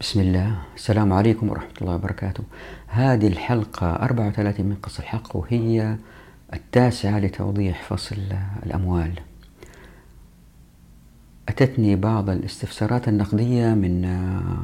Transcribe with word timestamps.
بسم 0.00 0.20
الله. 0.20 0.58
السلام 0.76 1.12
عليكم 1.12 1.48
ورحمة 1.48 1.72
الله 1.82 1.94
وبركاته. 1.94 2.44
هذه 2.86 3.26
الحلقة 3.26 3.92
34 3.96 4.66
من 4.66 4.76
قص 4.82 4.98
الحق 4.98 5.36
وهي 5.36 5.96
التاسعة 6.52 7.18
لتوضيح 7.18 7.82
فصل 7.82 8.16
الأموال. 8.66 9.12
أتتني 11.48 11.96
بعض 11.96 12.30
الاستفسارات 12.30 13.08
النقدية 13.08 13.74
من 13.74 14.02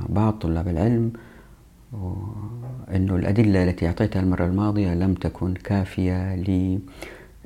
بعض 0.09 0.33
طلاب 0.39 0.69
العلم 0.69 1.13
أنه 2.95 3.17
الأدلة 3.17 3.65
التي 3.65 3.87
أعطيتها 3.87 4.21
المرة 4.21 4.45
الماضية 4.45 4.95
لم 4.95 5.15
تكن 5.15 5.55
كافية 5.55 6.35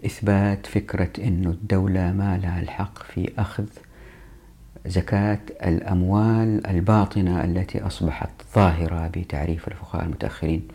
لإثبات 0.03 0.67
فكرة 0.67 1.27
أن 1.27 1.47
الدولة 1.47 2.13
ما 2.13 2.39
لها 2.43 2.61
الحق 2.61 3.03
في 3.03 3.33
أخذ 3.39 3.67
زكاة 4.87 5.39
الأموال 5.65 6.67
الباطنة 6.67 7.45
التي 7.45 7.87
أصبحت 7.87 8.31
ظاهرة 8.55 9.07
بتعريف 9.07 9.69
الفقهاء 9.69 10.05
المتأخرين. 10.05 10.69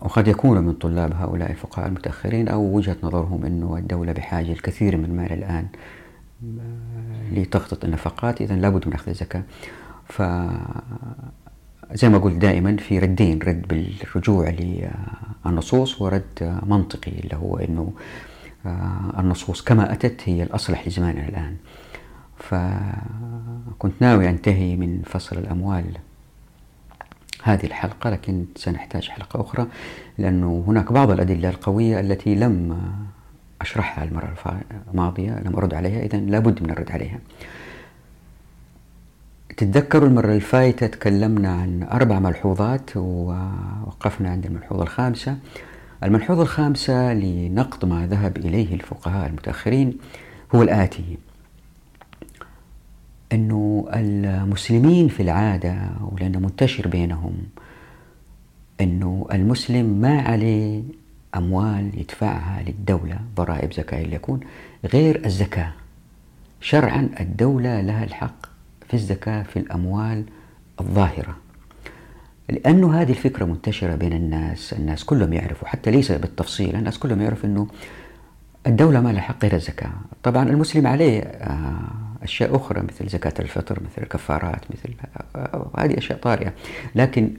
وقد 0.00 0.28
يكون 0.28 0.58
من 0.58 0.72
طلاب 0.72 1.12
هؤلاء 1.14 1.50
الفقهاء 1.50 1.86
المتأخرين 1.88 2.48
أو 2.48 2.76
وجهة 2.76 2.96
نظرهم 3.02 3.44
أنه 3.44 3.76
الدولة 3.76 4.12
بحاجة 4.12 4.52
الكثير 4.52 4.96
من 4.96 5.04
المال 5.04 5.32
الآن 5.32 5.66
لتغطية 7.32 7.78
النفقات 7.84 8.40
إذا 8.40 8.56
لابد 8.56 8.86
من 8.88 8.92
أخذ 8.94 9.08
الزكاة. 9.08 9.42
ف 10.08 10.22
زي 11.92 12.08
ما 12.08 12.18
قلت 12.18 12.36
دائما 12.36 12.76
في 12.76 12.98
ردين 12.98 13.38
رد 13.38 13.68
بالرجوع 13.68 14.54
للنصوص 15.44 16.02
ورد 16.02 16.60
منطقي 16.66 17.12
اللي 17.12 17.36
هو 17.36 17.56
أنه 17.56 17.80
آه، 17.82 18.31
النصوص 19.18 19.62
كما 19.62 19.92
أتت 19.92 20.20
هي 20.24 20.42
الأصلح 20.42 20.88
لزماننا 20.88 21.28
الآن. 21.28 21.56
فكنت 22.38 23.92
ناوي 24.00 24.28
أنتهي 24.28 24.76
من 24.76 25.02
فصل 25.06 25.38
الأموال 25.38 25.84
هذه 27.42 27.66
الحلقة 27.66 28.10
لكن 28.10 28.44
سنحتاج 28.56 29.08
حلقة 29.08 29.40
أخرى 29.40 29.66
لأنه 30.18 30.64
هناك 30.66 30.92
بعض 30.92 31.10
الأدلة 31.10 31.48
القوية 31.48 32.00
التي 32.00 32.34
لم 32.34 32.82
أشرحها 33.60 34.04
المرة 34.04 34.34
الماضية 34.90 35.40
لم 35.40 35.56
أرد 35.56 35.74
عليها 35.74 36.02
إذا 36.02 36.18
لابد 36.18 36.62
من 36.62 36.70
الرد 36.70 36.90
عليها. 36.90 37.18
تتذكروا 39.56 40.08
المرة 40.08 40.34
الفايتة 40.34 40.86
تكلمنا 40.86 41.52
عن 41.52 41.82
أربع 41.82 42.18
ملحوظات 42.18 42.96
ووقفنا 42.96 44.30
عند 44.30 44.46
الملحوظة 44.46 44.82
الخامسة. 44.82 45.36
الملحوظة 46.02 46.42
الخامسة 46.42 47.14
لنقد 47.14 47.84
ما 47.84 48.06
ذهب 48.06 48.36
إليه 48.36 48.74
الفقهاء 48.74 49.28
المتأخرين 49.28 49.98
هو 50.54 50.62
الآتي. 50.62 51.18
أنه 53.32 53.88
المسلمين 53.94 55.08
في 55.08 55.22
العادة 55.22 55.76
ولأنه 56.00 56.38
منتشر 56.38 56.88
بينهم 56.88 57.34
أنه 58.80 59.26
المسلم 59.32 59.86
ما 59.86 60.20
عليه 60.20 60.82
أموال 61.36 61.90
يدفعها 62.00 62.62
للدولة 62.62 63.18
ضرائب 63.36 63.72
زكاة 63.72 64.02
اللي 64.02 64.16
يكون 64.16 64.40
غير 64.84 65.26
الزكاة. 65.26 65.72
شرعا 66.60 67.08
الدولة 67.20 67.80
لها 67.80 68.04
الحق 68.04 68.46
في 68.88 68.94
الزكاة 68.94 69.42
في 69.42 69.58
الأموال 69.58 70.24
الظاهرة. 70.80 71.36
لأنه 72.52 73.00
هذه 73.00 73.10
الفكرة 73.10 73.44
منتشرة 73.44 73.94
بين 73.94 74.12
الناس 74.12 74.72
الناس 74.72 75.04
كلهم 75.04 75.32
يعرفوا 75.32 75.68
حتى 75.68 75.90
ليس 75.90 76.12
بالتفصيل 76.12 76.76
الناس 76.76 76.98
كلهم 76.98 77.20
يعرفوا 77.20 77.48
أنه 77.48 77.66
الدولة 78.66 79.00
ما 79.00 79.12
لها 79.12 79.20
حق 79.20 79.42
غير 79.42 79.54
الزكاة. 79.54 79.90
طبعا 80.22 80.48
المسلم 80.48 80.86
عليه 80.86 81.20
آه، 81.20 81.74
أشياء 82.22 82.56
أخرى 82.56 82.82
مثل 82.82 83.08
زكاة 83.08 83.34
الفطر 83.38 83.80
مثل 83.80 84.02
الكفارات 84.02 84.60
مثل 84.70 84.94
آه، 85.36 85.70
هذه 85.78 85.98
أشياء 85.98 86.18
طارئة. 86.18 86.52
لكن 86.94 87.34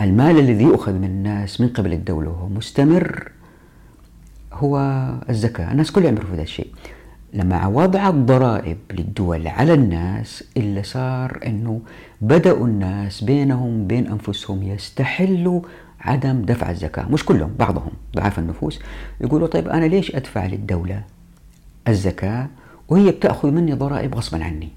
المال 0.00 0.38
الذي 0.38 0.64
يؤخذ 0.64 0.92
من 0.92 1.04
الناس 1.04 1.60
من 1.60 1.68
قبل 1.68 1.92
الدولة 1.92 2.30
وهو 2.30 2.48
مستمر 2.48 3.32
هو 4.52 4.78
الزكاة. 5.30 5.72
الناس 5.72 5.92
كلهم 5.92 6.14
يعرفوا 6.14 6.34
هذا 6.34 6.42
الشيء. 6.42 6.68
لما 7.32 7.66
وضع 7.66 8.08
الضرائب 8.08 8.78
للدول 8.90 9.46
على 9.46 9.74
الناس 9.74 10.44
اللي 10.56 10.82
صار 10.82 11.40
إنه 11.46 11.80
بدأوا 12.20 12.66
الناس 12.66 13.24
بينهم 13.24 13.86
بين 13.86 14.06
أنفسهم 14.06 14.62
يستحلوا 14.62 15.60
عدم 16.00 16.42
دفع 16.42 16.70
الزكاة. 16.70 17.08
مش 17.08 17.24
كلهم 17.24 17.54
بعضهم 17.58 17.90
ضعاف 18.16 18.38
النفوس 18.38 18.80
يقولوا 19.20 19.48
طيب 19.48 19.68
أنا 19.68 19.84
ليش 19.84 20.14
أدفع 20.16 20.46
للدولة 20.46 21.02
الزكاة 21.88 22.48
وهي 22.88 23.10
بتأخذ 23.10 23.50
مني 23.50 23.72
ضرائب 23.72 24.14
غصبا 24.14 24.44
عني؟ 24.44 24.68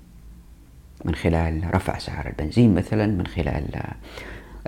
من 1.05 1.15
خلال 1.15 1.75
رفع 1.75 1.97
سعر 1.97 2.27
البنزين 2.27 2.75
مثلا 2.75 3.05
من 3.07 3.27
خلال 3.27 3.63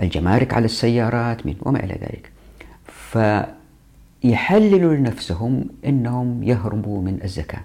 الجمارك 0.02 0.54
على 0.54 0.64
السيارات 0.64 1.46
من 1.46 1.54
وما 1.62 1.84
إلى 1.84 1.94
ذلك. 1.94 2.30
فيحللوا 4.22 4.94
لنفسهم 4.94 5.64
أنهم 5.86 6.42
يهربوا 6.42 7.02
من 7.02 7.18
الزكاة. 7.24 7.60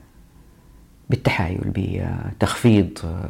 بالتحايل 1.13 1.61
بتخفيض 1.65 2.89
آه، 3.05 3.29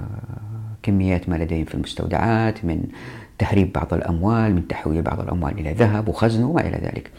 كميات 0.83 1.29
ما 1.29 1.35
لديهم 1.35 1.65
في 1.65 1.75
المستودعات 1.75 2.65
من 2.65 2.83
تهريب 3.39 3.73
بعض 3.73 3.93
الأموال 3.93 4.55
من 4.55 4.67
تحويل 4.67 5.01
بعض 5.01 5.19
الأموال 5.19 5.59
إلى 5.59 5.73
ذهب 5.73 6.07
وخزن 6.07 6.43
وما 6.43 6.61
إلى 6.61 6.77
ذلك. 6.77 7.11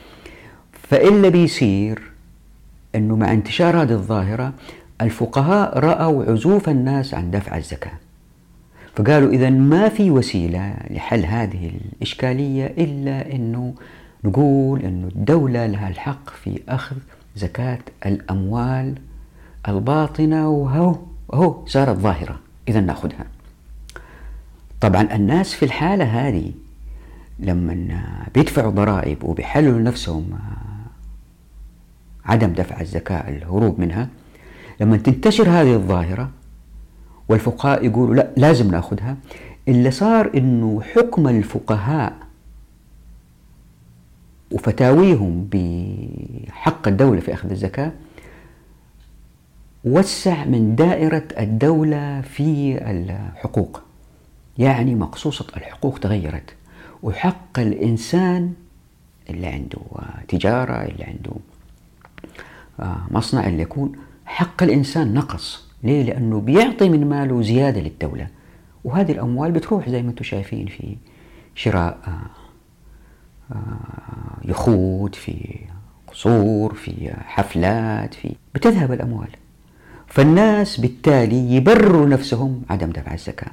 فإلا 0.73 1.29
بيصير 1.29 2.03
أنه 2.95 3.17
مع 3.17 3.33
انتشار 3.33 3.83
هذه 3.83 3.93
الظاهرة 3.93 4.53
الفقهاء 5.01 5.79
رأوا 5.79 6.25
عزوف 6.25 6.69
الناس 6.69 7.15
عن 7.15 7.31
دفع 7.31 7.57
الزكاة. 7.57 7.99
فقالوا 8.95 9.31
إذا 9.31 9.51
ما 9.51 9.89
في 9.89 10.11
وسيلة 10.11 10.75
لحل 10.91 11.25
هذه 11.25 11.71
الإشكالية 11.97 12.67
إلا 12.67 13.35
أنه 13.35 13.75
نقول 14.25 14.81
أنه 14.81 15.09
الدولة 15.09 15.67
لها 15.67 15.89
الحق 15.89 16.31
في 16.31 16.61
أخذ 16.69 16.97
زكاة 17.37 17.79
الأموال 18.07 18.95
الباطنة 19.69 20.49
وهو 20.49 20.97
هو 21.35 21.67
صارت 21.67 21.97
ظاهرة. 21.99 22.39
إذا 22.69 22.81
نأخذها. 22.81 23.27
طبعا 24.81 25.15
الناس 25.15 25.55
في 25.55 25.65
الحالة 25.65 26.05
هذه 26.05 26.53
لما 27.39 28.27
بيدفعوا 28.35 28.71
ضرائب 28.71 29.25
وبيحللوا 29.25 29.81
نفسهم 29.81 30.39
عدم 32.25 32.53
دفع 32.53 32.81
الزكاة 32.81 33.29
الهروب 33.29 33.81
منها 33.81 34.09
لما 34.81 34.97
تنتشر 34.97 35.49
هذه 35.49 35.75
الظاهرة 35.75 36.31
والفقهاء 37.29 37.85
يقولوا 37.85 38.15
لا 38.15 38.31
لازم 38.37 38.71
نأخذها 38.71 39.17
اللي 39.69 39.91
صار 39.91 40.31
إنه 40.37 40.83
حكم 40.83 41.29
الفقهاء 41.29 42.13
وفتاويهم 44.53 45.49
بحق 45.53 46.89
الدولة 46.89 47.21
في 47.21 47.35
أخذ 47.35 47.51
الزكاة 47.51 47.93
وسع 49.85 50.45
من 50.45 50.77
دائرة 50.77 51.29
الدولة 51.39 52.21
في 52.21 52.79
الحقوق. 52.91 53.83
يعني 54.59 54.95
مقصوصة 54.95 55.47
الحقوق 55.57 55.99
تغيرت. 55.99 56.55
وحق 57.03 57.59
الإنسان 57.59 58.53
اللي 59.31 59.47
عنده 59.47 59.79
تجارة 60.29 60.73
اللي 60.73 61.05
عنده 61.05 61.33
آه، 62.81 63.07
مصنع 63.11 63.47
اللي 63.47 63.63
يكون 63.63 63.93
حق 64.27 64.63
الإنسان 64.63 65.15
نقص. 65.15 65.69
ليه؟ 65.83 66.03
لأنه 66.03 66.41
بيعطي 66.41 66.89
من 66.89 67.09
ماله 67.09 67.43
زيادة 67.43 67.81
للدولة. 67.81 68.29
وهذه 68.85 69.13
الأموال 69.13 69.53
بتروح 69.53 69.89
زي 69.89 70.03
ما 70.03 70.11
أنتم 70.11 70.25
شايفين 70.25 70.67
في 70.67 70.97
شراء 71.55 71.99
آه، 72.07 72.11
آه، 73.55 74.37
يخوت 74.45 75.15
في 75.15 75.57
قصور 76.09 76.75
في 76.75 77.13
حفلات 77.25 78.15
في 78.15 78.35
بتذهب 78.55 78.93
الأموال. 78.93 79.29
فالناس 80.15 80.81
بالتالي 80.81 81.55
يبرروا 81.57 82.07
نفسهم 82.07 82.63
عدم 82.71 82.91
دفع 82.91 83.15
الزكاة. 83.15 83.51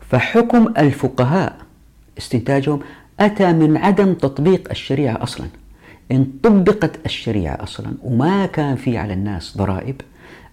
فحكم 0.00 0.68
الفقهاء 0.78 1.56
استنتاجهم 2.18 2.80
أتى 3.20 3.52
من 3.52 3.76
عدم 3.76 4.14
تطبيق 4.14 4.68
الشريعة 4.70 5.22
أصلا. 5.22 5.46
إن 6.12 6.26
طبقت 6.42 7.06
الشريعة 7.06 7.62
أصلا 7.62 7.92
وما 8.02 8.46
كان 8.46 8.76
في 8.76 8.98
على 8.98 9.12
الناس 9.12 9.56
ضرائب 9.56 10.00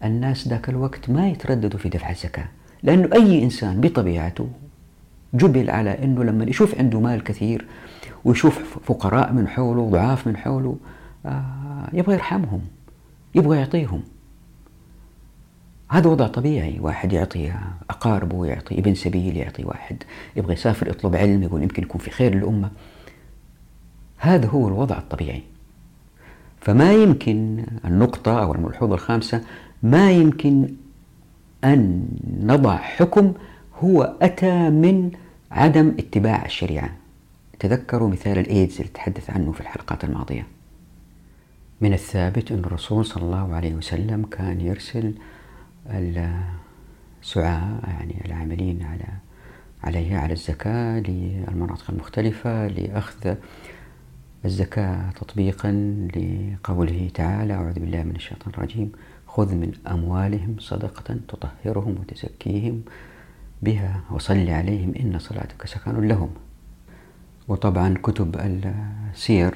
الناس 0.04 0.48
ذاك 0.48 0.70
الوقت 0.70 1.10
ما 1.10 1.30
يترددوا 1.30 1.80
في 1.80 1.90
دفع 1.90 2.10
الزكاة. 2.10 2.46
لأنه 2.84 3.10
أي 3.14 3.44
إنسان 3.44 3.82
بطبيعته 3.82 4.48
جبل 5.34 5.70
على 5.70 6.04
أنه 6.04 6.24
لما 6.24 6.46
يشوف 6.46 6.80
عنده 6.80 7.00
مال 7.00 7.24
كثير 7.24 7.66
ويشوف 8.26 8.80
فقراء 8.86 9.34
من 9.34 9.48
حوله 9.48 9.90
ضعاف 9.90 10.28
من 10.28 10.38
حوله 10.38 10.78
آه، 11.26 11.90
يبغى 11.94 12.14
يرحمهم 12.14 12.62
يبغى 13.36 13.58
يعطيهم. 13.58 14.02
هذا 15.90 16.10
وضع 16.10 16.28
طبيعي 16.28 16.80
واحد 16.80 17.14
يعطي 17.14 17.54
أقاربه 17.90 18.46
يعطي 18.46 18.80
ابن 18.80 18.96
سبيل 18.96 19.38
يعطي 19.38 19.66
واحد 19.66 20.04
يبغى 20.36 20.54
يسافر 20.54 20.88
يطلب 20.88 21.16
علم 21.16 21.44
يقول 21.44 21.62
يمكن 21.62 21.84
يكون 21.84 22.02
في 22.02 22.12
خير 22.12 22.36
للأمة. 22.36 22.72
هذا 24.18 24.48
هو 24.48 24.68
الوضع 24.68 24.98
الطبيعي. 24.98 25.42
فما 26.62 26.94
يمكن 26.94 27.66
النقطة 27.86 28.44
أو 28.44 28.56
الملحوظة 28.56 28.94
الخامسة 28.94 29.42
ما 29.84 30.12
يمكن 30.12 30.74
أن 31.64 32.08
نضع 32.42 32.78
حكم 32.78 33.34
هو 33.80 34.16
أتى 34.22 34.70
من 34.70 35.12
عدم 35.52 35.96
اتباع 36.00 36.46
الشريعة. 36.46 36.90
تذكروا 37.60 38.10
مثال 38.10 38.38
الإيدز 38.38 38.76
اللي 38.76 38.92
تحدث 38.94 39.30
عنه 39.30 39.52
في 39.52 39.62
الحلقات 39.62 40.04
الماضية. 40.04 40.48
من 41.82 41.94
الثابت 41.94 42.52
أن 42.52 42.60
الرسول 42.60 43.06
صلى 43.06 43.24
الله 43.24 43.56
عليه 43.56 43.74
وسلم 43.74 44.26
كان 44.26 44.62
يرسل 44.62 45.14
السعاة 45.92 47.80
يعني 47.88 48.26
العاملين 48.26 48.84
على 48.84 49.08
عليها 49.84 50.20
على 50.20 50.34
الزكاة 50.34 51.00
للمناطق 51.00 51.90
المختلفة 51.90 52.68
لأخذ 52.68 53.36
الزكاة 54.46 55.12
تطبيقا 55.12 55.72
لقوله 56.16 57.10
تعالى 57.14 57.54
أعوذ 57.54 57.74
بالله 57.74 58.04
من 58.04 58.16
الشيطان 58.16 58.54
الرجيم. 58.54 58.92
خذ 59.28 59.56
من 59.56 59.72
أموالهم 59.88 60.56
صدقة 60.60 61.18
تطهرهم 61.28 61.96
وتزكيهم 62.00 62.82
بها 63.62 64.02
وصل 64.12 64.50
عليهم 64.50 64.94
إن 65.00 65.20
صلاتك 65.20 65.66
سكن 65.66 66.08
لهم. 66.08 66.30
وطبعا 67.48 67.94
كتب 68.04 68.36
السير 68.36 69.56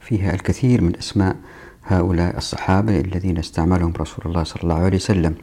فيها 0.00 0.34
الكثير 0.34 0.80
من 0.82 0.96
أسماء 0.96 1.36
هؤلاء 1.84 2.36
الصحابة 2.36 3.00
الذين 3.00 3.38
استعملهم 3.38 3.92
رسول 4.00 4.24
الله 4.26 4.42
صلى 4.42 4.62
الله 4.62 4.74
عليه 4.74 4.96
وسلم. 4.96 5.34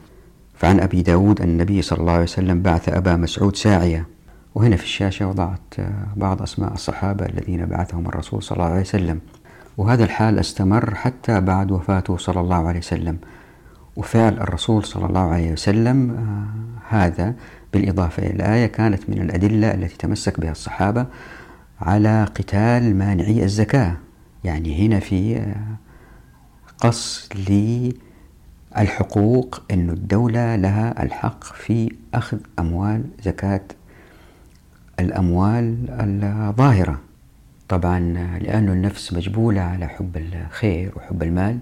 فعن 0.56 0.80
أبي 0.80 1.02
داود 1.02 1.40
أن 1.40 1.48
النبي 1.48 1.82
صلى 1.82 2.00
الله 2.00 2.12
عليه 2.12 2.22
وسلم 2.22 2.62
بعث 2.62 2.88
أبا 2.88 3.16
مسعود 3.16 3.56
ساعية. 3.56 4.06
وهنا 4.54 4.76
في 4.76 4.84
الشاشة 4.84 5.26
وضعت 5.28 5.74
بعض 6.16 6.42
أسماء 6.42 6.72
الصحابة 6.72 7.26
الذين 7.26 7.66
بعثهم 7.66 8.06
الرسول 8.06 8.42
صلى 8.42 8.56
الله 8.56 8.70
عليه 8.70 8.80
وسلم. 8.80 9.20
وهذا 9.76 10.04
الحال 10.04 10.38
استمر 10.38 10.94
حتى 10.94 11.40
بعد 11.40 11.70
وفاته 11.70 12.16
صلى 12.16 12.40
الله 12.40 12.68
عليه 12.68 12.78
وسلم. 12.78 13.18
وفعل 13.96 14.32
الرسول 14.32 14.84
صلى 14.84 15.06
الله 15.06 15.20
عليه 15.20 15.52
وسلم 15.52 16.10
آه، 16.10 16.96
هذا 16.96 17.34
بالإضافة 17.72 18.22
إلى 18.22 18.34
الآية 18.34 18.66
كانت 18.66 19.10
من 19.10 19.22
الأدلة 19.22 19.74
التي 19.74 19.96
تمسك 19.96 20.40
بها 20.40 20.50
الصحابة 20.50 21.06
على 21.80 22.24
قتال 22.24 22.96
مانعي 22.96 23.44
الزكاة. 23.44 23.96
يعني 24.44 24.86
هنا 24.86 25.00
في 25.00 25.36
آه، 25.36 25.76
قص 26.78 27.28
للحقوق 28.78 29.62
أن 29.70 29.90
الدولة 29.90 30.56
لها 30.56 31.02
الحق 31.02 31.44
في 31.44 31.92
أخذ 32.14 32.38
أموال 32.58 33.04
زكاة 33.22 33.60
الأموال 35.00 35.76
الظاهرة. 35.90 37.00
طبعا 37.68 38.00
لأن 38.38 38.68
النفس 38.68 39.12
مجبولة 39.12 39.60
على 39.60 39.86
حب 39.86 40.16
الخير 40.16 40.92
وحب 40.96 41.22
المال 41.22 41.58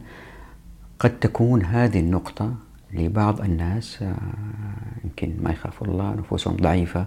قد 0.99 1.19
تكون 1.21 1.63
هذه 1.65 2.01
النقطة 2.01 2.55
لبعض 2.93 3.41
الناس 3.41 4.03
آه، 4.03 4.15
يمكن 5.05 5.35
ما 5.43 5.51
يخافوا 5.51 5.87
الله 5.87 6.15
نفوسهم 6.15 6.57
ضعيفة 6.57 7.07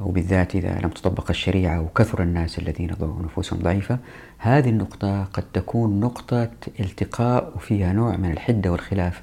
وبالذات 0.00 0.54
إذا 0.56 0.80
لم 0.82 0.88
تطبق 0.88 1.30
الشريعة 1.30 1.80
وكثر 1.80 2.22
الناس 2.22 2.58
الذين 2.58 2.90
نفوسهم 3.00 3.58
ضعيفة 3.58 3.98
هذه 4.38 4.68
النقطة 4.68 5.24
قد 5.24 5.44
تكون 5.52 6.00
نقطة 6.00 6.50
التقاء 6.80 7.52
وفيها 7.56 7.92
نوع 7.92 8.16
من 8.16 8.30
الحدة 8.30 8.72
والخلاف 8.72 9.22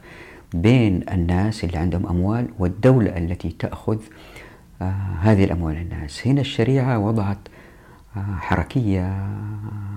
بين 0.53 1.03
الناس 1.12 1.63
اللي 1.63 1.77
عندهم 1.77 2.07
أموال 2.07 2.47
والدولة 2.59 3.18
التي 3.18 3.56
تأخذ 3.59 3.97
آه 4.81 4.95
هذه 5.21 5.44
الأموال 5.44 5.77
الناس. 5.77 6.27
هنا 6.27 6.41
الشريعة 6.41 7.00
وضعت 7.00 7.38
آه 8.18 8.35
حركية 8.39 9.27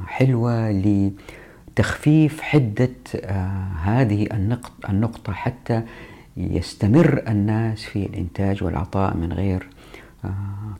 حلوة 0.06 0.70
لتخفيف 0.70 2.40
حدة 2.40 2.90
آه 3.16 3.72
هذه 3.82 4.28
النقطة 4.88 5.32
حتى 5.32 5.82
يستمر 6.36 7.22
الناس 7.28 7.84
في 7.84 8.06
الإنتاج 8.06 8.64
والعطاء 8.64 9.16
من 9.16 9.32
غير 9.32 9.62
آه، 9.62 9.79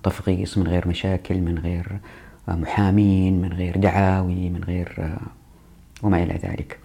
تفغيص 0.03 0.59
من 0.59 0.67
غير 0.67 0.89
مشاكل 0.89 1.41
من 1.41 1.59
غير 1.59 1.99
آه، 2.49 2.55
محامين 2.55 3.43
من 3.43 3.53
غير 3.53 3.77
دعاوي 3.77 4.51
من 4.51 4.65
غير 4.65 4.95
آه، 4.99 5.19
وما 6.03 6.23
إلى 6.23 6.35
ذلك. 6.35 6.79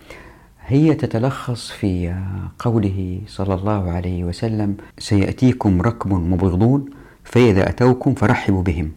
هي 0.68 0.94
تتلخص 0.94 1.72
في 1.72 2.16
قوله 2.60 3.22
صلى 3.28 3.54
الله 3.54 3.92
عليه 3.92 4.24
وسلم 4.24 4.78
سيأتيكم 4.98 5.82
ركب 5.82 6.14
مبغضون 6.14 6.86
فإذا 7.24 7.70
أتوكم 7.70 8.14
فرحبوا 8.14 8.64
بهم 8.64 8.92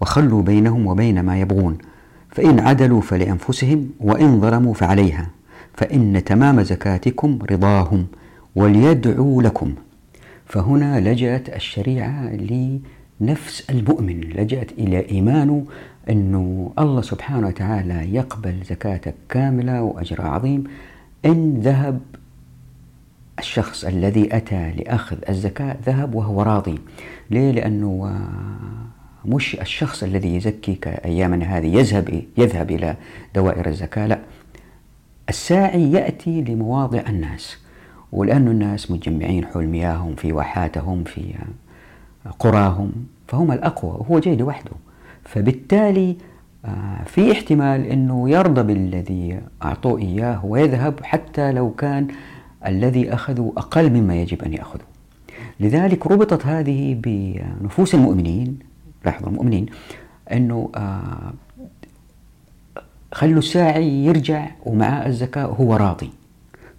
وخلوا 0.00 0.42
بينهم 0.42 0.86
وبين 0.86 1.20
ما 1.20 1.40
يبغون 1.40 1.78
فإن 2.28 2.60
عدلوا 2.60 3.00
فلأنفسهم 3.00 3.90
وإن 4.00 4.40
ظلموا 4.40 4.74
فعليها 4.74 5.30
فإن 5.74 6.24
تمام 6.24 6.62
زكاتكم 6.62 7.38
رضاهم 7.50 8.06
وليدعوا 8.56 9.42
لكم. 9.42 9.74
فهنا 10.46 11.00
لجأت 11.00 11.48
الشريعة 11.48 12.28
لنفس 13.20 13.70
المؤمن 13.70 14.20
لجأت 14.20 14.72
إلى 14.72 15.08
إيمانه 15.10 15.64
أنه 16.10 16.72
الله 16.78 17.02
سبحانه 17.02 17.46
وتعالى 17.46 18.14
يقبل 18.14 18.54
زكاتك 18.64 19.14
كاملة 19.28 19.82
وأجرها 19.82 20.28
عظيم. 20.28 20.64
إن 21.24 21.60
ذهب 21.60 22.00
الشخص 23.38 23.84
الذي 23.84 24.36
أتى 24.36 24.72
لأخذ 24.72 25.16
الزكاة 25.28 25.76
ذهب 25.86 26.14
وهو 26.14 26.42
راضي. 26.42 26.78
ليه؟ 27.30 27.50
لأنه 27.50 28.20
مش 29.24 29.60
الشخص 29.60 30.02
الذي 30.02 30.36
يزكي 30.36 30.74
كأيامنا 30.74 31.44
هذه 31.44 31.76
يذهب 31.76 32.22
يذهب 32.38 32.70
إلى 32.70 32.96
دوائر 33.34 33.68
الزكاة 33.68 34.06
لا. 34.06 34.18
الساعي 35.28 35.92
يأتي 35.92 36.42
لمواضع 36.42 37.00
الناس 37.08 37.56
ولأن 38.12 38.48
الناس 38.48 38.90
متجمعين 38.90 39.46
حول 39.46 39.66
مياههم 39.66 40.14
في 40.14 40.32
واحاتهم 40.32 41.04
في 41.04 41.34
قراهم 42.38 42.92
فهم 43.28 43.52
الأقوى 43.52 43.90
وهو 43.90 44.18
جاي 44.18 44.36
لوحده 44.36 44.72
فبالتالي 45.24 46.16
آه، 46.64 47.04
في 47.06 47.32
احتمال 47.32 47.86
أنه 47.86 48.30
يرضى 48.30 48.62
بالذي 48.62 49.40
أعطوه 49.62 49.98
إياه 49.98 50.46
ويذهب 50.46 51.00
حتى 51.02 51.52
لو 51.52 51.70
كان 51.70 52.08
الذي 52.66 53.14
أخذوا 53.14 53.52
أقل 53.56 53.90
مما 53.90 54.16
يجب 54.16 54.42
أن 54.42 54.52
يأخذوا. 54.52 54.86
لذلك 55.60 56.06
ربطت 56.06 56.46
هذه 56.46 56.94
بنفوس 57.02 57.94
المؤمنين 57.94 58.58
لاحظوا 59.04 59.28
المؤمنين 59.28 59.66
أنه 60.32 60.70
آه، 60.76 61.32
خلوا 63.12 63.38
الساعي 63.38 64.04
يرجع 64.04 64.46
ومعه 64.66 65.06
الزكاة 65.06 65.48
وهو 65.48 65.76
راضي. 65.76 66.10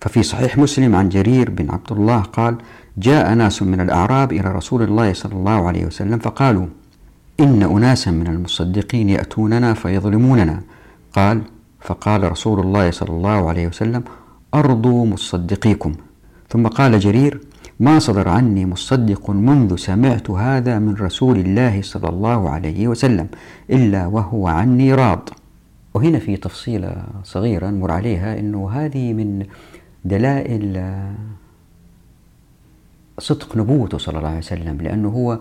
ففي 0.02 0.24
صحيح 0.24 0.58
مسلم 0.58 0.96
عن 0.96 1.10
جرير 1.10 1.50
بن 1.50 1.72
عبد 1.72 1.92
الله 1.92 2.20
قال 2.20 2.56
جاء 2.98 3.34
ناس 3.34 3.64
من 3.64 3.82
الأعراب 3.82 4.32
إلى 4.32 4.52
رسول 4.52 4.84
الله 4.84 5.14
صلى 5.14 5.34
الله 5.34 5.68
عليه 5.68 5.86
وسلم 5.86 6.20
فقالوا 6.20 6.66
إن 7.40 7.64
أناسا 7.64 8.12
من 8.12 8.28
المصدقين 8.28 9.10
يأتوننا 9.10 9.74
فيظلموننا. 9.74 10.62
قال 11.14 11.42
فقال 11.82 12.32
رسول 12.32 12.60
الله 12.60 12.92
صلى 12.92 13.10
الله 13.10 13.50
عليه 13.50 13.68
وسلم 13.68 14.04
أرضوا 14.54 15.06
مصدقيكم. 15.06 15.94
ثم 16.50 16.68
قال 16.68 17.00
جرير 17.00 17.42
ما 17.80 18.00
صدر 18.00 18.30
عني 18.30 18.66
مصدق 18.66 19.30
منذ 19.30 19.76
سمعت 19.76 20.30
هذا 20.30 20.80
من 20.80 20.96
رسول 20.96 21.38
الله 21.38 21.82
صلى 21.82 22.10
الله 22.10 22.50
عليه 22.50 22.88
وسلم 22.88 23.28
إلا 23.70 24.06
وهو 24.08 24.48
عني 24.48 24.94
راض. 24.94 25.30
وهنا 25.94 26.20
في 26.20 26.38
تفصيلة 26.38 27.04
صغيرة 27.24 27.70
نمر 27.70 27.92
عليها 27.92 28.40
أنه 28.40 28.70
هذه 28.70 29.14
من 29.14 29.46
دلائل 30.06 30.78
صدق 33.20 33.58
نبوته 33.58 33.98
صلى 33.98 34.18
الله 34.18 34.30
عليه 34.30 34.38
وسلم 34.38 34.78
لأنه 34.82 35.10
هو 35.10 35.40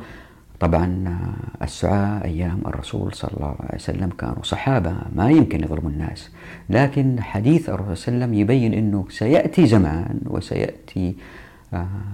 طبعا 0.60 1.18
السعاة 1.62 2.24
أيام 2.24 2.60
الرسول 2.66 3.14
صلى 3.14 3.30
الله 3.36 3.56
عليه 3.60 3.74
وسلم 3.74 4.10
كانوا 4.18 4.42
صحابة 4.42 4.94
ما 5.16 5.30
يمكن 5.30 5.64
يظلموا 5.64 5.90
الناس. 5.90 6.30
لكن 6.70 7.20
حديث 7.20 7.68
الرسول 7.68 7.96
صلى 7.96 8.14
الله 8.14 8.24
عليه 8.24 8.34
وسلم 8.34 8.40
يبين 8.40 8.74
أنه 8.74 9.04
سيأتي 9.08 9.66
زمان 9.66 10.20
وسيأتي 10.26 11.16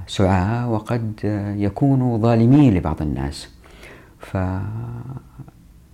سعاة 0.06 0.70
وقد 0.70 1.12
يكونوا 1.56 2.18
ظالمين 2.18 2.74
لبعض 2.74 3.02
الناس. 3.02 3.48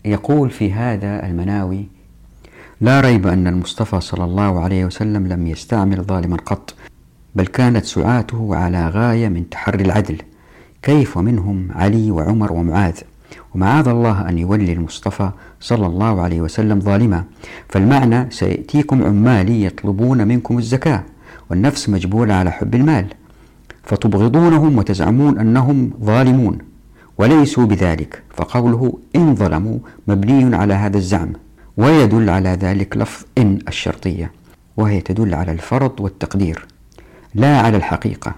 فيقول 0.04 0.50
في 0.50 0.73
هذا 0.73 1.26
المناوي 1.26 1.87
لا 2.81 3.00
ريب 3.00 3.26
أن 3.26 3.47
المصطفى 3.47 4.00
صلى 4.00 4.25
الله 4.25 4.61
عليه 4.61 4.85
وسلم 4.85 5.26
لم 5.26 5.47
يستعمل 5.47 6.02
ظالما 6.02 6.37
قط 6.37 6.75
بل 7.34 7.46
كانت 7.46 7.84
سعاته 7.84 8.56
على 8.56 8.88
غاية 8.88 9.28
من 9.28 9.50
تحري 9.50 9.84
العدل. 9.84 10.18
كيف 10.82 11.16
ومنهم 11.16 11.68
علي 11.74 12.10
وعمر 12.10 12.52
ومعاذ؟ 12.52 12.94
ومعاذ 13.54 13.88
الله 13.88 14.28
أن 14.28 14.38
يولي 14.38 14.72
المصطفى 14.72 15.30
صلى 15.60 15.86
الله 15.86 16.20
عليه 16.20 16.40
وسلم 16.40 16.80
ظالما. 16.80 17.24
فالمعنى 17.68 18.30
سيأتيكم 18.30 19.02
عمالي 19.02 19.64
يطلبون 19.64 20.28
منكم 20.28 20.58
الزكاة 20.58 21.02
والنفس 21.50 21.88
مجبولة 21.88 22.34
على 22.34 22.50
حب 22.50 22.74
المال. 22.74 23.06
فتبغضونهم 23.82 24.78
وتزعمون 24.78 25.38
أنهم 25.38 25.90
ظالمون. 26.02 26.58
وليسوا 27.18 27.66
بذلك. 27.66 28.22
فقوله 28.36 28.98
إن 29.16 29.34
ظلموا 29.34 29.78
مبني 30.08 30.56
على 30.56 30.74
هذا 30.74 30.96
الزعم. 30.96 31.32
ويدل 31.76 32.30
على 32.30 32.48
ذلك 32.48 32.96
لفظ 32.96 33.24
إن 33.38 33.58
الشرطية. 33.68 34.32
وهي 34.76 35.00
تدل 35.00 35.34
على 35.34 35.52
الفرض 35.52 36.00
والتقدير. 36.00 36.66
لا 37.34 37.58
على 37.60 37.76
الحقيقة. 37.76 38.34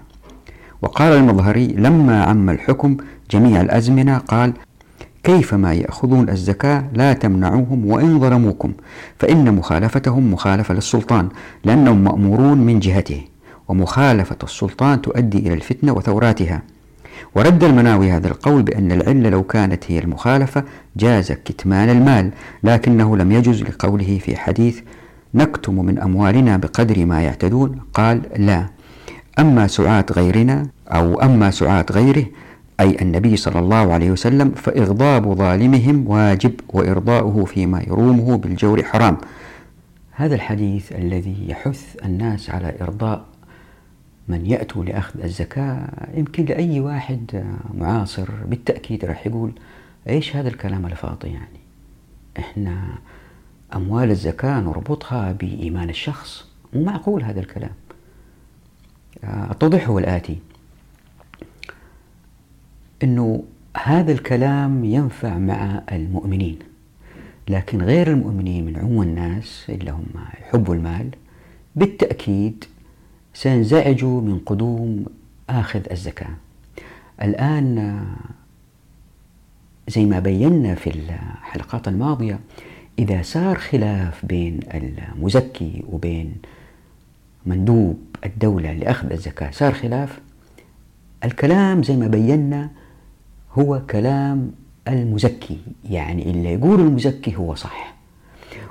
وقال 0.81 1.13
المظهري 1.13 1.67
لما 1.67 2.23
عم 2.23 2.49
الحكم 2.49 2.97
جميع 3.31 3.61
الأزمنة 3.61 4.17
قال 4.17 4.53
كيفما 5.23 5.73
يأخذون 5.73 6.29
الزكاة 6.29 6.83
لا 6.93 7.13
تمنعوهم 7.13 7.85
وإن 7.85 8.19
ظلموكم 8.19 8.73
فإن 9.19 9.55
مخالفتهم 9.55 10.33
مخالفة 10.33 10.73
للسلطان 10.73 11.29
لأنهم 11.63 12.03
مأمورون 12.03 12.57
من 12.57 12.79
جهته 12.79 13.21
ومخالفة 13.67 14.35
السلطان 14.43 15.01
تؤدي 15.01 15.37
إلى 15.37 15.53
الفتنة 15.53 15.91
وثوراتها. 15.93 16.61
ورد 17.35 17.63
المناوي 17.63 18.11
هذا 18.11 18.27
القول 18.27 18.63
بأن 18.63 18.91
العلة 18.91 19.29
لو 19.29 19.43
كانت 19.43 19.91
هي 19.91 19.99
المخالفة 19.99 20.63
جاز 20.97 21.31
كتمان 21.31 21.89
المال 21.89 22.31
لكنه 22.63 23.17
لم 23.17 23.31
يجز 23.31 23.61
لقوله 23.63 24.19
في 24.25 24.37
حديث 24.37 24.79
نكتم 25.33 25.85
من 25.85 25.99
أموالنا 25.99 26.57
بقدر 26.57 27.05
ما 27.05 27.21
يعتدون. 27.21 27.79
قال 27.93 28.21
لا. 28.37 28.65
أما 29.39 29.67
سعاة 29.67 30.05
غيرنا 30.11 30.67
أو 30.87 31.21
أما 31.21 31.51
سعاة 31.51 31.85
غيره 31.91 32.25
أي 32.79 33.01
النبي 33.01 33.37
صلى 33.37 33.59
الله 33.59 33.93
عليه 33.93 34.11
وسلم 34.11 34.51
فإغضاب 34.51 35.33
ظالمهم 35.33 36.07
واجب 36.07 36.53
وإرضاؤه 36.69 37.45
فيما 37.45 37.81
يرومه 37.81 38.37
بالجور 38.37 38.83
حرام. 38.83 39.17
هذا 40.11 40.35
الحديث 40.35 40.91
الذي 40.91 41.35
يحث 41.47 41.95
الناس 42.05 42.49
على 42.49 42.75
إرضاء 42.81 43.25
من 44.27 44.45
يأتوا 44.45 44.85
لأخذ 44.85 45.23
الزكاة 45.23 45.87
يمكن 46.13 46.45
لأي 46.45 46.79
واحد 46.79 47.43
معاصر 47.73 48.29
بالتأكيد 48.45 49.05
راح 49.05 49.27
يقول 49.27 49.51
إيش 50.09 50.35
هذا 50.35 50.47
الكلام 50.47 50.85
الفاضي 50.85 51.27
يعني؟ 51.27 51.59
إحنا 52.39 52.77
أموال 53.75 54.11
الزكاة 54.11 54.59
نربطها 54.59 55.31
بإيمان 55.31 55.89
الشخص 55.89 56.45
مو 56.73 56.83
معقول 56.83 57.23
هذا 57.23 57.39
الكلام. 57.39 57.71
التوضيح 59.51 59.89
هو 59.89 59.99
الآتي. 59.99 60.37
أنه 63.03 63.43
هذا 63.83 64.11
الكلام 64.11 64.85
ينفع 64.85 65.37
مع 65.37 65.81
المؤمنين 65.91 66.59
لكن 67.49 67.81
غير 67.81 68.07
المؤمنين 68.11 68.65
من 68.65 68.77
عموم 68.77 69.01
الناس 69.01 69.65
اللي 69.69 69.91
هم 69.91 70.05
يحبوا 70.41 70.75
المال 70.75 71.09
بالتأكيد 71.75 72.63
سينزعجوا 73.33 74.21
من 74.21 74.39
قدوم 74.39 75.05
آخذ 75.49 75.81
الزكاة. 75.91 76.35
الآن 77.21 78.05
زي 79.87 80.05
ما 80.05 80.19
بينا 80.19 80.75
في 80.75 80.89
الحلقات 80.89 81.87
الماضية 81.87 82.39
إذا 82.99 83.21
صار 83.21 83.55
خلاف 83.57 84.25
بين 84.25 84.59
المزكي 84.73 85.83
وبين 85.89 86.35
مندوب 87.45 87.99
الدولة 88.25 88.73
لأخذ 88.73 89.11
الزكاة. 89.11 89.51
صار 89.51 89.73
خلاف. 89.73 90.19
الكلام 91.25 91.83
زي 91.83 91.95
ما 91.95 92.07
بينا 92.07 92.69
هو 93.53 93.81
كلام 93.89 94.51
المزكي. 94.87 95.57
يعني 95.89 96.31
اللي 96.31 96.53
يقول 96.53 96.79
المزكي 96.79 97.35
هو 97.35 97.55
صح. 97.55 97.95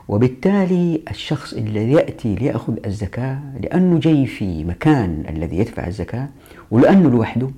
وبالتالي 0.08 1.00
الشخص 1.10 1.52
الذي 1.52 1.92
يأتي 1.92 2.34
ليأخذ 2.34 2.74
الزكاة 2.86 3.38
لأنه 3.60 3.98
جاي 3.98 4.26
في 4.26 4.64
مكان 4.64 5.24
الذي 5.28 5.56
يدفع 5.56 5.86
الزكاة 5.86 6.28
ولأنه 6.70 7.10
لوحده 7.10 7.50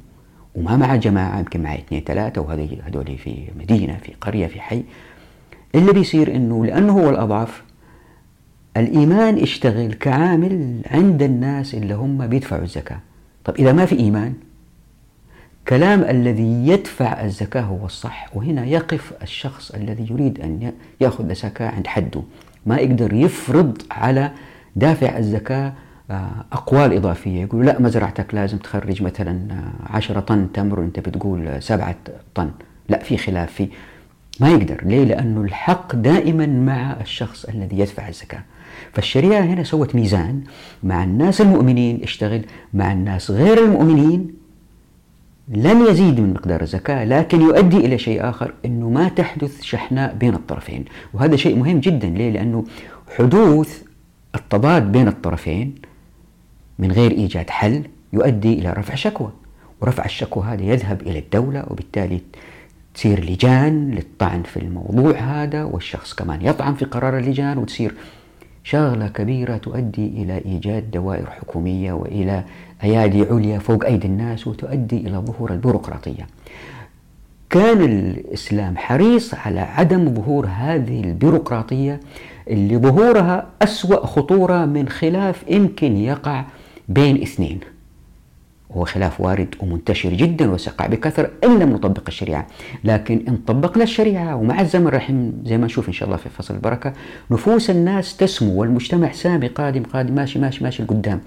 وما 0.55 0.77
مع 0.77 0.97
جماعة 0.97 1.39
يمكن 1.39 1.63
معي 1.63 1.79
اثنين 1.79 2.03
ثلاثة 2.05 2.41
وهذول 2.41 3.19
في 3.19 3.49
مدينة 3.59 3.97
في 4.03 4.13
قرية 4.21 4.47
في 4.47 4.61
حي 4.61 4.85
اللي 5.75 5.93
بيصير 5.93 6.37
إنه 6.37 6.67
لأنه 6.67 6.93
هو 6.93 7.11
الأضعف 7.11 7.63
الإيمان 8.77 9.39
اشتغل 9.39 9.93
كعامل 9.93 10.81
عند 10.91 11.23
الناس 11.23 11.75
اللي 11.75 11.95
هم 11.95 12.27
بيدفعوا 12.27 12.63
الزكاة. 12.63 12.99
طب 13.45 13.55
إذا 13.55 13.73
ما 13.73 13.87
في 13.87 13.99
إيمان 13.99 14.35
كلام 15.69 16.03
الذي 16.03 16.69
يدفع 16.69 17.25
الزكاة 17.25 17.61
هو 17.61 17.87
الصح 17.87 18.37
وهنا 18.37 18.65
يقف 18.65 19.13
الشخص 19.23 19.71
الذي 19.71 20.07
يريد 20.11 20.41
أن 20.41 20.73
يأخذ 21.01 21.31
الزكاه 21.31 21.69
عند 21.69 21.87
حده. 21.87 22.23
ما 22.67 22.77
يقدر 22.77 23.13
يفرض 23.13 23.83
على 23.91 24.31
دافع 24.77 25.19
الزكاة 25.19 25.73
آه، 26.11 26.45
أقوال 26.53 26.93
إضافية. 26.93 27.43
يقول 27.43 27.67
لا 27.67 27.81
مزرعتك 27.81 28.35
لازم 28.35 28.59
تخرج 28.59 29.03
مثلا 29.03 29.53
آه، 29.53 29.97
عشرة 29.97 30.21
طن 30.21 30.49
تمر 30.55 30.81
وأنت 30.81 31.01
بتقول 31.01 31.63
سبعة 31.63 31.97
طن. 32.35 32.51
لا 32.89 32.99
في 32.99 33.17
خلاف 33.17 33.53
في 33.53 33.69
ما 34.41 34.49
يقدر. 34.49 34.85
ليه؟ 34.85 35.05
لأنه 35.05 35.41
الحق 35.41 35.95
دائما 35.95 36.47
مع 36.47 36.97
الشخص 37.01 37.45
الذي 37.45 37.79
يدفع 37.79 38.09
الزكاة. 38.09 38.43
فالشريعة 38.93 39.41
هنا 39.41 39.63
سوت 39.63 39.95
ميزان 39.95 40.43
مع 40.83 41.05
الناس 41.05 41.41
المؤمنين 41.41 42.03
اشتغل 42.03 42.43
مع 42.75 42.93
الناس 42.93 43.31
غير 43.31 43.65
المؤمنين. 43.65 44.37
لن 45.49 45.87
يزيد 45.87 46.21
من 46.21 46.35
مقدار 46.35 46.63
الزكاة 46.63 47.05
لكن 47.05 47.41
يؤدي 47.41 47.77
إلى 47.77 47.99
شيء 47.99 48.29
آخر 48.29 48.55
أنه 48.65 48.91
ما 48.91 49.09
تحدث 49.09 49.63
شحناء 49.63 50.15
بين 50.15 50.35
الطرفين. 50.35 50.85
وهذا 51.15 51.37
شيء 51.37 51.57
مهم 51.57 51.81
جدا. 51.81 52.09
ليه؟ 52.09 52.31
لأنه 52.31 52.65
حدوث 53.19 53.83
التضاد 54.35 54.93
بين 54.93 55.09
الطرفين 55.09 55.75
من 56.79 56.93
غير 56.93 57.11
إيجاد 57.11 57.51
حل 57.51 57.83
يؤدي 58.13 58.53
إلى 58.53 58.73
رفع 58.73 58.95
شكوى. 58.95 59.31
ورفع 59.81 60.05
الشكوى 60.05 60.45
هذا 60.45 60.63
يذهب 60.63 61.03
إلى 61.03 61.19
الدولة 61.19 61.65
وبالتالي 61.71 62.21
تصير 62.95 63.25
لجان 63.25 63.91
للطعن 63.91 64.43
في 64.43 64.57
الموضوع 64.57 65.19
هذا 65.19 65.65
والشخص 65.65 66.15
كمان 66.15 66.43
يطعن 66.43 66.75
في 66.75 66.85
قرار 66.85 67.19
اللجان 67.19 67.59
وتصير 67.59 67.95
شغلة 68.67 69.09
كبيرة 69.09 69.57
تؤدي 69.57 70.07
إلى 70.07 70.39
إيجاد 70.39 70.91
دوائر 70.91 71.31
حكومية 71.31 71.93
وإلى 71.93 72.45
أيادي 72.85 73.23
عليا 73.23 73.59
فوق 73.59 73.85
أيدي 73.85 74.07
الناس 74.07 74.47
وتؤدي 74.47 74.97
إلى 74.97 75.17
ظهور 75.17 75.53
البيروقراطية. 75.53 76.27
كان 77.51 77.81
الإسلام 77.81 78.77
حريص 78.77 79.35
على 79.35 79.61
عدم 79.61 80.15
ظهور 80.15 80.47
هذه 80.47 81.01
البيروقراطية 81.01 82.01
اللي 82.51 82.77
ظهورها 82.77 83.47
أسوأ 83.63 84.07
خطورة 84.07 84.65
من 84.65 84.89
خلاف 84.89 85.45
يمكن 85.49 85.97
يقع 85.97 86.45
بين 86.89 87.23
اثنين. 87.23 87.61
هو 88.77 88.85
خلاف 88.85 89.21
وارد 89.21 89.55
ومنتشر 89.61 90.13
جدا 90.13 90.51
وسقع 90.51 90.87
بكثرة 90.87 91.31
إن 91.45 91.59
لم 91.59 91.73
نطبق 91.73 92.03
الشريعة. 92.09 92.47
لكن 92.85 93.25
إن 93.29 93.37
طبقنا 93.37 93.83
الشريعة 93.83 94.37
ومع 94.37 94.61
الزمن 94.61 94.89
راح 94.89 95.13
زي 95.45 95.59
ما 95.59 95.67
نشوف 95.67 95.89
إن 95.89 95.93
شاء 95.93 96.07
الله 96.07 96.17
في 96.17 96.29
فصل 96.29 96.55
البركة 96.55 96.93
نفوس 97.31 97.71
الناس 97.71 98.17
تسمو 98.17 98.61
والمجتمع 98.61 99.13
سامي 99.13 99.47
قادم 99.47 99.83
قادم 99.83 100.15
ماشي 100.15 100.39
ماشي 100.39 100.65
ماشي 100.65 100.83
لقدام. 100.83 101.21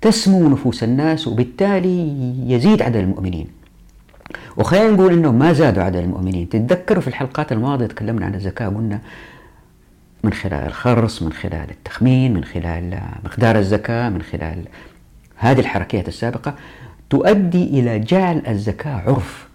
تسمو 0.00 0.48
نفوس 0.48 0.82
الناس 0.84 1.28
وبالتالي 1.28 2.08
يزيد 2.52 2.82
عدد 2.82 2.96
المؤمنين. 2.96 3.46
وخلينا 4.56 4.90
نقول 4.90 5.12
انه 5.12 5.32
ما 5.32 5.52
زادوا 5.52 5.82
عدد 5.82 5.96
المؤمنين. 5.96 6.48
تتذكروا 6.48 7.02
في 7.02 7.08
الحلقات 7.08 7.52
الماضية 7.52 7.86
تكلمنا 7.86 8.26
عن 8.26 8.34
الزكاة 8.34 8.68
قلنا 8.68 9.00
من 10.24 10.32
خلال 10.32 10.66
الخرص 10.66 11.22
من 11.22 11.32
خلال 11.32 11.70
التخمين 11.70 12.34
من 12.34 12.44
خلال 12.44 13.00
مقدار 13.24 13.58
الزكاة 13.58 14.08
من 14.08 14.22
خلال 14.22 14.64
هذه 15.42 15.60
الحركيات 15.60 16.08
السابقة 16.08 16.54
تؤدي 17.10 17.64
إلى 17.64 17.98
جعل 17.98 18.42
الزكاة 18.48 18.94
عرف. 18.94 19.48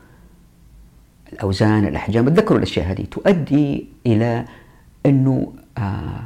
الأوزان 1.33 1.87
الأحجام 1.87 2.29
تذكروا 2.29 2.57
الأشياء 2.57 2.91
هذه 2.91 3.05
تؤدي 3.11 3.87
إلى 4.05 4.45
أنه 5.05 5.53
آه، 5.77 6.23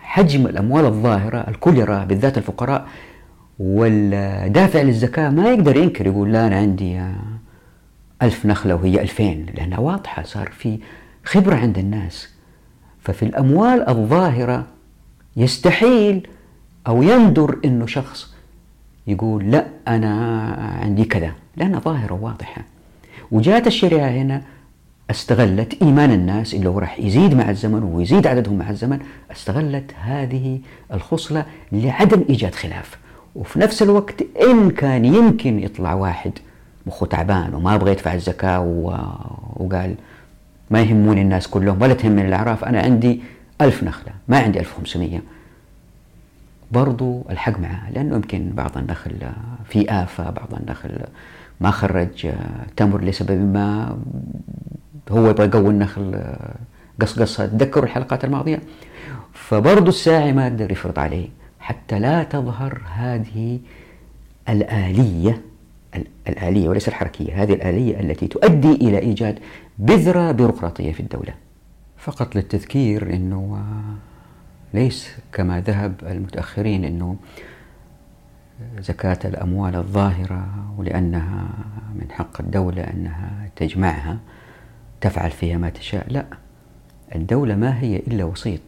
حجم 0.00 0.46
الأموال 0.46 0.84
الظاهرة 0.84 1.38
الكل 1.48 2.04
بالذات 2.06 2.38
الفقراء 2.38 2.88
والدافع 3.58 4.82
للزكاة 4.82 5.30
ما 5.30 5.50
يقدر 5.50 5.76
ينكر 5.76 6.06
يقول 6.06 6.32
لا 6.32 6.46
أنا 6.46 6.56
عندي 6.56 6.98
آه، 6.98 7.14
ألف 8.22 8.46
نخلة 8.46 8.74
وهي 8.74 9.02
ألفين 9.02 9.46
لأنها 9.54 9.78
واضحة 9.78 10.22
صار 10.22 10.50
في 10.50 10.78
خبرة 11.24 11.54
عند 11.54 11.78
الناس. 11.78 12.28
ففي 13.00 13.22
الأموال 13.22 13.88
الظاهرة 13.88 14.66
يستحيل 15.36 16.28
أو 16.86 17.02
يندر 17.02 17.58
أنه 17.64 17.86
شخص 17.86 18.35
يقول 19.06 19.50
لا 19.50 19.66
أنا 19.88 20.12
عندي 20.82 21.04
كذا 21.04 21.32
لأنها 21.56 21.80
ظاهرة 21.80 22.18
واضحة 22.22 22.62
وجاءت 23.32 23.66
الشريعة 23.66 24.08
هنا 24.08 24.42
استغلت 25.10 25.82
إيمان 25.82 26.10
الناس 26.10 26.54
اللي 26.54 26.68
هو 26.68 26.78
راح 26.78 27.00
يزيد 27.00 27.34
مع 27.34 27.50
الزمن 27.50 27.82
ويزيد 27.82 28.26
عددهم 28.26 28.58
مع 28.58 28.70
الزمن 28.70 28.98
استغلت 29.32 29.94
هذه 30.02 30.58
الخصلة 30.92 31.44
لعدم 31.72 32.24
إيجاد 32.30 32.54
خلاف. 32.54 32.98
وفي 33.34 33.58
نفس 33.58 33.82
الوقت 33.82 34.14
إن 34.42 34.70
كان 34.70 35.04
يمكن 35.04 35.58
يطلع 35.58 35.94
واحد 35.94 36.32
مخه 36.86 37.06
تعبان 37.06 37.54
وما 37.54 37.74
يبغى 37.74 37.90
يدفع 37.90 38.14
الزكاة 38.14 38.60
وقال 39.56 39.94
ما 40.70 40.80
يهموني 40.80 41.22
الناس 41.22 41.48
كلهم 41.48 41.82
ولا 41.82 41.94
تهمني 41.94 42.28
الأعراف 42.28 42.64
أنا 42.64 42.80
عندي 42.80 43.20
ألف 43.60 43.84
نخلة 43.84 44.12
ما 44.28 44.38
عندي 44.38 44.60
ألف 44.60 44.74
وخمسمية 44.74 45.22
برضو 46.72 47.26
الحق 47.30 47.58
معاه 47.60 47.90
لأنه 47.90 48.14
يمكن 48.14 48.50
بعض 48.54 48.78
النخل 48.78 49.16
في 49.64 49.90
آفة 49.90 50.30
بعض 50.30 50.54
النخل 50.54 50.98
ما 51.60 51.70
خرج 51.70 52.32
تمر 52.76 53.00
لسبب 53.00 53.52
ما 53.52 53.98
هو 55.10 55.30
يبغى 55.30 55.46
يقوي 55.46 55.70
النخل 55.70 56.24
قصقصها 57.00 57.46
تذكروا 57.46 57.84
الحلقات 57.84 58.24
الماضية؟ 58.24 58.60
فبرضو 59.32 59.88
الساعي 59.88 60.32
ما 60.32 60.46
يقدر 60.46 60.72
يفرض 60.72 60.98
عليه 60.98 61.28
حتى 61.60 61.98
لا 61.98 62.22
تظهر 62.22 62.82
هذه 62.94 63.60
الآلية 64.48 65.42
الآلية 66.28 66.68
وليس 66.68 66.88
الحركية 66.88 67.42
هذه 67.42 67.52
الآلية 67.52 68.00
التي 68.00 68.26
تؤدي 68.26 68.72
إلى 68.72 68.98
إيجاد 68.98 69.38
بذرة 69.78 70.32
بيروقراطية 70.32 70.92
في 70.92 71.00
الدولة. 71.00 71.34
فقط 71.96 72.36
للتذكير 72.36 73.14
أنه 73.14 73.62
ليس 74.74 75.16
كما 75.32 75.60
ذهب 75.60 75.94
المتأخرين 76.02 76.84
أنه 76.84 77.16
زكاة 78.78 79.18
الأموال 79.24 79.76
الظاهرة 79.76 80.48
ولأنها 80.78 81.48
من 81.94 82.06
حق 82.10 82.40
الدولة 82.40 82.82
أنها 82.82 83.48
تجمعها 83.56 84.18
تفعل 85.00 85.30
فيها 85.30 85.58
ما 85.58 85.70
تشاء. 85.70 86.06
لا 86.08 86.26
الدولة 87.14 87.54
ما 87.56 87.80
هي 87.80 87.96
إلا 87.96 88.24
وسيط. 88.24 88.60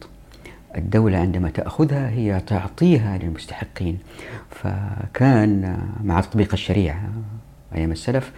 الدولة 0.75 1.17
عندما 1.17 1.49
تأخذها 1.49 2.09
هي 2.09 2.39
تعطيها 2.39 3.17
للمستحقين. 3.17 3.99
فكان 4.49 5.79
مع 6.03 6.21
تطبيق 6.21 6.53
الشريعة 6.53 7.09
أيام 7.75 7.91
السلف 7.91 8.31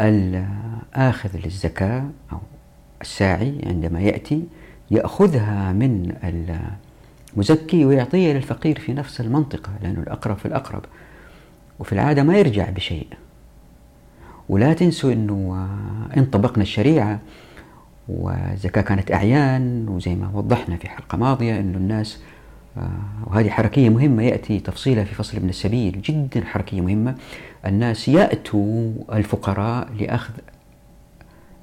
الآخذ 0.00 1.36
للزكاة 1.44 2.04
أو 2.32 2.38
الساعي 3.00 3.60
عندما 3.66 4.00
يأتي 4.00 4.44
يأخذها 4.90 5.72
من 5.72 6.12
المزكي 7.36 7.84
ويعطيها 7.84 8.34
للفقير 8.34 8.78
في 8.78 8.92
نفس 8.92 9.20
المنطقة 9.20 9.70
لأنه 9.82 10.00
الأقرب 10.00 10.36
في 10.36 10.46
الأقرب. 10.46 10.84
وفي 11.78 11.92
العادة 11.92 12.22
ما 12.22 12.38
يرجع 12.38 12.70
بشيء. 12.70 13.06
ولا 14.48 14.72
تنسوا 14.72 15.12
أنه 15.12 15.68
إن 16.16 16.24
طبقنا 16.24 16.62
الشريعة 16.62 17.20
والزكاة 18.08 18.82
كانت 18.82 19.12
أعيان 19.12 19.88
وزي 19.88 20.14
ما 20.14 20.30
وضحنا 20.34 20.76
في 20.76 20.88
حلقة 20.88 21.18
ماضية 21.18 21.60
أنه 21.60 21.78
الناس 21.78 22.20
آه، 22.76 22.90
وهذه 23.26 23.50
حركية 23.50 23.88
مهمة 23.88 24.22
يأتي 24.22 24.60
تفصيلها 24.60 25.04
في 25.04 25.14
فصل 25.14 25.36
ابن 25.36 25.48
السبيل 25.48 26.02
جدا 26.02 26.44
حركية 26.44 26.80
مهمة. 26.80 27.14
الناس 27.66 28.08
يأتوا 28.08 28.92
الفقراء 29.12 29.88
لأخذ 30.00 30.32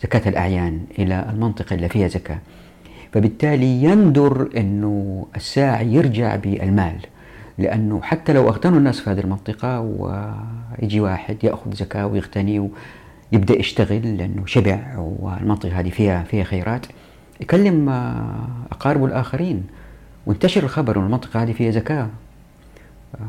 زكاة 0.04 0.30
الأعيان 0.30 0.82
إلى 1.00 1.26
المنطقة 1.30 1.74
اللي 1.74 1.90
فيها 1.90 2.08
زكاة. 2.08 2.40
فبالتالي 3.16 3.84
يندر 3.84 4.50
أنه 4.58 5.26
الساعي 5.36 5.94
يرجع 5.94 6.36
بالمال 6.36 6.96
لأنه 7.58 8.02
حتى 8.02 8.34
لو 8.34 8.48
أغتنوا 8.48 8.78
الناس 8.78 9.00
في 9.00 9.10
هذه 9.10 9.20
المنطقة 9.20 9.80
ويجي 9.80 11.00
واحد 11.00 11.44
يأخذ 11.44 11.74
زكاة 11.74 12.08
ويغتني 12.08 12.70
ويبدأ 13.32 13.60
يشتغل 13.60 14.18
لأنه 14.18 14.46
شبع 14.46 14.80
والمنطقة 14.98 15.80
هذه 15.80 15.90
فيها 15.90 16.24
فيها 16.24 16.44
خيرات 16.44 16.86
يكلم 17.42 17.90
أقاربه 18.72 19.06
الآخرين 19.06 19.64
وانتشر 20.26 20.64
الخبر 20.64 21.00
أن 21.00 21.06
المنطقة 21.06 21.44
هذه 21.44 21.52
فيها 21.52 21.72
زكاة 21.72 22.08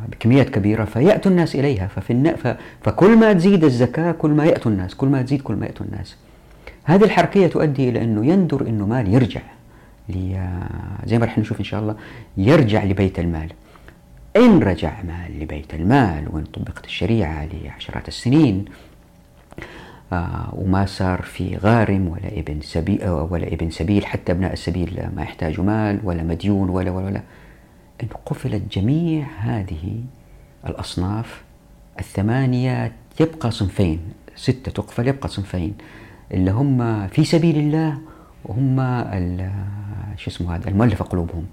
بكميات 0.08 0.50
كبيرة 0.50 0.84
فيأتوا 0.84 1.30
الناس 1.30 1.54
إليها 1.54 1.86
ففي 1.86 2.56
فكل 2.82 3.16
ما 3.16 3.32
تزيد 3.32 3.64
الزكاة 3.64 4.12
كل 4.12 4.30
ما 4.30 4.44
يأتوا 4.44 4.70
الناس 4.70 4.94
كل 4.94 5.06
ما 5.06 5.22
تزيد 5.22 5.42
كل 5.42 5.54
ما 5.54 5.66
يأتوا 5.66 5.86
الناس. 5.86 6.16
هذه 6.84 7.04
الحركية 7.04 7.46
تؤدي 7.46 7.88
إلى 7.88 8.02
أنه 8.02 8.26
يندر 8.26 8.60
أنه 8.68 8.86
مال 8.86 9.14
يرجع. 9.14 9.40
زي 11.06 11.18
ما 11.18 11.26
رح 11.26 11.38
نشوف 11.38 11.58
إن 11.58 11.64
شاء 11.64 11.80
الله 11.80 11.96
يرجع 12.36 12.84
لبيت 12.84 13.18
المال. 13.18 13.52
إن 14.36 14.58
رجع 14.58 15.02
مال 15.02 15.40
لبيت 15.40 15.74
المال 15.74 16.28
وإن 16.30 16.44
طبقت 16.44 16.84
الشريعة 16.84 17.44
لعشرات 17.64 18.08
السنين 18.08 18.64
آه 20.12 20.48
وما 20.52 20.86
صار 20.86 21.22
في 21.22 21.56
غارم 21.56 22.08
ولا 22.08 22.28
ابن 22.28 22.60
سبيل 22.60 23.08
ولا 23.08 23.46
ابن 23.46 23.70
سبيل 23.70 24.06
حتى 24.06 24.32
أبناء 24.32 24.52
السبيل 24.52 25.08
ما 25.16 25.22
يحتاجوا 25.22 25.64
مال 25.64 26.00
ولا 26.04 26.22
مديون 26.22 26.68
ولا 26.70 26.90
ولا 26.90 27.06
ولا. 27.06 27.22
إن 28.02 28.08
قفلت 28.26 28.62
جميع 28.78 29.26
هذه 29.38 30.00
الأصناف 30.66 31.42
الثمانية 31.98 32.92
يبقى 33.20 33.50
صنفين 33.50 34.00
ستة 34.36 34.72
تقفل 34.72 35.08
يبقى 35.08 35.28
صنفين 35.28 35.74
اللي 36.34 36.50
هم 36.50 37.06
في 37.08 37.24
سبيل 37.24 37.56
الله 37.58 37.98
وهم 38.46 38.76
شو 40.16 40.30
اسمه 40.30 40.56
هذا 40.56 40.68
المؤلفة 40.68 41.04
قلوبهم. 41.04 41.44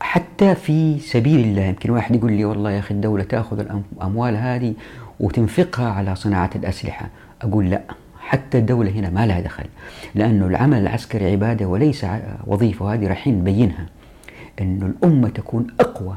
حتى 0.00 0.54
في 0.54 0.98
سبيل 0.98 1.40
الله 1.40 1.62
يمكن 1.62 1.90
واحد 1.90 2.14
يقول 2.14 2.32
لي 2.32 2.44
والله 2.44 2.70
يا 2.70 2.78
أخي 2.78 2.94
الدولة 2.94 3.24
تأخذ 3.24 3.60
الأموال 3.60 4.36
هذه 4.36 4.74
وتنفقها 5.20 5.88
على 5.90 6.16
صناعة 6.16 6.50
الأسلحة. 6.54 7.08
أقول 7.42 7.70
لا 7.70 7.82
حتى 8.20 8.58
الدولة 8.58 8.90
هنا 8.90 9.10
ما 9.10 9.26
لها 9.26 9.40
دخل 9.40 9.64
لأنه 10.14 10.46
العمل 10.46 10.78
العسكري 10.78 11.32
عبادة 11.32 11.66
وليس 11.66 12.06
وظيفة 12.46 12.84
وهذه 12.84 13.06
رايحين 13.06 13.38
نبينها 13.38 13.86
أنه 14.60 14.86
الأمة 14.86 15.28
تكون 15.28 15.66
أقوى 15.80 16.16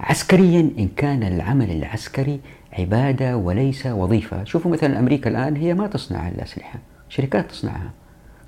عسكريا 0.00 0.70
إن 0.78 0.88
كان 0.96 1.22
العمل 1.22 1.70
العسكري 1.70 2.40
عبادة 2.78 3.36
وليس 3.36 3.86
وظيفة. 3.86 4.44
شوفوا 4.44 4.72
مثلا 4.72 4.98
أمريكا 4.98 5.30
الآن 5.30 5.56
هي 5.56 5.74
ما 5.74 5.86
تصنع 5.86 6.28
الأسلحة. 6.28 6.78
شركات 7.08 7.50
تصنعها. 7.50 7.90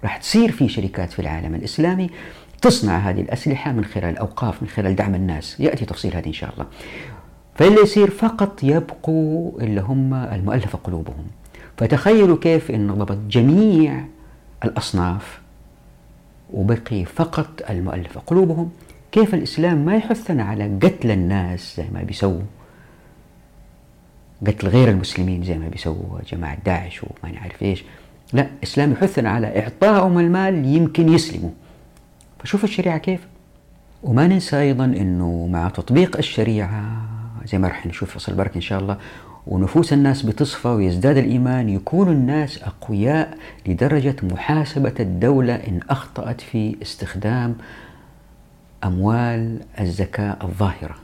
راح 0.03 0.17
تصير 0.17 0.53
في 0.53 0.69
شركات 0.69 1.13
في 1.13 1.19
العالم 1.19 1.55
الإسلامي 1.55 2.11
تصنع 2.63 2.99
هذه 2.99 3.21
الأسلحة 3.21 3.73
من 3.73 3.85
خلال 3.85 4.05
الأوقاف 4.05 4.63
من 4.63 4.69
خلال 4.69 4.97
دعم 4.97 5.15
الناس. 5.15 5.61
يأتي 5.61 5.85
تفصيل 5.85 6.17
هذه 6.17 6.27
إن 6.27 6.33
شاء 6.33 6.53
الله. 6.53 6.67
فاللي 7.55 7.81
يصير 7.81 8.11
فقط 8.11 8.63
يبقوا 8.63 9.61
اللي 9.61 9.81
هم 9.81 10.15
المؤلفة 10.15 10.79
قلوبهم. 10.85 11.27
فتخيلوا 11.77 12.37
كيف 12.37 12.71
إن 12.71 12.95
ضبط 12.95 13.19
جميع 13.29 14.05
الأصناف 14.65 15.41
وبقي 16.53 17.05
فقط 17.05 17.63
المؤلفة 17.71 18.21
قلوبهم. 18.27 18.71
كيف 19.13 19.35
الإسلام 19.35 19.79
ما 19.85 19.97
يحثنا 19.97 20.43
على 20.43 20.79
قتل 20.83 21.11
الناس 21.11 21.77
زي 21.77 21.85
ما 21.93 22.03
بيسووا؟ 22.03 22.43
قتل 24.47 24.69
غير 24.69 24.89
المسلمين 24.89 25.43
زي 25.45 25.59
ما 25.59 25.69
بيسووا 25.69 26.19
جماعة 26.33 26.59
داعش 26.65 27.03
وما 27.03 27.33
نعرف 27.33 27.63
إيش. 27.63 27.85
لا 28.33 28.49
الإسلام 28.59 28.93
يحثنا 28.93 29.31
على 29.31 29.61
إعطائهم 29.61 30.19
المال 30.19 30.65
يمكن 30.65 31.09
يسلموا. 31.09 31.51
فشوف 32.39 32.65
الشريعة 32.65 32.99
كيف. 32.99 33.27
وما 34.03 34.27
ننسى 34.27 34.61
أيضا 34.61 34.85
أنه 34.85 35.47
مع 35.47 35.69
تطبيق 35.69 36.17
الشريعة 36.17 37.09
زي 37.47 37.59
ما 37.59 37.69
رح 37.69 37.87
نشوف 37.87 38.15
فصل 38.15 38.33
البركة 38.33 38.57
إن 38.57 38.61
شاء 38.61 38.81
الله 38.81 38.99
ونفوس 39.47 39.93
الناس 39.93 40.23
بتصفى 40.23 40.69
ويزداد 40.69 41.17
الإيمان 41.17 41.69
يكون 41.69 42.09
الناس 42.09 42.63
أقوياء 42.63 43.39
لدرجة 43.67 44.17
محاسبة 44.23 44.95
الدولة 45.01 45.55
إن 45.55 45.81
أخطأت 45.91 46.41
في 46.41 46.77
استخدام 46.83 47.55
أموال 48.85 49.61
الزكاة 49.81 50.37
الظاهرة. 50.43 50.95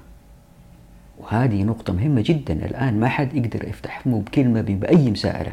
وهذه 1.18 1.62
نقطة 1.62 1.92
مهمة 1.92 2.22
جدا. 2.26 2.54
الآن 2.54 3.00
ما 3.00 3.08
حد 3.08 3.34
يقدر 3.34 3.68
يفتح 3.68 4.00
فمه 4.00 4.20
بكلمة 4.20 4.60
بأي 4.60 5.10
مساءلة. 5.10 5.52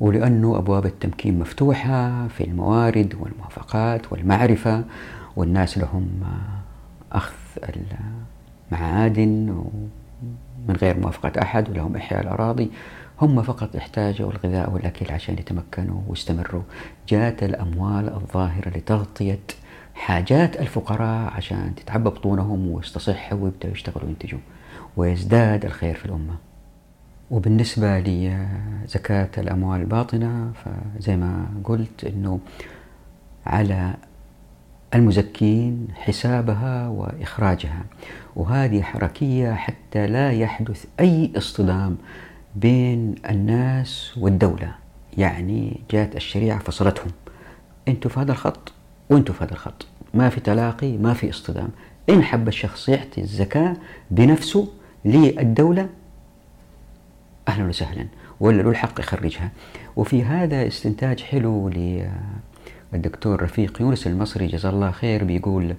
ولأنه 0.00 0.58
أبواب 0.58 0.86
التمكين 0.86 1.38
مفتوحة 1.38 2.28
في 2.28 2.44
الموارد 2.44 3.14
والموافقات 3.20 4.12
والمعرفة 4.12 4.84
والناس 5.36 5.78
لهم 5.78 6.08
أخذ 7.12 7.34
المعادن 8.72 9.64
من 10.68 10.76
غير 10.76 11.00
موافقة 11.00 11.42
أحد 11.42 11.70
ولهم 11.70 11.96
إحياء 11.96 12.22
الأراضي. 12.22 12.70
هم 13.22 13.42
فقط 13.42 13.76
احتاجوا 13.76 14.30
الغذاء 14.32 14.70
والأكل 14.70 15.12
عشان 15.12 15.34
يتمكنوا 15.34 16.00
ويستمروا. 16.08 16.62
جاءت 17.08 17.42
الأموال 17.42 18.08
الظاهرة 18.08 18.68
لتغطية 18.68 19.38
حاجات 19.94 20.60
الفقراء 20.60 21.32
عشان 21.32 21.74
تتعبى 21.74 22.10
بطونهم 22.10 22.70
ويستصحوا 22.70 23.38
ويبدأوا 23.38 23.72
يشتغلوا 23.72 24.06
وينتجوا. 24.06 24.40
ويزداد 24.96 25.64
الخير 25.64 25.94
في 25.94 26.06
الأمة. 26.06 26.34
وبالنسبة 27.30 27.98
لزكاة 27.98 29.28
الأموال 29.38 29.80
الباطنة 29.80 30.52
فزي 30.52 31.16
ما 31.16 31.46
قلت 31.64 32.04
أنه 32.04 32.40
على 33.46 33.94
المزكين 34.94 35.88
حسابها 35.94 36.88
وإخراجها. 36.88 37.84
وهذه 38.36 38.82
حركية 38.82 39.52
حتى 39.52 40.06
لا 40.06 40.32
يحدث 40.32 40.84
أي 41.00 41.32
اصطدام 41.36 41.96
بين 42.56 43.14
الناس 43.30 44.18
والدولة. 44.18 44.74
يعني 45.18 45.80
جاءت 45.90 46.16
الشريعة 46.16 46.58
فصلتهم. 46.58 47.10
أنتوا 47.88 48.10
في 48.10 48.20
هذا 48.20 48.32
الخط 48.32 48.72
وأنتوا 49.10 49.34
في 49.34 49.44
هذا 49.44 49.52
الخط. 49.52 49.86
ما 50.14 50.28
في 50.28 50.40
تلاقي 50.40 50.96
ما 50.96 51.14
في 51.14 51.30
اصطدام. 51.30 51.68
إن 52.10 52.22
حب 52.22 52.48
الشخص 52.48 52.88
يعطي 52.88 53.20
الزكاة 53.20 53.76
بنفسه 54.10 54.68
للدولة 55.04 55.88
أهلا 57.48 57.68
وسهلا 57.68 58.06
ولا 58.40 58.62
له 58.62 58.70
الحق 58.70 59.00
يخرجها. 59.00 59.50
وفي 59.96 60.24
هذا 60.24 60.66
استنتاج 60.66 61.20
حلو 61.20 61.70
للدكتور 62.92 63.42
رفيق 63.42 63.80
يونس 63.80 64.06
المصري 64.06 64.46
جزاه 64.46 64.70
الله 64.70 64.90
خير 64.90 65.24
بيقول 65.24 65.74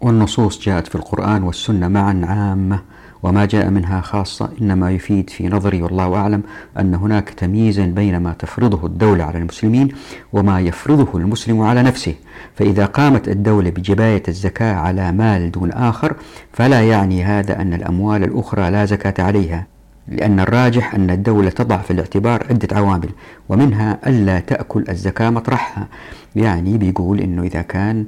والنصوص 0.00 0.60
جاءت 0.60 0.86
في 0.86 0.94
القرآن 0.94 1.42
والسنة 1.42 1.88
معا 1.88 2.20
عامة 2.24 2.80
وما 3.22 3.44
جاء 3.44 3.70
منها 3.70 4.00
خاصة 4.00 4.50
إنما 4.60 4.90
يفيد 4.90 5.30
في 5.30 5.48
نظري 5.48 5.82
والله 5.82 6.14
أعلم 6.14 6.42
أن 6.78 6.94
هناك 6.94 7.30
تمييزا 7.30 7.86
بين 7.86 8.16
ما 8.16 8.32
تفرضه 8.32 8.86
الدولة 8.86 9.24
على 9.24 9.38
المسلمين 9.38 9.88
وما 10.32 10.60
يفرضه 10.60 11.18
المسلم 11.18 11.60
على 11.60 11.82
نفسه. 11.82 12.14
فإذا 12.54 12.86
قامت 12.86 13.28
الدولة 13.28 13.70
بجباية 13.70 14.22
الزكاة 14.28 14.74
على 14.74 15.12
مال 15.12 15.50
دون 15.50 15.72
آخر 15.72 16.16
فلا 16.52 16.88
يعني 16.88 17.24
هذا 17.24 17.60
أن 17.60 17.74
الأموال 17.74 18.24
الأخرى 18.24 18.70
لا 18.70 18.84
زكاة 18.84 19.24
عليها. 19.24 19.73
لأن 20.08 20.40
الراجح 20.40 20.94
أن 20.94 21.10
الدولة 21.10 21.50
تضع 21.50 21.76
في 21.76 21.90
الاعتبار 21.90 22.46
عدة 22.50 22.76
عوامل 22.76 23.08
ومنها 23.48 23.98
ألا 24.06 24.40
تأكل 24.40 24.84
الزكاة 24.88 25.30
مطرحها. 25.30 25.88
يعني 26.36 26.78
بيقول 26.78 27.20
أنه 27.20 27.42
إذا 27.42 27.62
كان 27.62 28.06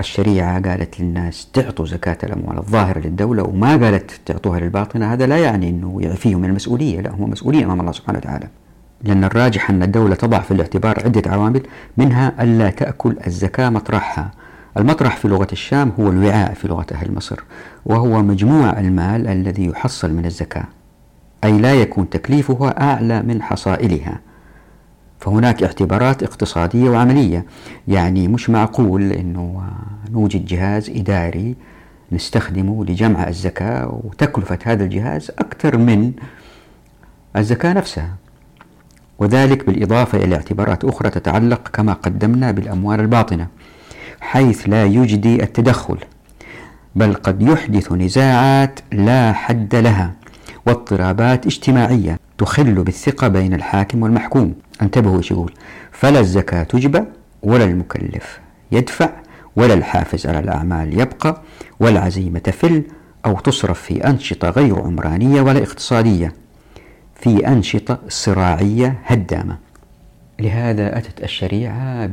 الشريعة 0.00 0.60
قالت 0.68 1.00
للناس 1.00 1.48
تعطوا 1.52 1.86
زكاة 1.86 2.18
الأموال 2.24 2.58
الظاهرة 2.58 2.98
للدولة 2.98 3.42
وما 3.42 3.76
قالت 3.76 4.20
تعطوها 4.26 4.60
للباطنة 4.60 5.12
هذا 5.12 5.26
لا 5.26 5.38
يعني 5.38 5.70
أنه 5.70 5.98
يعفيهم 6.02 6.40
من 6.40 6.48
المسؤولية 6.48 7.00
لا 7.00 7.10
هم 7.10 7.30
مسؤولين 7.30 7.64
أمام 7.64 7.80
الله 7.80 7.92
سبحانه 7.92 8.18
وتعالى. 8.18 8.48
لأن 9.04 9.24
الراجح 9.24 9.70
أن 9.70 9.82
الدولة 9.82 10.14
تضع 10.14 10.40
في 10.40 10.50
الاعتبار 10.50 11.02
عدة 11.04 11.30
عوامل 11.30 11.62
منها 11.96 12.42
ألا 12.42 12.70
تأكل 12.70 13.16
الزكاة 13.26 13.68
مطرحها. 13.68 14.30
المطرح 14.76 15.16
في 15.16 15.28
لغة 15.28 15.48
الشام 15.52 15.92
هو 16.00 16.08
الوعاء 16.08 16.54
في 16.54 16.68
لغة 16.68 16.86
أهل 16.92 17.14
مصر 17.14 17.40
وهو 17.86 18.22
مجموع 18.22 18.80
المال 18.80 19.26
الذي 19.26 19.66
يحصل 19.66 20.12
من 20.12 20.26
الزكاة. 20.26 20.64
أي 21.44 21.58
لا 21.58 21.74
يكون 21.74 22.10
تكليفها 22.10 22.82
أعلى 22.82 23.22
من 23.22 23.42
حصائلها. 23.42 24.20
فهناك 25.20 25.62
اعتبارات 25.62 26.22
اقتصادية 26.22 26.90
وعملية. 26.90 27.44
يعني 27.88 28.28
مش 28.28 28.50
معقول 28.50 29.12
أنه 29.12 29.62
نوجد 30.10 30.44
جهاز 30.44 30.90
إداري 30.90 31.56
نستخدمه 32.12 32.84
لجمع 32.84 33.28
الزكاة 33.28 34.00
وتكلفة 34.04 34.58
هذا 34.64 34.84
الجهاز 34.84 35.30
أكثر 35.38 35.76
من 35.76 36.12
الزكاة 37.36 37.72
نفسها. 37.72 38.14
وذلك 39.18 39.66
بالإضافة 39.66 40.18
إلى 40.18 40.34
اعتبارات 40.36 40.84
أخرى 40.84 41.10
تتعلق 41.10 41.68
كما 41.68 41.92
قدمنا 41.92 42.50
بالأموال 42.50 43.00
الباطنة 43.00 43.46
حيث 44.20 44.68
لا 44.68 44.84
يجدي 44.84 45.42
التدخل 45.42 45.98
بل 46.94 47.14
قد 47.14 47.42
يحدث 47.42 47.92
نزاعات 47.92 48.80
لا 48.92 49.32
حد 49.32 49.74
لها. 49.74 50.12
واضطرابات 50.68 51.46
اجتماعية 51.46 52.18
تخل 52.38 52.74
بالثقة 52.74 53.28
بين 53.28 53.54
الحاكم 53.54 54.02
والمحكوم. 54.02 54.54
انتبهوا 54.82 55.18
إيش 55.18 55.30
يقول؟ 55.30 55.52
فلا 55.92 56.20
الزكاة 56.20 56.62
تجبى 56.62 57.02
ولا 57.42 57.64
المكلف 57.64 58.40
يدفع 58.72 59.10
ولا 59.56 59.74
الحافز 59.74 60.26
على 60.26 60.38
الأعمال 60.38 61.00
يبقى 61.00 61.42
ولا 61.80 61.90
العزيمة 61.98 62.38
تفل 62.38 62.82
أو 63.26 63.38
تصرف 63.38 63.82
في 63.82 64.06
أنشطة 64.06 64.50
غير 64.50 64.78
عمرانية 64.80 65.40
ولا 65.40 65.58
اقتصادية 65.62 66.32
في 67.14 67.48
أنشطة 67.48 67.98
صراعية 68.08 68.98
هدامة. 69.04 69.58
لهذا 70.40 70.98
أتت 70.98 71.22
الشريعة 71.24 72.10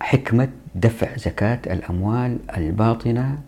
بحكمة 0.00 0.48
دفع 0.74 1.16
زكاة 1.16 1.60
الأموال 1.66 2.38
الباطنة 2.56 3.38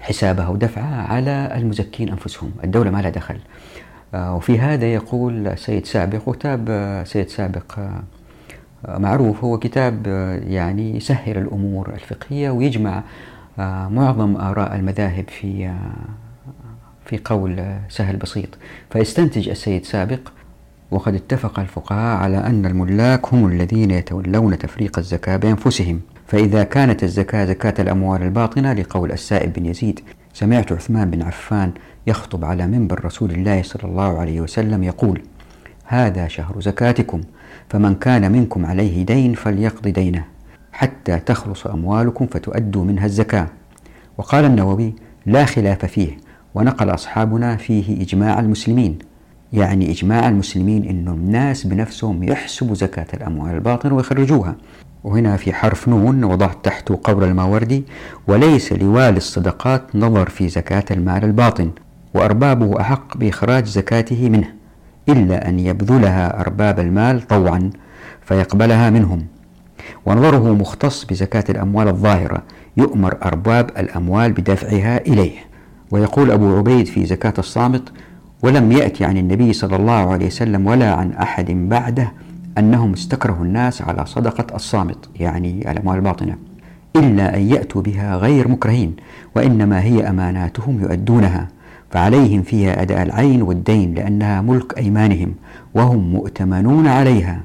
حسابها 0.00 0.48
ودفعها 0.48 1.02
على 1.12 1.52
المزكين 1.56 2.08
أنفسهم. 2.08 2.52
الدولة 2.64 2.90
ما 2.90 3.02
لها 3.02 3.10
دخل. 3.10 3.36
آه، 4.14 4.34
وفي 4.34 4.58
هذا 4.58 4.94
يقول 4.94 5.58
سيد 5.58 5.86
سابق 5.86 6.28
وكتاب 6.28 6.66
آه، 6.68 7.04
سيد 7.04 7.28
سابق 7.28 7.78
آه، 7.78 8.98
معروف. 8.98 9.44
هو 9.44 9.58
كتاب 9.58 10.06
يعني 10.46 10.96
يسهل 10.96 11.38
الأمور 11.38 11.94
الفقهية 11.94 12.50
ويجمع 12.50 13.02
معظم 13.88 14.36
آراء 14.36 14.76
المذاهب 14.76 15.24
في 15.28 15.74
في 17.04 17.20
قول 17.24 17.64
سهل 17.88 18.16
بسيط. 18.16 18.48
فيستنتج 18.90 19.48
السيد 19.48 19.84
سابق 19.84 20.20
وقد 20.90 21.14
اتفق 21.14 21.60
الفقهاء 21.60 22.16
على 22.16 22.36
أن 22.36 22.66
الملاك 22.66 23.34
هم 23.34 23.46
الذين 23.46 23.90
يتولون 23.90 24.58
تفريق 24.58 24.98
الزكاة 24.98 25.36
بأنفسهم. 25.36 26.00
فإذا 26.30 26.62
كانت 26.62 27.02
الزكاة 27.02 27.44
زكاة 27.44 27.74
الأموال 27.78 28.22
الباطنة 28.22 28.72
لقول 28.72 29.12
السائب 29.12 29.52
بن 29.52 29.66
يزيد 29.66 30.00
سمعت 30.32 30.72
عثمان 30.72 31.10
بن 31.10 31.22
عفان 31.22 31.72
يخطب 32.06 32.44
على 32.44 32.66
منبر 32.66 33.04
رسول 33.04 33.30
الله 33.30 33.62
صلى 33.62 33.84
الله 33.84 34.18
عليه 34.18 34.40
وسلم 34.40 34.82
يقول 34.82 35.22
هذا 35.84 36.28
شهر 36.28 36.60
زكاتكم 36.60 37.20
فمن 37.68 37.94
كان 37.94 38.32
منكم 38.32 38.66
عليه 38.66 39.04
دين 39.06 39.34
فليقض 39.34 39.88
دينه 39.88 40.24
حتى 40.72 41.18
تخلص 41.18 41.66
أموالكم 41.66 42.26
فتؤدوا 42.26 42.84
منها 42.84 43.06
الزكاة. 43.06 43.46
وقال 44.18 44.44
النووي 44.44 44.94
لا 45.26 45.44
خلاف 45.44 45.84
فيه 45.84 46.16
ونقل 46.54 46.94
أصحابنا 46.94 47.56
فيه 47.56 48.02
إجماع 48.02 48.40
المسلمين. 48.40 48.98
يعني 49.52 49.90
إجماع 49.90 50.28
المسلمين 50.28 50.84
أن 50.84 51.08
الناس 51.08 51.66
بنفسهم 51.66 52.22
يحسبوا 52.22 52.74
زكاة 52.74 53.06
الأموال 53.14 53.54
الباطنة 53.54 53.94
ويخرجوها. 53.94 54.56
وهنا 55.04 55.36
في 55.36 55.52
حرف 55.52 55.88
نون 55.88 56.24
وضعت 56.24 56.64
تحته 56.64 56.94
قبر 56.96 57.24
الماوردي 57.24 57.84
وليس 58.26 58.72
لوالي 58.72 59.16
الصدقات 59.16 59.96
نظر 59.96 60.28
في 60.28 60.48
زكاة 60.48 60.84
المال 60.90 61.24
الباطن 61.24 61.70
وأربابه 62.14 62.80
أحق 62.80 63.16
بإخراج 63.16 63.66
زكاته 63.66 64.28
منه 64.28 64.48
إلا 65.08 65.48
أن 65.48 65.58
يبذلها 65.58 66.40
أرباب 66.40 66.80
المال 66.80 67.26
طوعا 67.26 67.70
فيقبلها 68.22 68.90
منهم. 68.90 69.26
ونظره 70.06 70.54
مختص 70.54 71.04
بزكاة 71.04 71.44
الأموال 71.48 71.88
الظاهرة 71.88 72.42
يؤمر 72.76 73.16
أرباب 73.24 73.70
الأموال 73.78 74.32
بدفعها 74.32 75.06
إليه. 75.06 75.38
ويقول 75.90 76.30
أبو 76.30 76.56
عبيد 76.56 76.86
في 76.86 77.06
زكاة 77.06 77.34
الصامت 77.38 77.92
ولم 78.42 78.72
يأتي 78.72 79.04
عن 79.04 79.16
النبي 79.16 79.52
صلى 79.52 79.76
الله 79.76 80.12
عليه 80.12 80.26
وسلم 80.26 80.66
ولا 80.66 80.94
عن 80.94 81.12
أحد 81.12 81.50
بعده 81.50 82.12
أنهم 82.58 82.92
استكرهوا 82.92 83.44
الناس 83.44 83.82
على 83.82 84.06
صدقة 84.06 84.56
الصامت 84.56 85.08
يعني 85.20 85.70
الأموال 85.70 85.96
الباطنة 85.96 86.36
إلا 86.96 87.36
أن 87.36 87.40
يأتوا 87.40 87.82
بها 87.82 88.16
غير 88.16 88.48
مكرهين 88.48 88.96
وإنما 89.36 89.82
هي 89.82 90.08
أماناتهم 90.08 90.80
يؤدونها 90.80 91.48
فعليهم 91.90 92.42
فيها 92.42 92.82
أداء 92.82 93.02
العين 93.02 93.42
والدين 93.42 93.94
لأنها 93.94 94.40
ملك 94.40 94.78
أيمانهم 94.78 95.34
وهم 95.74 96.12
مؤتمنون 96.12 96.86
عليها. 96.86 97.40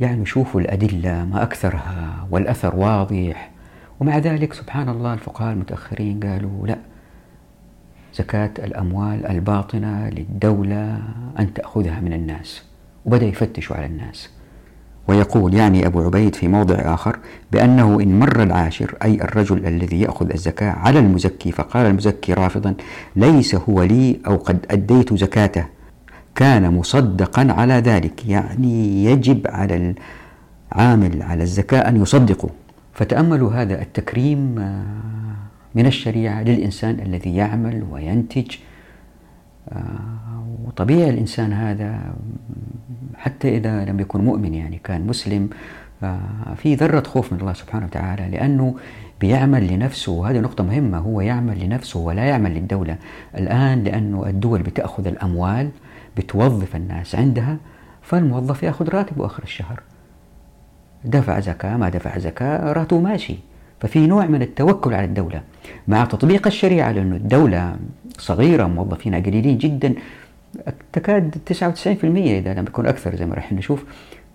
يعني 0.00 0.26
شوفوا 0.26 0.60
الأدلة 0.60 1.24
ما 1.24 1.42
أكثرها 1.42 2.26
والأثر 2.30 2.76
واضح 2.76 3.50
ومع 4.00 4.18
ذلك 4.18 4.52
سبحان 4.52 4.88
الله 4.88 5.14
الفقهاء 5.14 5.52
المتأخرين 5.52 6.20
قالوا 6.20 6.66
لا 6.66 6.78
زكاة 8.14 8.50
الأموال 8.58 9.26
الباطنة 9.26 10.08
للدولة 10.08 10.98
أن 11.38 11.54
تأخذها 11.54 12.00
من 12.00 12.12
الناس. 12.12 12.62
وبدأ 13.04 13.26
يفتشوا 13.26 13.76
على 13.76 13.86
الناس. 13.86 14.28
ويقول 15.08 15.54
يعني 15.54 15.86
أبو 15.86 16.00
عبيد 16.02 16.34
في 16.34 16.48
موضع 16.48 16.74
آخر 16.74 17.18
بأنه 17.52 18.00
إن 18.00 18.18
مر 18.18 18.42
العاشر 18.42 18.94
أي 19.02 19.14
الرجل 19.14 19.66
الذي 19.66 20.00
يأخذ 20.00 20.30
الزكاة 20.32 20.70
على 20.70 20.98
المزكي 20.98 21.52
فقال 21.52 21.86
المزكي 21.86 22.34
رافضا 22.34 22.74
ليس 23.16 23.54
هو 23.54 23.82
لي 23.82 24.20
أو 24.26 24.36
قد 24.36 24.66
أديت 24.70 25.14
زكاته. 25.14 25.64
كان 26.34 26.74
مصدقا 26.74 27.52
على 27.52 27.74
ذلك 27.74 28.28
يعني 28.28 29.04
يجب 29.04 29.46
على 29.46 29.94
العامل 30.72 31.22
على 31.22 31.42
الزكاة 31.42 31.88
أن 31.88 32.02
يصدقه 32.02 32.50
فتأملوا 32.94 33.52
هذا 33.52 33.82
التكريم 33.82 34.58
آه، 34.58 34.84
من 35.74 35.86
الشريعة 35.86 36.42
للإنسان 36.42 37.00
الذي 37.00 37.36
يعمل 37.36 37.84
وينتج. 37.90 38.56
آه، 39.72 40.44
وطبيعي 40.64 41.10
الإنسان 41.10 41.52
هذا 41.52 42.14
حتى 43.16 43.56
إذا 43.56 43.84
لم 43.84 44.00
يكن 44.00 44.24
مؤمن 44.24 44.54
يعني 44.54 44.80
كان 44.84 45.06
مسلم 45.06 45.50
آه، 46.02 46.54
في 46.56 46.74
ذرة 46.74 47.02
خوف 47.06 47.32
من 47.32 47.40
الله 47.40 47.52
سبحانه 47.52 47.86
وتعالى 47.86 48.28
لأنه 48.28 48.74
بيعمل 49.20 49.72
لنفسه 49.72 50.12
وهذه 50.12 50.40
نقطة 50.40 50.64
مهمة 50.64 50.98
هو 50.98 51.20
يعمل 51.20 51.64
لنفسه 51.64 52.00
ولا 52.00 52.24
يعمل 52.24 52.54
للدولة. 52.54 52.96
الآن 53.38 53.84
لأنه 53.84 54.26
الدول 54.26 54.62
بتأخذ 54.62 55.06
الأموال 55.06 55.70
بتوظف 56.16 56.76
الناس 56.76 57.14
عندها 57.14 57.56
فالموظف 58.02 58.62
يأخذ 58.62 58.88
راتبه 58.88 59.26
آخر 59.26 59.42
الشهر. 59.42 59.82
دفع 61.04 61.40
زكاة 61.40 61.76
ما 61.76 61.88
دفع 61.88 62.18
زكاة 62.18 62.72
راتبه 62.72 63.00
ماشي. 63.00 63.36
ففي 63.84 64.06
نوع 64.06 64.26
من 64.26 64.42
التوكل 64.42 64.94
على 64.94 65.04
الدولة. 65.04 65.42
مع 65.88 66.04
تطبيق 66.04 66.46
الشريعة 66.46 66.92
لأنه 66.92 67.16
الدولة 67.16 67.76
صغيرة 68.18 68.66
موظفينها 68.66 69.20
قليلين 69.20 69.58
جدا 69.58 69.94
تكاد 70.92 71.34
99% 71.46 72.04
إذا 72.38 72.54
لم 72.54 72.64
يكن 72.64 72.86
أكثر 72.86 73.16
زي 73.16 73.26
ما 73.26 73.34
راح 73.34 73.52
نشوف. 73.52 73.84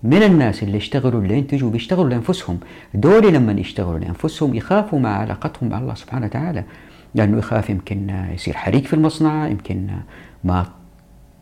من 0.04 0.24
الناس 0.24 0.64
اللي 0.64 0.78
يشتغلوا 0.78 1.22
اللي 1.22 1.38
ينتجوا 1.38 1.70
بيشتغلوا 1.70 2.10
لأنفسهم. 2.10 2.60
دول 2.94 3.34
لما 3.34 3.52
يشتغلوا 3.52 4.00
لأنفسهم 4.00 4.56
يخافوا 4.56 5.00
مع 5.00 5.18
علاقتهم 5.18 5.70
مع 5.70 5.78
الله 5.78 5.94
سبحانه 5.94 6.26
وتعالى. 6.26 6.64
لأنه 7.16 7.38
يخاف 7.38 7.70
يمكن 7.70 8.10
يصير 8.34 8.54
حريق 8.58 8.84
في 8.84 8.94
المصنع 8.94 9.48
يمكن 9.48 9.88
ما 10.44 10.66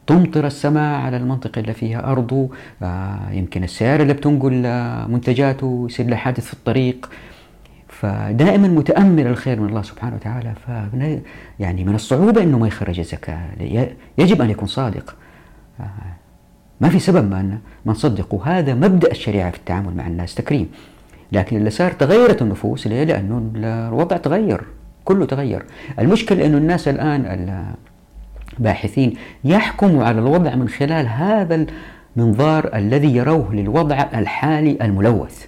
تمطر 0.07 0.47
السماء 0.47 1.01
على 1.01 1.17
المنطقة 1.17 1.59
اللي 1.59 1.73
فيها 1.73 2.11
أرضه. 2.11 2.49
آه، 2.83 3.31
يمكن 3.31 3.63
السيارة 3.63 4.01
اللي 4.01 4.13
بتنقل 4.13 4.61
منتجاته 5.11 5.85
يصير 5.89 6.05
لها 6.07 6.17
حادث 6.17 6.45
في 6.45 6.53
الطريق. 6.53 7.09
فدائما 8.01 8.67
متأمل 8.67 9.27
الخير 9.27 9.59
من 9.59 9.69
الله 9.69 9.81
سبحانه 9.81 10.15
وتعالى. 10.15 10.53
ف 10.67 10.69
يعني 11.59 11.83
من 11.83 11.95
الصعوبة 11.95 12.43
أنه 12.43 12.59
ما 12.59 12.67
يخرج 12.67 12.99
الزكاة. 12.99 13.39
يجب 14.17 14.41
أن 14.41 14.49
يكون 14.49 14.67
صادق. 14.67 15.15
آه، 15.79 15.83
ما 16.81 16.89
في 16.89 16.99
سبب 16.99 17.29
ما 17.29 17.41
ما 17.85 17.91
نصدق 17.91 18.33
وهذا 18.33 18.73
مبدأ 18.73 19.11
الشريعة 19.11 19.51
في 19.51 19.57
التعامل 19.57 19.95
مع 19.95 20.07
الناس 20.07 20.35
تكريم. 20.35 20.69
لكن 21.31 21.57
اللي 21.57 21.69
صار 21.69 21.91
تغيرت 21.91 22.41
النفوس 22.41 22.87
ليه؟ 22.87 23.03
لأنه 23.03 23.51
الوضع 23.55 24.17
تغير 24.17 24.61
كله 25.05 25.25
تغير. 25.25 25.65
المشكلة 25.99 26.45
أنه 26.45 26.57
الناس 26.57 26.87
الآن 26.87 27.47
الباحثين 28.59 29.13
يحكموا 29.43 30.03
على 30.03 30.19
الوضع 30.19 30.55
من 30.55 30.69
خلال 30.69 31.07
هذا 31.07 31.65
المنظار 32.17 32.75
الذي 32.75 33.15
يروه 33.15 33.55
للوضع 33.55 34.05
الحالي 34.13 34.77
الملوث. 34.81 35.45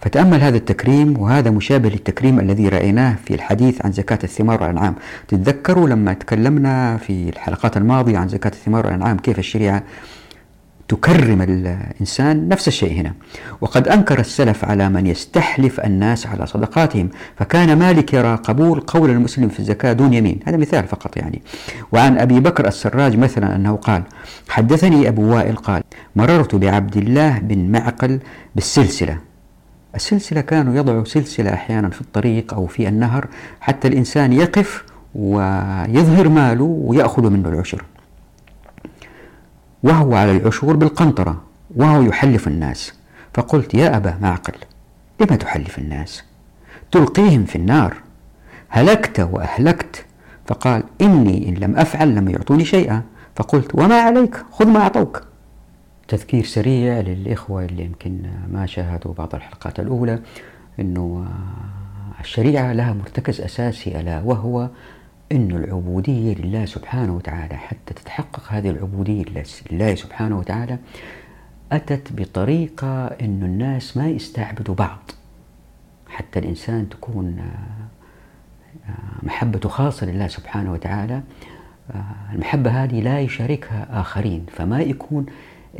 فتأمل 0.00 0.40
هذا 0.40 0.56
التكريم 0.56 1.18
وهذا 1.18 1.50
مشابه 1.50 1.88
للتكريم 1.88 2.40
الذي 2.40 2.68
رأيناه 2.68 3.16
في 3.24 3.34
الحديث 3.34 3.84
عن 3.84 3.92
زكاة 3.92 4.18
الثمار 4.24 4.62
والأنعام. 4.62 4.94
تتذكروا 5.28 5.88
لما 5.88 6.12
تكلمنا 6.12 6.96
في 6.96 7.28
الحلقات 7.28 7.76
الماضية 7.76 8.18
عن 8.18 8.28
زكاة 8.28 8.50
الثمار 8.50 8.86
والأنعام 8.86 9.16
كيف 9.16 9.38
الشريعة 9.38 9.82
تكرم 10.88 11.42
الإنسان 11.42 12.48
نفس 12.48 12.68
الشيء 12.68 13.00
هنا. 13.00 13.12
وقد 13.60 13.88
أنكر 13.88 14.20
السلف 14.20 14.64
على 14.64 14.88
من 14.88 15.06
يستحلف 15.06 15.80
الناس 15.80 16.26
على 16.26 16.46
صدقاتهم 16.46 17.08
فكان 17.36 17.78
مالك 17.78 18.14
يرى 18.14 18.34
قبول 18.34 18.80
قول 18.80 19.10
المسلم 19.10 19.48
في 19.48 19.60
الزكاة 19.60 19.92
دون 19.92 20.14
يمين. 20.14 20.40
هذا 20.46 20.56
مثال 20.56 20.84
فقط 20.88 21.16
يعني. 21.16 21.42
وعن 21.92 22.18
أبي 22.18 22.40
بكر 22.40 22.68
السراج 22.68 23.16
مثلا 23.18 23.56
أنه 23.56 23.76
قال 23.76 24.02
حدثني 24.48 25.08
أبو 25.08 25.34
وائل 25.34 25.56
قال 25.56 25.82
مررت 26.16 26.54
بعبد 26.54 26.96
الله 26.96 27.38
بن 27.38 27.70
معقل 27.70 28.20
بالسلسلة 28.54 29.25
السلسلة 29.96 30.40
كانوا 30.40 30.74
يضعوا 30.74 31.04
سلسلة 31.04 31.54
أحيانا 31.54 31.88
في 31.88 32.00
الطريق 32.00 32.54
أو 32.54 32.66
في 32.66 32.88
النهر 32.88 33.28
حتى 33.60 33.88
الإنسان 33.88 34.32
يقف 34.32 34.84
ويظهر 35.14 36.28
ماله 36.28 36.64
ويأخذ 36.64 37.30
منه 37.30 37.48
العشر. 37.48 37.84
وهو 39.82 40.14
على 40.14 40.36
العشور 40.36 40.76
بالقنطرة 40.76 41.42
وهو 41.76 42.02
يحلف 42.02 42.48
الناس. 42.48 42.94
فقلت 43.34 43.74
يا 43.74 43.96
أبا 43.96 44.18
معقل 44.22 44.54
لم 45.20 45.36
تحلف 45.36 45.78
الناس؟ 45.78 46.24
تلقيهم 46.92 47.44
في 47.44 47.56
النار. 47.56 47.96
هلكت 48.68 49.20
وأهلكت. 49.20 50.04
فقال 50.46 50.82
إني 51.00 51.48
إن 51.48 51.54
لم 51.54 51.76
أفعل 51.76 52.14
لم 52.14 52.28
يعطوني 52.28 52.64
شيئا. 52.64 53.02
فقلت 53.36 53.74
وما 53.74 54.00
عليك 54.00 54.36
خذ 54.52 54.66
ما 54.66 54.80
أعطوك. 54.80 55.22
تذكير 56.08 56.44
سريع 56.44 57.00
للإخوة 57.00 57.64
اللي 57.64 57.84
يمكن 57.84 58.22
ما 58.48 58.66
شاهدوا 58.66 59.14
بعض 59.14 59.34
الحلقات 59.34 59.80
الأولى 59.80 60.18
أنه 60.80 61.26
الشريعة 62.20 62.72
لها 62.72 62.92
مرتكز 62.92 63.40
أساسي 63.40 64.00
ألا 64.00 64.20
وهو 64.20 64.68
أن 65.32 65.50
العبودية 65.50 66.34
لله 66.34 66.64
سبحانه 66.64 67.16
وتعالى 67.16 67.56
حتى 67.56 67.94
تتحقق 67.94 68.52
هذه 68.52 68.70
العبودية 68.70 69.24
لله 69.70 69.94
سبحانه 69.94 70.38
وتعالى 70.38 70.78
أتت 71.72 72.12
بطريقة 72.12 73.06
أن 73.06 73.42
الناس 73.42 73.96
ما 73.96 74.08
يستعبدوا 74.08 74.74
بعض 74.74 74.98
حتى 76.08 76.38
الإنسان 76.38 76.88
تكون 76.88 77.40
محبته 79.22 79.68
خاصة 79.68 80.06
لله 80.06 80.28
سبحانه 80.28 80.72
وتعالى 80.72 81.22
المحبة 82.32 82.70
هذه 82.70 83.00
لا 83.00 83.20
يشاركها 83.20 84.00
آخرين 84.00 84.46
فما 84.56 84.80
يكون 84.80 85.26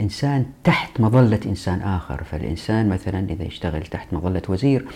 إنسان 0.00 0.46
تحت 0.64 1.00
مظلة 1.00 1.40
إنسان 1.46 1.80
آخر. 1.80 2.24
فالإنسان 2.24 2.88
مثلا 2.88 3.26
إذا 3.30 3.44
يشتغل 3.44 3.82
تحت 3.82 4.12
مظلة 4.12 4.42
وزير 4.48 4.87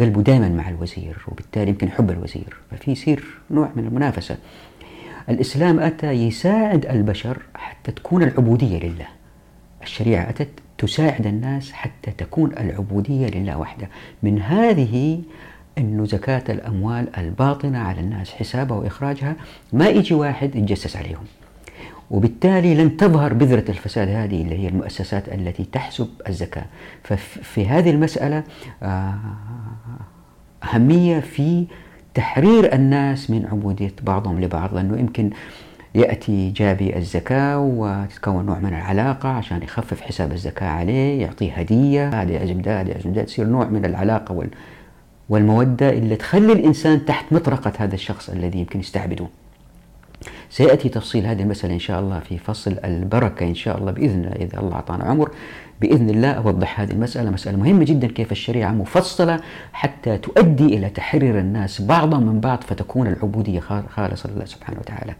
قلبه 0.00 0.22
دائما 0.22 0.48
مع 0.48 0.68
الوزير 0.68 1.16
وبالتالي 1.28 1.70
يمكن 1.70 1.86
يحب 1.86 2.10
الوزير. 2.10 2.56
ففي 2.70 2.90
يصير 2.90 3.24
نوع 3.50 3.70
من 3.76 3.86
المنافسة. 3.86 4.36
الإسلام 5.28 5.80
أتى 5.80 6.10
يساعد 6.10 6.86
البشر 6.86 7.38
حتى 7.54 7.92
تكون 7.92 8.22
العبودية 8.22 8.78
لله. 8.78 9.08
الشريعة 9.82 10.30
أتت 10.30 10.48
تساعد 10.78 11.26
الناس 11.26 11.72
حتى 11.72 12.10
تكون 12.10 12.52
العبودية 12.52 13.26
لله 13.26 13.58
وحده. 13.58 13.88
من 14.22 14.42
هذه 14.42 15.22
أنه 15.78 16.04
زكاة 16.04 16.44
الأموال 16.48 17.16
الباطنة 17.16 17.78
على 17.78 18.00
الناس 18.00 18.30
حسابها 18.30 18.76
وإخراجها 18.76 19.36
ما 19.72 19.88
يجي 19.88 20.14
واحد 20.14 20.56
يتجسس 20.56 20.96
عليهم. 20.96 21.24
وبالتالي 22.10 22.74
لن 22.74 22.96
تظهر 22.96 23.32
بذرة 23.32 23.64
الفساد 23.68 24.08
هذه 24.08 24.42
اللي 24.42 24.58
هي 24.58 24.68
المؤسسات 24.68 25.28
التي 25.28 25.64
تحسب 25.72 26.08
الزكاة. 26.28 26.64
ففي 27.04 27.66
هذه 27.66 27.90
المسألة 27.90 28.42
آه، 28.82 29.14
أهمية 30.64 31.20
في 31.20 31.66
تحرير 32.14 32.74
الناس 32.74 33.30
من 33.30 33.46
عبودية 33.46 33.92
بعضهم 34.02 34.40
لبعض 34.40 34.74
لأنه 34.74 34.98
يمكن 34.98 35.30
يأتي 35.94 36.50
جابي 36.50 36.96
الزكاة 36.96 37.58
وتتكون 37.58 38.46
نوع 38.46 38.58
من 38.58 38.68
العلاقة 38.68 39.28
عشان 39.28 39.62
يخفف 39.62 40.00
حساب 40.00 40.32
الزكاة 40.32 40.68
عليه 40.68 41.20
يعطيه 41.22 41.52
هدية 41.52 42.22
هذا 42.22 42.32
يعزم 42.32 42.60
ده 42.62 42.80
هذا 42.80 42.90
يعزم 42.90 43.12
تصير 43.12 43.46
نوع 43.46 43.64
من 43.64 43.84
العلاقة 43.84 44.46
والمودة 45.28 45.90
اللي 45.90 46.16
تخلي 46.16 46.52
الإنسان 46.52 47.04
تحت 47.04 47.32
مطرقة 47.32 47.72
هذا 47.78 47.94
الشخص 47.94 48.30
الذي 48.30 48.58
يمكن 48.58 48.80
يستعبده. 48.80 49.26
سيأتي 50.50 50.88
تفصيل 50.88 51.26
هذه 51.26 51.42
المسألة 51.42 51.74
إن 51.74 51.78
شاء 51.78 52.00
الله 52.00 52.20
في 52.20 52.38
فصل 52.38 52.76
البركة 52.84 53.46
إن 53.46 53.54
شاء 53.54 53.78
الله 53.78 53.92
بإذن 53.92 54.24
الله 54.24 54.36
إذا 54.36 54.58
الله 54.58 54.74
أعطانا 54.74 55.04
عمر 55.04 55.30
بإذن 55.80 56.10
الله 56.10 56.30
أوضح 56.30 56.80
هذه 56.80 56.90
المسألة 56.90 57.30
مسألة 57.30 57.58
مهمة 57.58 57.84
جدا 57.84 58.06
كيف 58.06 58.32
الشريعة 58.32 58.70
مفصلة 58.70 59.40
حتى 59.72 60.18
تؤدي 60.18 60.66
إلى 60.66 60.88
تحرير 60.88 61.38
الناس 61.38 61.82
بعضهم 61.82 62.26
من 62.26 62.40
بعض 62.40 62.60
فتكون 62.62 63.06
العبودية 63.06 63.60
خالصة 63.88 64.30
لله 64.30 64.44
سبحانه 64.44 64.78
وتعالى. 64.80 65.14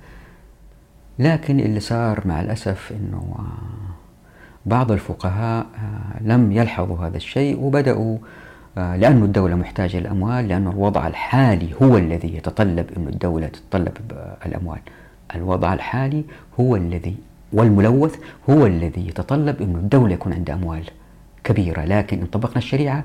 لكن 1.19 1.61
اللي 1.61 1.81
صار 1.81 2.23
مع 2.25 2.41
الأسف 2.41 2.93
أنه 2.93 3.37
بعض 4.67 4.93
الفقهاء 4.93 5.67
آه، 5.75 6.23
لم 6.23 6.53
يلحظوا 6.53 7.07
هذا 7.07 7.17
الشيء 7.17 7.61
وبدأوا 7.61 8.19
لأن 8.77 9.23
الدولة 9.23 9.55
محتاجة 9.55 10.01
للأموال 10.01 10.49
لأن 10.49 10.67
الوضع 10.69 11.07
الحالي 11.07 11.69
هو 11.83 11.97
الذي 11.97 12.37
يتطلب 12.37 12.87
أن 12.97 13.09
الدولة 13.09 13.47
تتطلب 13.47 13.97
الأموال. 14.47 14.79
الوضع 15.35 15.73
الحالي 15.73 16.25
هو 16.61 16.77
الذي 16.77 17.17
والملوث 17.53 18.17
هو 18.51 18.67
الذي 18.67 19.09
يتطلب 19.09 19.63
أن 19.63 19.75
الدولة 19.77 20.13
يكون 20.15 20.33
عندها 20.33 20.55
أموال 20.55 20.85
كبيرة. 21.45 21.85
لكن 21.85 22.19
إن 22.21 22.27
طبقنا 22.27 22.59
الشريعة 22.59 23.05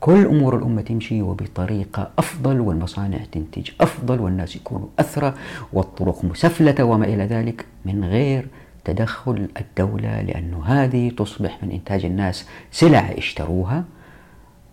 كل 0.00 0.26
أمور 0.26 0.56
الأمة 0.56 0.82
تمشي 0.82 1.22
وبطريقة 1.22 2.10
أفضل 2.18 2.60
والمصانع 2.60 3.18
تنتج 3.32 3.70
أفضل 3.80 4.20
والناس 4.20 4.56
يكونوا 4.56 4.86
أثرى 4.98 5.34
والطرق 5.72 6.24
مسفلتة 6.24 6.84
وما 6.84 7.04
إلى 7.04 7.24
ذلك 7.24 7.64
من 7.84 8.04
غير 8.04 8.46
تدخل 8.84 9.48
الدولة 9.60 10.20
لأنه 10.22 10.64
هذه 10.64 11.10
تصبح 11.10 11.58
من 11.62 11.70
إنتاج 11.70 12.04
الناس 12.04 12.46
سلع 12.72 13.10
اشتروها. 13.18 13.84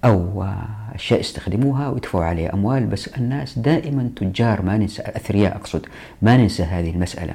أو 0.05 0.45
أشياء 0.95 1.19
يستخدموها 1.19 1.89
ويدفعوا 1.89 2.25
عليها 2.25 2.53
أموال 2.53 2.85
بس 2.85 3.07
الناس 3.07 3.59
دائما 3.59 4.09
تجار 4.15 4.61
ما 4.61 4.77
ننسى 4.77 5.01
أثرياء 5.05 5.55
أقصد 5.55 5.85
ما 6.21 6.37
ننسى 6.37 6.63
هذه 6.63 6.91
المسألة. 6.91 7.33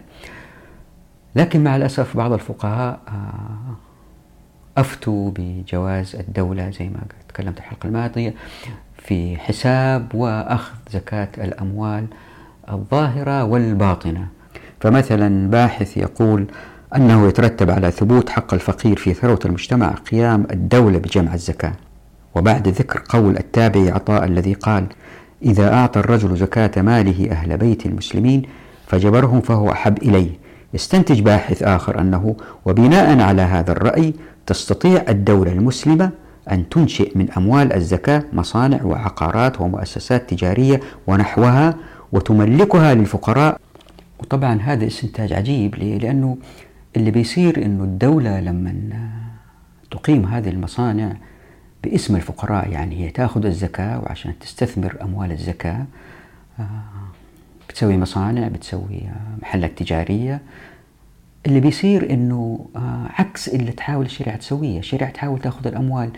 لكن 1.37 1.65
مع 1.65 1.77
الأسف 1.77 2.17
بعض 2.17 2.33
الفقهاء 2.33 3.01
آه، 3.09 3.77
أفتوا 4.81 5.31
بجواز 5.37 6.17
الدولة 6.17 6.71
زي 6.71 6.89
ما 6.89 7.01
تكلمت 7.29 7.59
الحلقة 7.59 7.87
الماضية 7.87 8.35
في 8.99 9.37
حساب 9.37 10.15
وأخذ 10.15 10.75
زكاة 10.91 11.29
الأموال 11.39 12.07
الظاهرة 12.71 13.45
والباطنة. 13.45 14.27
فمثلا 14.81 15.51
باحث 15.51 15.97
يقول 15.97 16.47
أنه 16.97 17.29
يترتب 17.29 17.71
على 17.71 17.91
ثبوت 17.91 18.31
حق 18.31 18.55
الفقير 18.55 18.97
في 18.97 19.15
ثروة 19.15 19.41
المجتمع 19.45 19.91
قيام 19.91 20.47
الدولة 20.51 20.99
بجمع 20.99 21.35
الزكاة. 21.35 21.73
وبعد 22.39 22.69
ذكر 22.69 23.03
قول 23.09 23.37
التابعي 23.37 23.91
عطاء 23.91 24.25
الذي 24.25 24.55
قال 24.55 24.87
إذا 25.43 25.75
أعطى 25.75 26.01
الرجل 26.01 26.37
زكاة 26.37 26.83
ماله 26.83 27.31
أهل 27.31 27.57
بيت 27.57 27.87
المسلمين 27.87 28.43
فجبرهم 28.87 29.41
فهو 29.41 29.73
أحب 29.73 29.99
إليه. 30.03 30.31
يستنتج 30.75 31.21
باحث 31.21 31.63
آخر 31.63 32.01
أنه 32.01 32.37
وبناء 32.67 33.21
على 33.21 33.43
هذا 33.43 33.73
الرأي 33.73 34.15
تستطيع 34.47 35.05
الدولة 35.09 35.53
المسلمة 35.53 36.11
أن 36.51 36.69
تنشئ 36.69 37.19
من 37.19 37.31
أموال 37.31 37.73
الزكاة 37.73 38.25
مصانع 38.33 38.83
وعقارات 38.83 39.61
ومؤسسات 39.61 40.31
تجارية 40.31 40.81
ونحوها 41.07 41.75
وتملكها 42.13 42.95
للفقراء. 42.95 43.61
وطبعا 44.19 44.61
هذا 44.63 44.87
استنتاج 44.87 45.33
عجيب 45.33 45.75
لأنه 45.75 46.37
اللي 46.97 47.11
بيصير 47.11 47.65
أنه 47.65 47.85
الدولة 47.85 48.41
لما 48.41 48.75
تقيم 49.91 50.27
هذه 50.27 50.49
المصانع 50.49 51.17
باسم 51.85 52.17
الفقراء 52.17 52.71
يعني 52.71 53.05
هي 53.05 53.11
تاخذ 53.11 53.47
الزكاة 53.47 54.01
وعشان 54.01 54.39
تستثمر 54.39 54.97
أموال 55.03 55.33
الزكاة 55.33 55.85
آه، 56.61 56.65
بتسوي 57.69 57.97
مصانع 57.97 58.49
بتسوي 58.49 59.01
آه، 59.07 59.43
محلات 59.43 59.79
تجارية. 59.79 60.41
اللي 61.47 61.61
بيصير 61.61 62.11
إنه 62.11 62.67
آه، 62.77 63.07
عكس 63.19 63.49
اللي 63.49 63.73
تحاول 63.73 64.07
الشريعة 64.07 64.37
تسويه، 64.37 64.79
الشريعة 64.79 65.11
تحاول 65.11 65.41
تاخذ 65.41 65.67
الأموال 65.67 66.11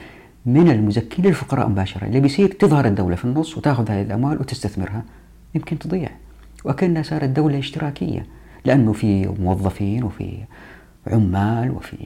من 0.46 0.70
المزكين 0.70 1.24
للفقراء 1.24 1.68
مباشرة. 1.68 2.06
اللي 2.06 2.20
بيصير 2.20 2.48
تظهر 2.48 2.86
الدولة 2.86 3.16
في 3.16 3.24
النص 3.24 3.56
وتاخذ 3.56 3.90
هذه 3.90 4.02
الأموال 4.02 4.40
وتستثمرها 4.40 5.04
يمكن 5.54 5.78
تضيع. 5.78 6.08
وكأنها 6.64 7.02
صارت 7.02 7.28
دولة 7.28 7.58
إشتراكية 7.58 8.26
لأنه 8.64 8.92
في 8.92 9.26
موظفين 9.26 10.04
وفي 10.04 10.38
عمال 11.06 11.70
وفي 11.70 11.96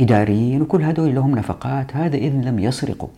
إداريين 0.00 0.62
وكل 0.62 0.82
هذول 0.82 1.14
لهم 1.14 1.38
نفقات 1.38 1.96
هذا 1.96 2.16
إذن 2.16 2.40
لم 2.40 2.58
يسرقوا. 2.58 3.08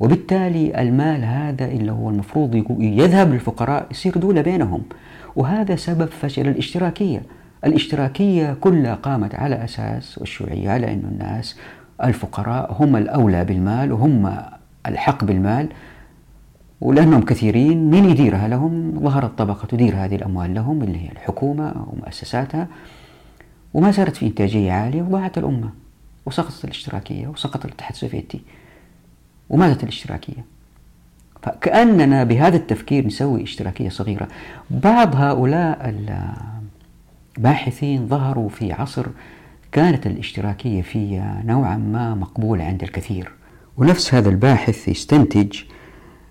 وبالتالي 0.00 0.82
المال 0.82 1.24
هذا 1.24 1.64
اللي 1.64 1.92
هو 1.92 2.10
المفروض 2.10 2.64
يذهب 2.80 3.32
للفقراء 3.32 3.86
يصير 3.90 4.18
دولة 4.18 4.40
بينهم. 4.40 4.82
وهذا 5.36 5.76
سبب 5.76 6.06
فشل 6.06 6.48
الاشتراكية. 6.48 7.22
الاشتراكية 7.64 8.56
كلها 8.60 8.94
قامت 8.94 9.34
على 9.34 9.64
أساس 9.64 10.18
والشيوعية 10.18 10.70
على 10.70 10.92
أن 10.92 11.02
الناس 11.12 11.56
الفقراء 12.04 12.76
هم 12.80 12.96
الأولى 12.96 13.44
بالمال 13.44 13.92
وهم 13.92 14.36
الحق 14.86 15.24
بالمال. 15.24 15.68
ولأنهم 16.80 17.22
كثيرين 17.22 17.90
من 17.90 18.04
يديرها 18.04 18.48
لهم؟ 18.48 19.00
ظهرت 19.00 19.38
طبقة 19.38 19.66
تدير 19.66 19.94
هذه 19.96 20.14
الأموال 20.14 20.54
لهم 20.54 20.82
اللي 20.82 20.98
هي 20.98 21.12
الحكومة 21.12 21.86
ومؤسساتها. 21.92 22.68
وما 23.74 23.92
صارت 23.92 24.16
في 24.16 24.26
إنتاجية 24.26 24.72
عالية 24.72 25.02
وضاعت 25.02 25.38
الأمة. 25.38 25.83
وسقطت 26.26 26.64
الاشتراكية 26.64 27.26
وسقط 27.26 27.64
الاتحاد 27.64 27.92
السوفيتي. 27.92 28.40
وماتت 29.50 29.82
الاشتراكية. 29.82 30.44
فكأننا 31.42 32.24
بهذا 32.24 32.56
التفكير 32.56 33.06
نسوي 33.06 33.42
اشتراكية 33.42 33.88
صغيرة. 33.88 34.28
بعض 34.70 35.16
هؤلاء 35.16 35.94
الباحثين 37.38 38.08
ظهروا 38.08 38.48
في 38.48 38.72
عصر 38.72 39.06
كانت 39.72 40.06
الاشتراكية 40.06 40.82
فيها 40.82 41.42
نوعا 41.46 41.76
ما 41.76 42.14
مقبولة 42.14 42.64
عند 42.64 42.82
الكثير. 42.82 43.32
ونفس 43.76 44.14
هذا 44.14 44.28
الباحث 44.28 44.88
يستنتج 44.88 45.62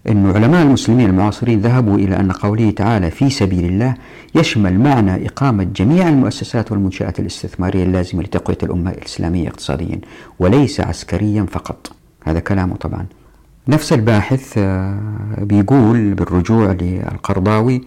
أن 0.10 0.32
علماء 0.32 0.62
المسلمين 0.62 1.10
المعاصرين 1.10 1.60
ذهبوا 1.60 1.98
إلى 1.98 2.16
أن 2.16 2.32
قوله 2.32 2.72
تعالى 2.72 3.12
في 3.12 3.30
سبيل 3.30 3.66
الله 3.66 3.96
يشمل 4.36 4.80
معنى 4.80 5.28
إقامة 5.28 5.64
جميع 5.64 6.10
المؤسسات 6.10 6.72
والمنشآت 6.72 7.20
الاستثمارية 7.20 7.84
اللازمة 7.84 8.24
لتقوية 8.24 8.58
الأمة 8.64 8.92
الإسلامية 8.92 9.48
اقتصاديا 9.48 10.00
وليس 10.40 10.82
عسكريا 10.82 11.46
فقط. 11.52 11.92
هذا 12.24 12.40
كلامه 12.40 12.76
طبعا. 12.76 13.06
نفس 13.68 13.94
الباحث 13.94 14.54
آه، 14.58 15.00
بيقول 15.38 16.14
بالرجوع 16.14 16.72
للقرضاوي 16.72 17.82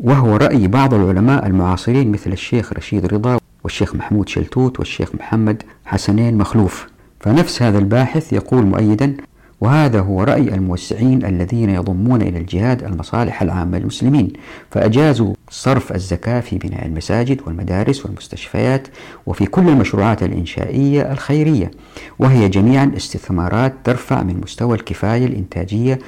وهو 0.00 0.36
رأي 0.36 0.68
بعض 0.68 0.94
العلماء 0.94 1.46
المعاصرين 1.46 2.12
مثل 2.12 2.32
الشيخ 2.32 2.72
رشيد 2.72 3.06
رضا 3.06 3.38
والشيخ 3.64 3.94
محمود 3.94 4.28
شلتوت 4.28 4.78
والشيخ 4.78 5.14
محمد 5.14 5.62
حسنين 5.84 6.38
مخلوف. 6.38 6.86
فنفس 7.20 7.62
هذا 7.62 7.78
الباحث 7.78 8.32
يقول 8.32 8.66
مؤيدا 8.66 9.16
وهذا 9.60 10.00
هو 10.00 10.22
رأي 10.22 10.54
الموسعين 10.54 11.24
الذين 11.24 11.70
يضمون 11.70 12.22
إلى 12.22 12.38
الجهاد 12.38 12.82
المصالح 12.84 13.42
العامة 13.42 13.78
للمسلمين. 13.78 14.32
فأجازوا 14.70 15.34
صرف 15.50 15.92
الزكاة 15.92 16.40
في 16.40 16.58
بناء 16.58 16.86
المساجد 16.86 17.40
والمدارس 17.46 18.06
والمستشفيات 18.06 18.88
وفي 19.26 19.46
كل 19.46 19.68
المشروعات 19.68 20.22
الإنشائية 20.22 21.12
الخيرية 21.12 21.70
وهي 22.18 22.48
جميعا 22.48 22.92
استثمارات 22.96 23.74
ترفع 23.84 24.22
من 24.22 24.40
مستوى 24.40 24.76
الكفاية 24.76 25.26
الإنتاجية 25.26 25.98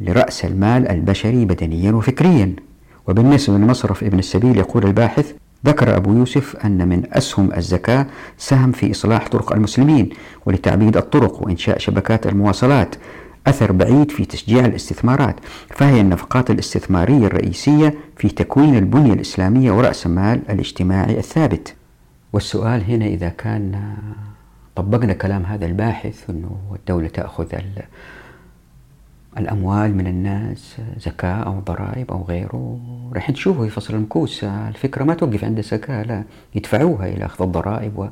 لرأس 0.00 0.44
المال 0.44 0.88
البشري 0.88 1.44
بدنيا 1.44 1.92
وفكريا. 1.92 2.56
وبالنسبة 3.08 3.56
لمصرف 3.56 4.04
ابن 4.04 4.18
السبيل 4.18 4.56
يقول 4.56 4.86
الباحث 4.86 5.32
ذكر 5.66 5.96
أبو 5.96 6.12
يوسف 6.12 6.56
أن 6.56 6.88
من 6.88 7.02
أسهم 7.12 7.52
الزكاة 7.52 8.06
سهم 8.38 8.72
في 8.72 8.90
إصلاح 8.90 9.28
طرق 9.28 9.52
المسلمين 9.52 10.10
ولتعبيد 10.46 10.96
الطرق 10.96 11.42
وإنشاء 11.42 11.78
شبكات 11.78 12.26
المواصلات 12.26 12.94
أثر 13.46 13.72
بعيد 13.72 14.10
في 14.10 14.24
تشجيع 14.24 14.64
الاستثمارات 14.64 15.36
فهي 15.70 16.00
النفقات 16.00 16.50
الاستثمارية 16.50 17.26
الرئيسية 17.26 17.94
في 18.16 18.28
تكوين 18.28 18.76
البنية 18.76 19.12
الإسلامية 19.12 19.72
ورأس 19.72 20.06
المال 20.06 20.40
الاجتماعي 20.50 21.18
الثابت. 21.18 21.74
والسؤال 22.32 22.84
هنا 22.84 23.06
إذا 23.06 23.28
كان 23.28 23.94
طبقنا 24.76 25.12
كلام 25.12 25.42
هذا 25.42 25.66
الباحث 25.66 26.30
أنه 26.30 26.56
الدولة 26.76 27.08
تأخذ 27.08 27.54
الأموال 29.38 29.96
من 29.96 30.06
الناس 30.06 30.76
زكاة 30.98 31.42
أو 31.42 31.60
ضرائب 31.60 32.10
أو 32.10 32.22
غيره. 32.22 32.80
راح 33.14 33.30
تشوفوا 33.30 33.64
في 33.64 33.70
فصل 33.70 33.94
المكوس 33.94 34.44
الفكرة 34.44 35.04
ما 35.04 35.14
توقف 35.14 35.44
عند 35.44 35.58
الزكاة 35.58 36.02
لا 36.02 36.24
يدفعوها 36.54 37.06
إلى 37.06 37.24
أخذ 37.24 37.44
الضرائب 37.44 37.98
و... 37.98 38.06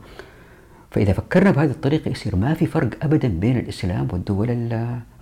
فإذا 0.90 1.12
فكرنا 1.12 1.50
بهذه 1.50 1.70
الطريقة 1.70 2.10
يصير 2.10 2.36
ما 2.36 2.54
في 2.54 2.66
فرق 2.66 3.04
أبدا 3.04 3.28
بين 3.28 3.56
الإسلام 3.58 4.08
والدول 4.12 4.50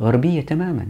الغربية 0.00 0.40
تماما. 0.40 0.86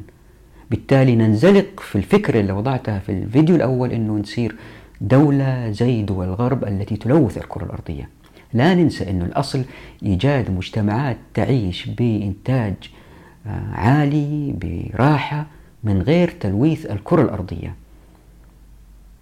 بالتالي 0.70 1.16
ننزلق 1.16 1.80
في 1.80 1.96
الفكرة 1.96 2.40
اللي 2.40 2.52
وضعتها 2.52 2.98
في 2.98 3.12
الفيديو 3.12 3.56
الأول 3.56 3.92
أنه 3.92 4.12
نصير 4.18 4.56
دولة 5.00 5.70
زي 5.70 6.02
دول 6.02 6.26
الغرب 6.26 6.64
التي 6.64 6.96
تلوث 6.96 7.38
الكرة 7.38 7.64
الأرضية. 7.64 8.08
لا 8.52 8.74
ننسى 8.74 9.10
أنه 9.10 9.24
الأصل 9.24 9.64
إيجاد 10.02 10.50
مجتمعات 10.50 11.16
تعيش 11.34 11.86
بإنتاج 11.86 12.74
عالي 13.72 14.54
براحة 14.62 15.46
من 15.84 16.02
غير 16.02 16.30
تلويث 16.40 16.86
الكرة 16.86 17.22
الأرضية. 17.22 17.74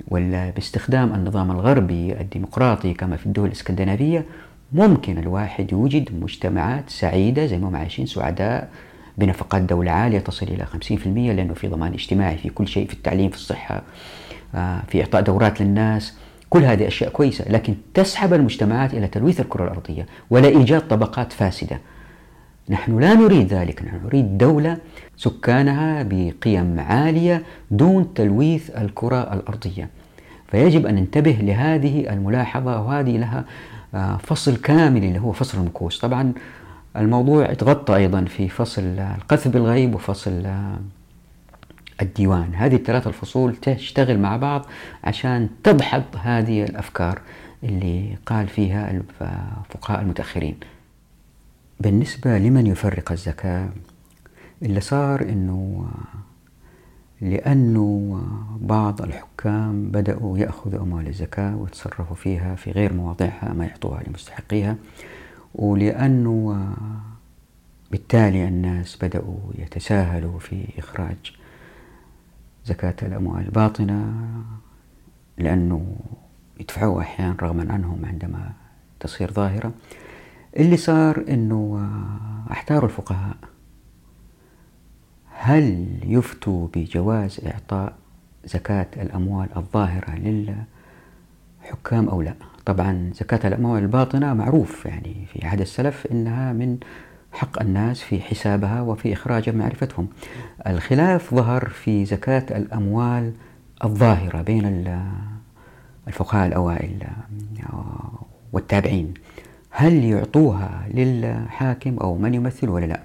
ولا 0.09 0.51
باستخدام 0.51 1.15
النظام 1.15 1.51
الغربي 1.51 2.13
الديمقراطي 2.21 2.95
كما 2.95 3.17
في 3.17 3.27
الدول 3.27 3.47
الإسكندنافية 3.47 4.25
ممكن 4.73 5.19
الواحد 5.19 5.73
يوجد 5.73 6.09
مجتمعات 6.23 6.91
سعيدة 6.91 7.47
زي 7.47 7.59
ما 7.59 7.69
هم 7.69 7.77
عايشين 7.77 8.07
سعداء 8.07 8.69
بنفقات 9.19 9.63
دولة 9.63 9.91
عالية 9.91 10.19
تصل 10.19 10.47
إلى 10.47 10.67
50% 10.67 11.07
لأنه 11.07 11.55
في 11.55 11.69
ضمان 11.69 11.93
اجتماعي 11.93 12.37
في 12.37 12.49
كل 12.49 12.69
شيء 12.69 12.87
في 12.87 12.95
التعليم 12.95 13.31
في 13.31 13.37
الصحة 13.37 13.83
آه، 14.55 14.83
في 14.89 15.01
إعطاء 15.01 15.23
دورات 15.23 15.61
للناس. 15.61 16.15
كل 16.51 16.65
هذه 16.65 16.87
أشياء 16.87 17.11
كويسة 17.11 17.45
لكن 17.49 17.75
تسحب 17.95 18.35
المجتمعات 18.35 18.95
إلى 18.95 19.07
تلويث 19.07 19.41
الكرة 19.41 19.65
الأرضية 19.65 20.07
ولا 20.31 20.49
إيجاد 20.49 20.89
طبقات 20.89 21.33
فاسدة. 21.33 21.81
نحن 22.71 22.99
لا 23.01 23.15
نريد 23.15 23.55
ذلك 23.55 23.83
نحن 23.83 24.01
نريد 24.05 24.39
دولة 24.39 24.79
سكانها 25.17 26.03
بقيم 26.03 26.81
عالية 26.81 27.43
دون 27.71 28.15
تلويث 28.15 28.71
الكرة 28.71 29.35
الأرضية. 29.35 29.91
فيجب 30.49 30.87
أن 30.87 30.95
ننتبه 30.95 31.31
لهذه 31.31 32.13
الملاحظة 32.13 32.81
وهذه 32.81 33.17
لها 33.17 33.45
آه، 33.95 34.17
فصل 34.17 34.57
كامل 34.57 35.05
اللي 35.05 35.21
هو 35.21 35.33
فصل 35.33 35.59
المكوس 35.59 35.99
طبعا 35.99 36.33
الموضوع 36.97 37.51
يتغطى 37.51 37.97
أيضا 37.97 38.25
في 38.25 38.49
فصل 38.49 38.83
القذف 38.83 39.49
بالغيب 39.49 39.95
وفصل 39.95 40.47
آه، 40.47 40.79
الديوان. 42.03 42.55
هذه 42.55 42.77
الثلاث 42.77 43.07
الفصول 43.07 43.57
تشتغل 43.57 44.19
مع 44.19 44.37
بعض 44.37 44.67
عشان 45.05 45.49
تدحض 45.65 46.03
هذه 46.23 46.65
الأفكار 46.65 47.21
اللي 47.65 48.17
قال 48.27 48.49
فيها 48.49 48.91
الفقهاء 49.21 50.01
المتأخرين. 50.01 50.57
بالنسبة 51.81 52.39
لمن 52.39 52.67
يفرق 52.67 53.13
الزكاة 53.13 53.69
اللي 54.63 54.81
صار 54.81 55.23
إنه 55.23 55.89
لأنه 57.21 58.23
بعض 58.61 59.03
الحكام 59.03 59.91
بدأوا 59.91 60.39
يأخذوا 60.39 60.83
أموال 60.83 61.09
الزكاة 61.09 61.57
ويتصرفوا 61.57 62.17
فيها 62.17 62.55
في 62.55 62.71
غير 62.71 62.93
مواضعها 62.93 63.53
ما 63.53 63.65
يعطوها 63.65 64.03
لمستحقيها 64.07 64.77
ولأنه 65.55 66.67
بالتالي 67.91 68.49
الناس 68.49 68.99
بدأوا 69.03 69.39
يتساهلوا 69.59 70.39
في 70.39 70.65
إخراج 70.79 71.17
زكاة 72.65 72.95
الأموال 73.03 73.45
الباطنة 73.45 74.15
لأنه 75.39 75.97
يدفعوها 76.61 77.03
أحيانا 77.03 77.37
رغما 77.43 77.73
عنهم 77.73 78.05
عندما 78.05 78.53
تصير 79.01 79.33
ظاهرة. 79.33 79.73
اللي 80.57 80.77
صار 80.77 81.25
إنه 81.29 81.79
آه، 81.79 82.53
أحتاروا 82.53 82.89
الفقهاء. 82.89 83.37
هل 85.39 85.87
يفتوا 86.05 86.69
بجواز 86.75 87.41
إعطاء 87.47 87.95
زكاة 88.45 88.87
الأموال 88.97 89.49
الظاهرة 89.57 90.11
للحكام 91.65 92.09
أو 92.09 92.23
لا؟ 92.23 92.35
طبعا 92.67 93.11
زكاة 93.15 93.49
الأموال 93.49 93.83
الباطنة 93.83 94.35
معروف 94.35 94.87
يعني 94.87 95.27
في 95.33 95.47
عهد 95.47 95.61
السلف 95.61 96.07
إنها 96.11 96.53
من 96.53 96.79
حق 97.33 97.63
الناس 97.63 98.01
في 98.01 98.21
حسابها 98.21 98.81
وفي 98.81 99.13
إخراج 99.13 99.51
معرفتهم. 99.51 100.09
الخلاف 100.67 101.35
ظهر 101.35 101.69
في 101.69 102.05
زكاة 102.05 102.59
الأموال 102.59 103.33
الظاهرة 103.85 104.43
بين 104.43 104.85
الفقهاء 106.09 106.47
الأوائل 106.47 107.03
آه، 107.73 108.13
والتابعين. 108.53 109.15
هل 109.79 110.05
يعطوها 110.05 110.89
للحاكم 110.95 111.99
أو 111.99 112.19
من 112.19 112.35
يمثل 112.35 112.69
ولا 112.69 112.87
لا؟ 112.87 113.03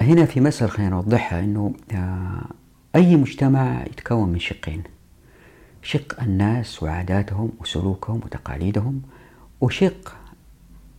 هنا 0.00 0.24
في 0.26 0.40
مسألة 0.40 0.70
خلينا 0.70 0.90
نوضحها 0.90 1.40
أنه 1.40 1.74
آه، 1.92 2.44
أي 2.96 3.16
مجتمع 3.16 3.82
يتكون 3.82 4.28
من 4.28 4.38
شقين. 4.38 4.82
شق 5.82 6.22
الناس 6.22 6.82
وعاداتهم 6.82 7.52
وسلوكهم 7.60 8.16
وتقاليدهم 8.16 9.02
وشق 9.60 10.16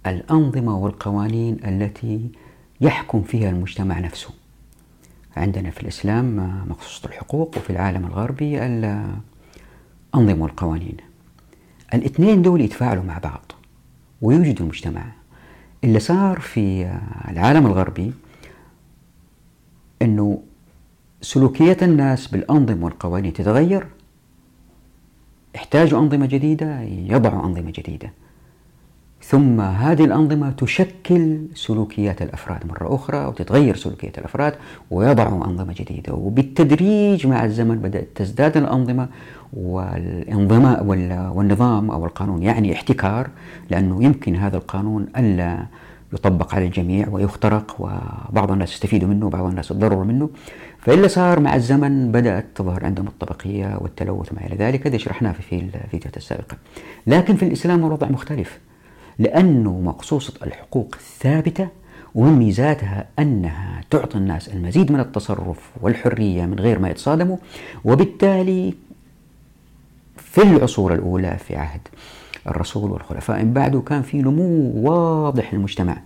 الأنظمة 0.08 0.78
والقوانين 0.78 1.58
التي 1.66 2.32
يحكم 2.82 3.22
فيها 3.22 3.50
المجتمع 3.50 4.00
نفسه. 4.00 4.30
عندنا 5.38 5.70
في 5.70 5.82
الإسلام 5.82 6.36
مخصوص 6.70 7.06
الحقوق 7.06 7.58
وفي 7.58 7.70
العالم 7.70 8.06
الغربي 8.06 8.66
الأنظمة 8.66 10.44
والقوانين. 10.44 10.98
الاثنين 11.94 12.42
دول 12.42 12.62
يتفاعلوا 12.62 13.04
مع 13.04 13.18
بعض 13.18 13.52
ويوجدوا 14.22 14.66
المجتمع. 14.66 15.06
اللي 15.84 16.00
صار 16.00 16.40
في 16.40 16.98
العالم 17.30 17.66
الغربي 17.66 18.14
أنه 20.02 20.44
سلوكيات 21.22 21.84
الناس 21.84 22.28
بالأنظمة 22.28 22.86
والقوانين 22.86 23.34
تتغير. 23.34 23.88
احتاجوا 25.56 26.00
أنظمة 26.00 26.26
جديدة 26.26 26.82
يضعوا 26.82 27.46
أنظمة 27.46 27.72
جديدة. 27.76 28.12
ثم 29.30 29.62
هذه 29.62 30.06
الأنظمة 30.06 30.52
تشكل 30.52 31.40
سلوكيات 31.54 32.22
الأفراد 32.22 32.68
مرة 32.68 32.96
أخرى 32.96 33.26
وتتغير 33.26 33.76
سلوكيات 33.76 34.18
الأفراد 34.18 34.54
ويضعوا 34.92 35.46
أنظمة 35.46 35.74
جديدة. 35.74 36.14
وبالتدريج 36.14 37.28
مع 37.28 37.46
الزمن 37.46 37.76
بدأت 37.76 38.08
تزداد 38.16 38.58
الأنظمة 38.58 39.08
والانظماء 39.54 40.86
والنظام 41.36 41.92
أو 41.92 42.06
القانون 42.06 42.44
يعني 42.44 42.74
احتكار 42.74 43.30
لأنه 43.70 44.04
يمكن 44.04 44.36
هذا 44.36 44.58
القانون 44.58 45.08
ألا 45.18 45.66
يطبق 46.14 46.56
على 46.56 46.66
الجميع 46.66 47.08
ويخترق 47.10 47.76
وبعض 47.80 48.52
الناس 48.52 48.74
يستفيدوا 48.74 49.10
منه 49.10 49.26
وبعض 49.26 49.46
الناس 49.46 49.72
يتضرروا 49.72 50.06
منه. 50.06 50.30
فإلا 50.80 51.08
صار 51.08 51.40
مع 51.40 51.56
الزمن 51.56 52.12
بدأت 52.12 52.46
تظهر 52.56 52.86
عندهم 52.86 53.08
الطبقية 53.08 53.78
والتلوث 53.82 54.32
وما 54.32 54.46
إلى 54.48 54.56
ذلك. 54.56 54.88
هذا 54.88 54.98
شرحناه 54.98 55.32
في 55.32 55.56
الفيديوهات 55.56 56.18
السابقة 56.18 56.58
لكن 57.08 57.36
في 57.36 57.46
الإسلام 57.46 57.86
الوضع 57.86 58.08
مختلف. 58.10 58.60
لأنه 59.20 59.80
مقصوصة 59.80 60.34
الحقوق 60.46 60.96
الثابتة 60.96 61.68
ومن 62.16 62.34
ميزاتها 62.34 63.06
أنها 63.20 63.82
تعطي 63.90 64.18
الناس 64.18 64.50
المزيد 64.50 64.92
من 64.92 65.00
التصرف 65.00 65.72
والحرية 65.82 66.46
من 66.46 66.60
غير 66.60 66.80
ما 66.80 66.90
يتصادموا 66.90 67.38
وبالتالي 67.86 68.74
في 70.18 70.42
العصور 70.42 70.94
الأولى 70.94 71.38
في 71.38 71.56
عهد 71.56 71.82
الرسول 72.48 72.92
والخلفاء 72.92 73.44
من 73.44 73.54
بعده 73.54 73.80
كان 73.82 74.02
في 74.02 74.18
نمو 74.18 74.72
واضح 74.76 75.54
للمجتمع. 75.54 75.98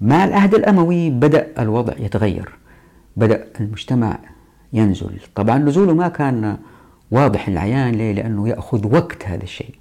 مع 0.00 0.24
العهد 0.24 0.54
الأموي 0.54 1.10
بدأ 1.10 1.46
الوضع 1.58 1.92
يتغير 1.98 2.52
بدأ 3.16 3.46
المجتمع 3.60 4.18
ينزل. 4.72 5.20
طبعا 5.34 5.58
نزوله 5.58 5.94
ما 5.94 6.08
كان 6.08 6.56
واضح 7.10 7.48
العيان 7.48 7.94
ليه؟ 7.94 8.12
لأنه 8.12 8.48
يأخذ 8.48 8.94
وقت 8.94 9.24
هذا 9.24 9.42
الشيء. 9.42 9.74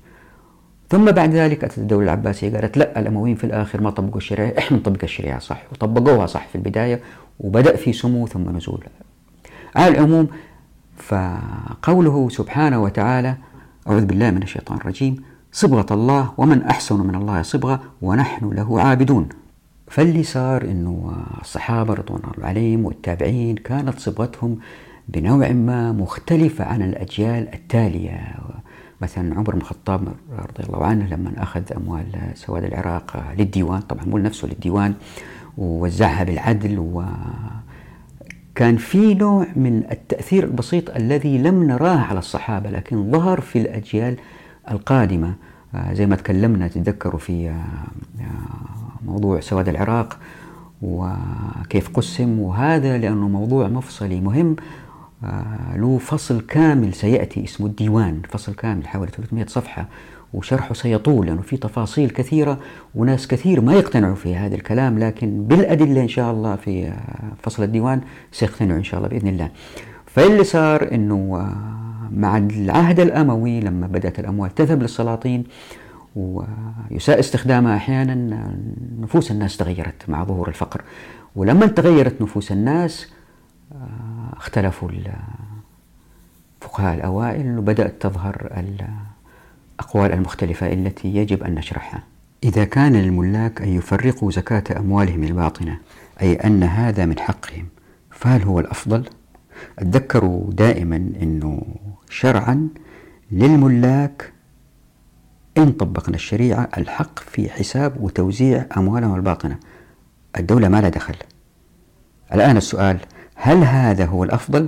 ثم 0.89 1.11
بعد 1.11 1.33
ذلك 1.33 1.63
أتت 1.63 1.77
الدولة 1.77 2.03
العباسية 2.03 2.57
قالت 2.57 2.77
لا 2.77 2.99
الأمويين 2.99 3.35
في 3.35 3.43
الآخر 3.43 3.81
ما 3.81 3.89
طبقوا 3.89 4.17
الشريعة 4.17 4.53
إحنا 4.57 4.77
نطبق 4.77 5.03
الشريعة 5.03 5.39
صح 5.39 5.63
وطبقوها 5.71 6.25
صح 6.25 6.47
في 6.47 6.55
البداية 6.55 6.99
وبدأ 7.39 7.75
في 7.75 7.93
سمو 7.93 8.27
ثم 8.27 8.57
نزول. 8.57 8.83
على 9.75 9.87
العموم 9.87 10.27
فقوله 10.97 12.29
سبحانه 12.29 12.83
وتعالى 12.83 13.35
أعوذ 13.87 14.05
بالله 14.05 14.31
من 14.31 14.43
الشيطان 14.43 14.77
الرجيم 14.77 15.23
صبغة 15.51 15.93
الله 15.93 16.33
ومن 16.37 16.61
أحسن 16.63 17.07
من 17.07 17.15
الله 17.15 17.41
صبغة 17.41 17.81
ونحن 18.01 18.49
له 18.49 18.81
عابدون. 18.81 19.29
فاللي 19.87 20.23
صار 20.23 20.63
أنه 20.63 21.13
الصحابة 21.41 21.93
رضوان 21.93 22.21
الله 22.37 22.47
عليهم 22.47 22.85
والتابعين 22.85 23.55
كانت 23.55 23.99
صبغتهم 23.99 24.57
بنوع 25.07 25.51
ما 25.51 25.91
مختلفة 25.91 26.65
عن 26.65 26.81
الأجيال 26.81 27.53
التالية. 27.53 28.35
مثلا 29.01 29.35
عمر 29.35 29.51
بن 29.51 29.57
الخطاب 29.57 30.07
رضي 30.31 30.63
الله 30.69 30.85
عنه 30.85 31.07
لما 31.07 31.31
أخذ 31.37 31.63
أموال 31.77 32.05
سواد 32.35 32.63
العراق 32.63 33.33
للديوان 33.37 33.81
طبعا 33.81 34.05
مو 34.05 34.17
لنفسه 34.17 34.47
للديوان 34.47 34.93
ووزعها 35.57 36.23
بالعدل 36.23 36.79
و 36.79 37.03
كان 38.55 38.77
في 38.77 39.13
نوع 39.13 39.47
من 39.55 39.83
التأثير 39.91 40.43
البسيط 40.43 40.95
الذي 40.95 41.37
لم 41.37 41.63
نراه 41.63 41.97
على 41.97 42.19
الصحابة 42.19 42.69
لكن 42.69 43.11
ظهر 43.11 43.41
في 43.41 43.59
الأجيال 43.59 44.15
القادمة. 44.71 45.33
آه، 45.75 45.93
زي 45.93 46.05
ما 46.05 46.15
تكلمنا 46.15 46.67
تتذكروا 46.67 47.19
في 47.19 47.49
آه، 47.49 47.53
آه، 47.53 49.05
موضوع 49.05 49.39
سواد 49.39 49.69
العراق 49.69 50.17
وكيف 50.81 51.89
قسم 51.89 52.39
وهذا 52.39 52.97
لأنه 52.97 53.27
موضوع 53.27 53.67
مفصلي 53.67 54.21
مهم. 54.21 54.55
له 55.75 55.97
فصل 55.97 56.41
كامل 56.41 56.93
سيأتي 56.93 57.43
اسمه 57.43 57.67
الديوان 57.67 58.21
فصل 58.29 58.53
كامل 58.53 58.87
حوالي 58.87 59.11
300 59.11 59.45
صفحة 59.45 59.87
وشرحه 60.33 60.73
سيطول 60.73 61.27
لأنه 61.27 61.41
في 61.41 61.57
تفاصيل 61.57 62.09
كثيرة 62.09 62.59
وناس 62.95 63.27
كثير 63.27 63.61
ما 63.61 63.73
يقتنعوا 63.73 64.15
في 64.15 64.35
هذا 64.35 64.55
الكلام 64.55 64.99
لكن 64.99 65.43
بالأدلة 65.47 66.01
إن 66.01 66.07
شاء 66.07 66.31
الله 66.31 66.55
في 66.55 66.93
فصل 67.43 67.63
الديوان 67.63 68.01
سيقتنعوا 68.31 68.79
إن 68.79 68.83
شاء 68.83 68.97
الله 68.97 69.09
بإذن 69.09 69.27
الله. 69.27 69.49
فاللي 70.05 70.43
صار 70.43 70.93
أنه 70.93 71.51
مع 72.11 72.37
العهد 72.37 72.99
الأموي 72.99 73.59
لما 73.59 73.87
بدأت 73.87 74.19
الأموال 74.19 74.55
تذهب 74.55 74.81
للسلاطين 74.81 75.43
ويساء 76.15 77.19
استخدامها 77.19 77.75
أحيانا 77.75 78.15
نفوس 78.99 79.31
الناس 79.31 79.57
تغيرت 79.57 80.09
مع 80.09 80.23
ظهور 80.23 80.47
الفقر. 80.47 80.81
ولما 81.35 81.65
تغيرت 81.65 82.21
نفوس 82.21 82.51
الناس 82.51 83.07
اختلفوا 84.33 84.89
الفقهاء 86.61 86.95
الأوائل 86.95 87.57
وبدأت 87.57 88.01
تظهر 88.01 88.63
الأقوال 89.79 90.13
المختلفة 90.13 90.73
التي 90.73 91.15
يجب 91.15 91.43
أن 91.43 91.55
نشرحها. 91.55 92.03
إذا 92.43 92.65
كان 92.65 92.93
للملاك 92.93 93.61
أن 93.61 93.69
يفرقوا 93.69 94.31
زكاة 94.31 94.79
أموالهم 94.79 95.23
الباطنة 95.23 95.79
أي 96.21 96.33
أن 96.33 96.63
هذا 96.63 97.05
من 97.05 97.19
حقهم 97.19 97.67
فهل 98.11 98.43
هو 98.43 98.59
الأفضل؟ 98.59 99.05
تذكروا 99.77 100.51
دائما 100.51 100.95
أنه 100.95 101.61
شرعا 102.09 102.67
للملاك 103.31 104.33
إن 105.57 105.71
طبقنا 105.71 106.15
الشريعة 106.15 106.69
الحق 106.77 107.19
في 107.19 107.49
حساب 107.49 108.01
وتوزيع 108.01 108.65
أموالهم 108.77 109.15
الباطنة. 109.15 109.59
الدولة 110.37 110.67
ما 110.67 110.81
لها 110.81 110.89
دخل. 110.89 111.15
الآن 112.33 112.57
السؤال 112.57 112.99
هل 113.35 113.63
هذا 113.63 114.05
هو 114.05 114.23
الأفضل 114.23 114.67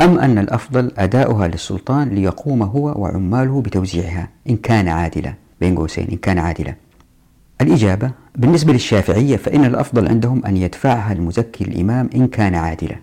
أم 0.00 0.18
أن 0.18 0.38
الأفضل 0.38 0.92
أداؤها 0.98 1.48
للسلطان 1.48 2.08
ليقوم 2.08 2.62
هو 2.62 2.94
وعماله 2.96 3.60
بتوزيعها؟ 3.60 4.28
إن 4.50 4.56
كان 4.56 4.88
عادلا 4.88 5.34
بين 5.60 5.76
قوسين 5.76 6.08
إن 6.10 6.16
كان 6.16 6.38
عادلا. 6.38 6.74
الإجابة 7.60 8.10
بالنسبة 8.36 8.72
للشافعية 8.72 9.36
فإن 9.36 9.64
الأفضل 9.64 10.08
عندهم 10.08 10.46
أن 10.46 10.56
يدفعها 10.56 11.12
المزكي 11.12 11.64
الإمام 11.64 12.10
إن 12.14 12.26
كان 12.26 12.54
عادلا. 12.54 12.96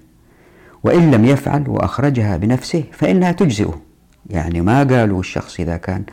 وإن 0.83 1.11
لم 1.11 1.25
يفعل 1.25 1.63
وأخرجها 1.67 2.37
بنفسه 2.37 2.83
فإنها 2.91 3.31
تجزئه. 3.31 3.81
يعني 4.29 4.61
ما 4.61 4.83
قالوا 4.83 5.19
الشخص 5.19 5.59
إذا 5.59 5.77
كان 5.77 6.03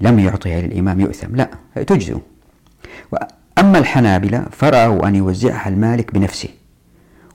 لم 0.00 0.18
يعطيها 0.18 0.60
للإمام 0.60 1.00
يؤثم. 1.00 1.36
لا 1.36 1.48
تجزئه. 1.86 2.20
أما 3.58 3.78
الحنابلة 3.78 4.44
فرأوا 4.50 5.08
أن 5.08 5.14
يوزعها 5.14 5.68
المالك 5.68 6.14
بنفسه. 6.14 6.48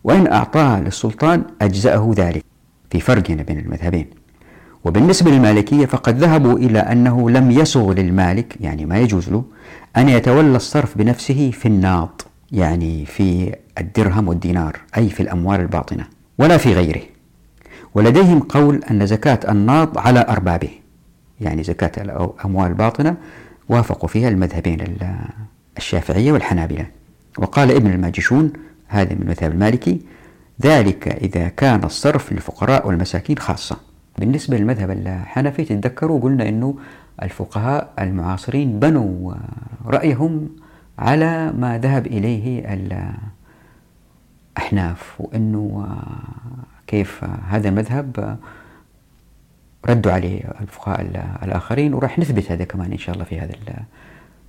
وإن 0.04 0.28
أعطاها 0.28 0.80
للسلطان 0.80 1.44
أجزأه 1.62 2.12
ذلك 2.16 2.46
في 2.90 3.00
فرق 3.00 3.32
بين 3.32 3.60
المذهبين. 3.60 4.06
وبالنسبة 4.86 5.32
للمالكية 5.32 5.86
فقد 5.86 6.18
ذهبوا 6.18 6.58
إلى 6.58 6.80
أنه 6.80 7.30
لم 7.30 7.52
يسغ 7.52 7.94
للمالك 7.94 8.56
يعني 8.62 8.86
ما 8.86 9.00
يجوز 9.00 9.30
له 9.30 9.44
أن 9.98 10.10
يتولى 10.10 10.56
الصرف 10.56 10.98
بنفسه 10.98 11.52
في 11.52 11.66
الناط 11.68 12.26
يعني 12.52 13.06
في 13.06 13.56
الدرهم 13.78 14.28
والدينار 14.28 14.80
أي 14.98 15.10
في 15.10 15.20
الأموال 15.20 15.60
الباطنة 15.60 16.06
ولا 16.38 16.58
في 16.58 16.74
غيره. 16.74 17.02
ولديهم 17.96 18.40
قول 18.40 18.84
أن 18.92 19.06
زكاة 19.06 19.40
الناط 19.50 19.98
على 19.98 20.26
أربابه 20.30 20.70
يعني 21.42 21.64
زكاة 21.64 21.92
الأموال 21.98 22.70
الباطنة 22.70 23.18
وافقوا 23.70 24.10
فيها 24.10 24.30
المذهبين 24.30 24.98
الشافعية 25.78 26.32
والحنابلة. 26.32 26.86
وقال 27.38 27.72
ابن 27.72 27.92
الماجشون 27.92 28.54
هذا 28.90 29.14
من 29.14 29.22
المذهب 29.22 29.52
المالكي. 29.52 30.02
ذلك 30.62 31.08
إذا 31.08 31.48
كان 31.48 31.84
الصرف 31.84 32.34
للفقراء 32.34 32.88
والمساكين 32.88 33.38
خاصة. 33.38 33.78
بالنسبة 34.18 34.58
للمذهب 34.58 34.92
الحنفي 34.92 35.66
تتذكروا 35.66 36.20
قلنا 36.22 36.50
أنه 36.50 36.76
الفقهاء 37.24 37.94
المعاصرين 38.00 38.80
بنوا 38.80 39.34
رأيهم 39.86 40.50
على 41.00 41.52
ما 41.52 41.78
ذهب 41.78 42.08
إليه 42.08 42.78
الأحناف 44.58 45.22
وأنه 45.22 45.98
كيف 46.88 47.24
هذا 47.24 47.70
المذهب 47.70 48.38
ردوا 49.90 50.12
عليه 50.12 50.42
الفقهاء 50.62 51.02
الآخرين. 51.44 51.94
وراح 51.94 52.20
نثبت 52.20 52.52
هذا 52.52 52.64
كمان 52.64 52.92
إن 52.92 52.98
شاء 52.98 53.16
الله 53.16 53.26
في 53.26 53.40
هذا 53.40 53.54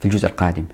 في 0.00 0.04
الجزء 0.04 0.28
القادم. 0.28 0.64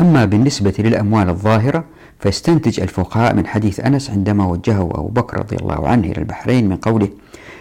أما 0.00 0.24
بالنسبة 0.24 0.74
للأموال 0.78 1.28
الظاهرة 1.28 1.84
فيستنتج 2.20 2.80
الفقهاء 2.80 3.34
من 3.34 3.46
حديث 3.46 3.80
أنس 3.80 4.10
عندما 4.10 4.46
وجهه 4.46 4.82
أبو 4.82 5.08
بكر 5.08 5.38
رضي 5.38 5.56
الله 5.56 5.88
عنه 5.88 6.06
إلى 6.06 6.18
البحرين 6.18 6.68
من 6.68 6.76
قوله 6.76 7.08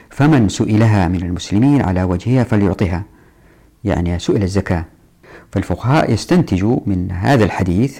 فمن 0.09 0.49
سئلها 0.49 1.07
من 1.07 1.21
المسلمين 1.23 1.81
على 1.81 2.03
وجهها 2.03 2.43
فليعطها 2.43 3.03
يعني 3.83 4.19
سئل 4.19 4.43
الزكاة. 4.43 4.85
فالفقهاء 5.51 6.11
يستنتجوا 6.11 6.79
من 6.85 7.11
هذا 7.11 7.43
الحديث 7.43 7.99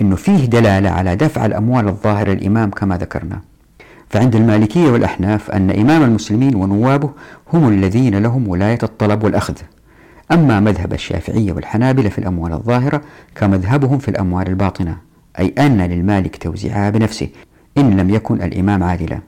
أنه 0.00 0.16
فيه 0.16 0.44
دلالة 0.44 0.90
على 0.90 1.16
دفع 1.16 1.46
الأموال 1.46 1.88
الظاهرة 1.88 2.30
للإمام 2.30 2.70
كما 2.70 2.96
ذكرنا. 2.96 3.40
فعند 4.10 4.36
المالكية 4.36 4.90
والأحناف 4.90 5.50
أن 5.50 5.70
إمام 5.70 6.02
المسلمين 6.02 6.54
ونوابه 6.54 7.10
هم 7.52 7.68
الذين 7.68 8.18
لهم 8.18 8.48
ولاية 8.48 8.78
الطلب 8.82 9.24
والأخذ. 9.24 9.54
أما 10.32 10.60
مذهب 10.60 10.92
الشافعية 10.92 11.52
والحنابلة 11.52 12.08
في 12.08 12.18
الأموال 12.18 12.52
الظاهرة 12.52 13.02
كمذهبهم 13.34 13.98
في 13.98 14.08
الأموال 14.08 14.48
الباطنة 14.48 14.96
أي 15.38 15.54
أن 15.58 15.80
للمالك 15.82 16.36
توزيعها 16.36 16.90
بنفسه 16.90 17.28
إن 17.78 17.96
لم 18.00 18.10
يكن 18.10 18.42
الإمام 18.42 18.82
عادلا. 18.82 19.20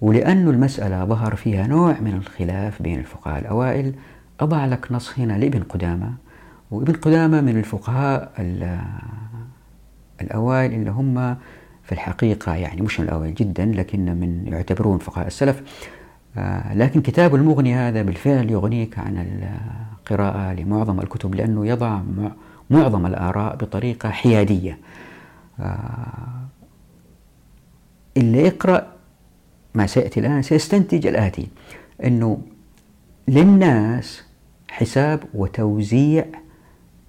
ولأن 0.00 0.48
المسألة 0.48 1.04
ظهر 1.04 1.34
فيها 1.36 1.66
نوع 1.66 2.00
من 2.00 2.14
الخلاف 2.14 2.82
بين 2.82 2.98
الفقهاء 2.98 3.38
الأوائل 3.38 3.94
أضع 4.40 4.66
لك 4.66 4.92
نص 4.92 5.18
هنا 5.18 5.32
لابن 5.32 5.62
قدامة 5.62 6.12
وابن 6.70 6.92
قدامة 6.92 7.40
من 7.40 7.56
الفقهاء 7.56 8.32
الأوائل 10.20 10.72
اللي 10.72 10.90
هم 10.90 11.36
في 11.82 11.92
الحقيقة 11.92 12.54
يعني 12.54 12.82
مش 12.82 13.00
الأوائل 13.00 13.34
جدا 13.34 13.64
لكن 13.64 14.04
من 14.04 14.46
يعتبرون 14.46 14.98
فقهاء 14.98 15.26
السلف 15.26 15.62
لكن 16.74 17.00
كتاب 17.02 17.34
المغني 17.34 17.74
هذا 17.74 18.02
بالفعل 18.02 18.50
يغنيك 18.50 18.98
عن 18.98 19.42
القراءة 20.00 20.52
لمعظم 20.52 21.00
الكتب 21.00 21.34
لأنه 21.34 21.66
يضع 21.66 22.00
معظم 22.70 23.06
الآراء 23.06 23.56
بطريقة 23.56 24.10
حيادية. 24.10 24.78
آه، 25.60 26.44
اللي 28.16 28.38
يقرأ 28.38 28.86
ما 29.74 29.86
سيأتي 29.86 30.20
الآن 30.20 30.42
سيستنتج 30.42 31.06
الآتي 31.06 31.48
أنه 32.04 32.38
للناس 33.28 34.22
حساب 34.70 35.20
وتوزيع 35.34 36.24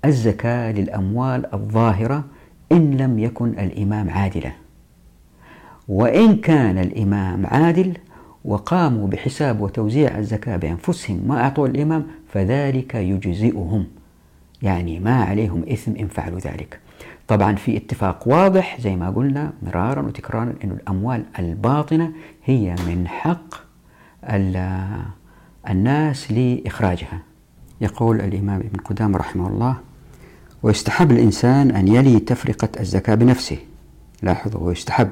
الزكاة 0.05 0.71
للأموال 0.71 1.53
الظاهرة 1.53 2.23
إن 2.71 2.97
لم 2.97 3.19
يكن 3.19 3.47
الإمام 3.49 4.09
عادلا. 4.09 4.51
وإن 5.87 6.37
كان 6.37 6.77
الإمام 6.77 7.45
عادل 7.45 7.97
وقاموا 8.45 9.07
بحساب 9.07 9.61
وتوزيع 9.61 10.17
الزكاة 10.17 10.57
بأنفسهم 10.57 11.21
ما 11.27 11.41
أعطوا 11.41 11.67
الإمام 11.67 12.05
فذلك 12.33 12.95
يجزئهم. 12.95 13.85
يعني 14.61 14.99
ما 14.99 15.23
عليهم 15.23 15.63
إثم 15.71 15.91
إن 15.95 16.07
فعلوا 16.07 16.39
ذلك. 16.39 16.79
طبعا 17.27 17.55
في 17.55 17.77
اتفاق 17.77 18.27
واضح 18.27 18.81
زي 18.81 18.95
ما 18.95 19.09
قلنا 19.09 19.53
مرارا 19.63 20.01
وتكرارا 20.01 20.53
أن 20.63 20.71
الأموال 20.71 21.23
الباطنة 21.39 22.11
هي 22.45 22.75
من 22.87 23.07
حق 23.07 23.55
الناس 25.69 26.31
لإخراجها. 26.31 27.19
يقول 27.81 28.21
الإمام 28.21 28.59
ابن 28.59 28.79
قدام 28.79 29.15
رحمه 29.15 29.47
الله 29.47 29.77
ويستحب 30.63 31.11
الإنسان 31.11 31.71
أن 31.71 31.87
يلي 31.87 32.19
تفرقة 32.19 32.69
الزكاة 32.79 33.15
بنفسه. 33.15 33.57
لاحظوا 34.23 34.61
ويستحب. 34.61 35.09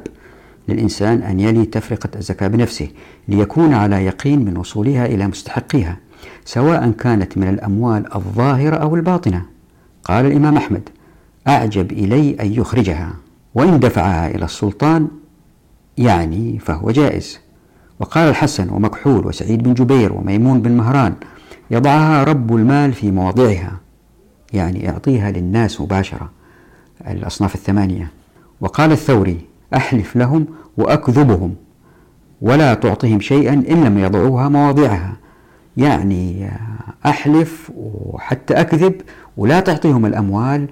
للإنسان 0.68 1.22
أن 1.22 1.40
يلي 1.40 1.66
تفرقة 1.66 2.10
الزكاة 2.16 2.48
بنفسه 2.48 2.88
ليكون 3.28 3.74
على 3.74 4.06
يقين 4.06 4.46
من 4.46 4.58
وصولها 4.58 5.06
إلى 5.06 5.28
مستحقيها 5.28 5.98
سواء 6.46 6.92
كانت 6.92 7.38
من 7.38 7.50
الأموال 7.50 8.16
الظاهرة 8.16 8.76
أو 8.76 8.96
الباطنة. 8.96 9.46
قال 10.04 10.26
الإمام 10.26 10.58
أحمد 10.58 10.90
أعجب 11.48 11.92
إلي 11.92 12.36
أن 12.42 12.54
يخرجها 12.54 13.14
وإن 13.56 13.80
دفعها 13.80 14.28
إلى 14.28 14.46
السلطان 14.46 15.08
يعني 15.98 16.60
فهو 16.60 16.92
جائز. 16.92 17.40
وقال 18.00 18.30
الحسن 18.30 18.70
ومكحول 18.70 19.28
وسعيد 19.28 19.64
بن 19.64 19.74
جبير 19.74 20.14
وميمون 20.14 20.62
بن 20.62 20.72
مهران 20.72 21.14
يضعها 21.72 22.24
رب 22.24 22.56
المال 22.56 22.94
في 22.94 23.12
مواضعها 23.12 23.80
يعني 24.54 24.80
يعطيها 24.80 25.32
للناس 25.32 25.82
مباشرة. 25.82 26.30
الأصناف 27.08 27.56
الثمانية. 27.56 28.12
وقال 28.62 28.92
الثوري 28.92 29.53
أحلف 29.76 30.16
لهم 30.16 30.46
وأكذبهم 30.78 31.56
ولا 32.42 32.74
تعطهم 32.74 33.20
شيئا 33.20 33.54
إن 33.54 33.84
لم 33.84 33.98
يضعوها 33.98 34.50
مواضعها. 34.50 35.18
يعني 35.78 36.52
أحلف 37.06 37.72
وحتى 37.76 38.54
أكذب 38.54 39.02
ولا 39.38 39.60
تعطيهم 39.60 40.06
الأموال. 40.06 40.68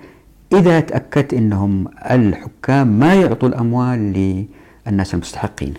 إذا 0.54 0.80
تأكدت 0.80 1.34
أنهم 1.34 1.88
الحكام 2.12 2.88
ما 2.88 3.14
يعطوا 3.14 3.50
الأموال 3.50 4.00
للناس 4.88 5.14
المستحقين. 5.14 5.74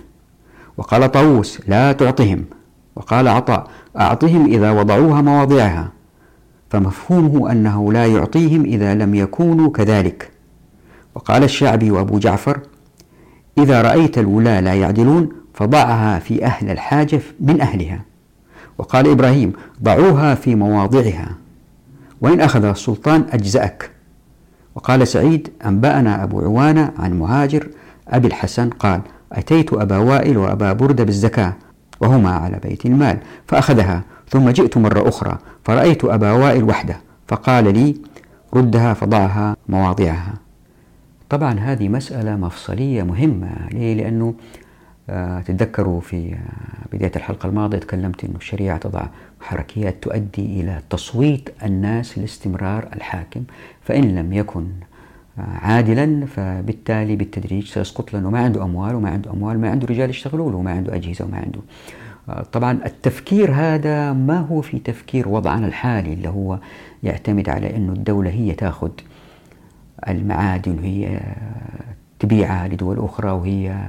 وقال 0.76 1.12
طاووس 1.12 1.60
لا 1.68 1.92
تعطهم 1.92 2.44
وقال 2.96 3.28
عطاء 3.28 3.70
أعطهم 3.98 4.46
إذا 4.46 4.70
وضعوها 4.70 5.20
مواضعها. 5.20 5.88
فمفهومه 6.70 7.52
أنه 7.52 7.92
لا 7.92 8.06
يعطيهم 8.06 8.64
إذا 8.64 8.94
لم 8.94 9.14
يكونوا 9.14 9.70
كذلك. 9.70 10.30
وقال 11.14 11.44
الشعبي 11.44 11.90
وأبو 11.90 12.18
جعفر 12.18 12.60
إذا 13.59 13.82
رأيت 13.82 14.18
الولاة 14.18 14.61
لا 14.61 14.74
يعدلون 14.74 15.28
فضعها 15.55 16.18
في 16.18 16.44
أهل 16.44 16.70
الحاجة 16.70 17.20
من 17.40 17.61
أهلها. 17.61 18.00
وقال 18.78 19.11
إبراهيم 19.11 19.53
ضعوها 19.82 20.34
في 20.34 20.55
مواضعها. 20.55 21.28
وإن 22.20 22.40
أخذها 22.40 22.70
السلطان 22.70 23.24
أجزأك. 23.30 23.90
وقال 24.74 25.09
سعيد 25.09 25.48
أنبأنا 25.66 26.22
أبو 26.22 26.40
عوانة 26.40 26.92
عن 26.98 27.18
مهاجر. 27.18 27.68
أبي 28.09 28.26
الحسن 28.28 28.70
قال 28.70 29.00
أتيت 29.32 29.72
أبا 29.72 29.96
وائل 29.96 30.38
وأبا 30.38 30.72
بردة 30.72 31.05
بالزكاة 31.05 31.53
وهما 32.00 32.30
على 32.30 32.59
بيت 32.62 32.86
المال 32.86 33.18
فأخذها. 33.46 34.03
ثم 34.28 34.50
جئت 34.50 34.76
مرة 34.76 35.09
أخرى 35.09 35.38
فرأيت 35.64 36.05
أبا 36.05 36.32
وائل 36.32 36.64
وحده 36.64 36.96
فقال 37.28 37.74
لي 37.74 37.96
ردها 38.55 38.94
فضعها 38.94 39.57
مواضعها. 39.68 40.41
طبعا 41.33 41.61
هذه 41.61 41.89
مسألة 41.89 42.37
مفصلية 42.37 43.03
مهمة. 43.03 43.68
ليه؟ 43.72 43.95
لأنه 43.95 44.35
آه، 45.11 45.41
تتذكروا 45.41 46.01
في 46.01 46.35
آه، 46.35 46.97
بداية 46.97 47.12
الحلقة 47.16 47.47
الماضية 47.47 47.78
تكلمت 47.78 48.24
أن 48.24 48.35
الشريعة 48.37 48.78
تضع 48.78 49.07
حركيات 49.41 50.03
تؤدي 50.03 50.61
إلى 50.61 50.80
تصويت 50.91 51.51
الناس 51.64 52.18
لاستمرار 52.18 52.89
الحاكم. 52.97 53.45
فإن 53.83 54.14
لم 54.14 54.33
يكن 54.33 54.66
آه، 55.39 55.43
عادلا 55.43 56.26
فبالتالي 56.26 57.16
بالتدريج 57.16 57.66
سيسقط 57.66 58.12
لأنه 58.12 58.30
ما 58.30 58.39
عنده 58.39 58.62
أموال 58.62 58.95
وما 58.95 59.11
عنده 59.11 59.30
أموال 59.30 59.59
ما 59.59 59.70
عنده 59.70 59.87
رجال 59.87 60.11
يشتغلوا 60.11 60.51
له 60.51 60.57
وما 60.57 60.70
عنده 60.70 60.95
أجهزة 60.95 61.24
وما 61.24 61.37
عنده. 61.37 61.61
طبعا 62.53 62.78
التفكير 62.87 63.53
هذا 63.53 64.12
ما 64.12 64.39
هو 64.39 64.61
في 64.61 64.78
تفكير 64.78 65.28
وضعنا 65.28 65.66
الحالي 65.66 66.12
اللي 66.12 66.28
هو 66.28 66.59
يعتمد 67.03 67.49
على 67.49 67.76
أنه 67.76 67.93
الدولة 67.93 68.30
هي 68.30 68.53
تأخذ 68.53 68.91
المعادن 70.09 70.78
وهي 70.78 71.20
تبيعها 72.18 72.68
لدول 72.68 72.98
أخرى 72.98 73.30
وهي 73.30 73.88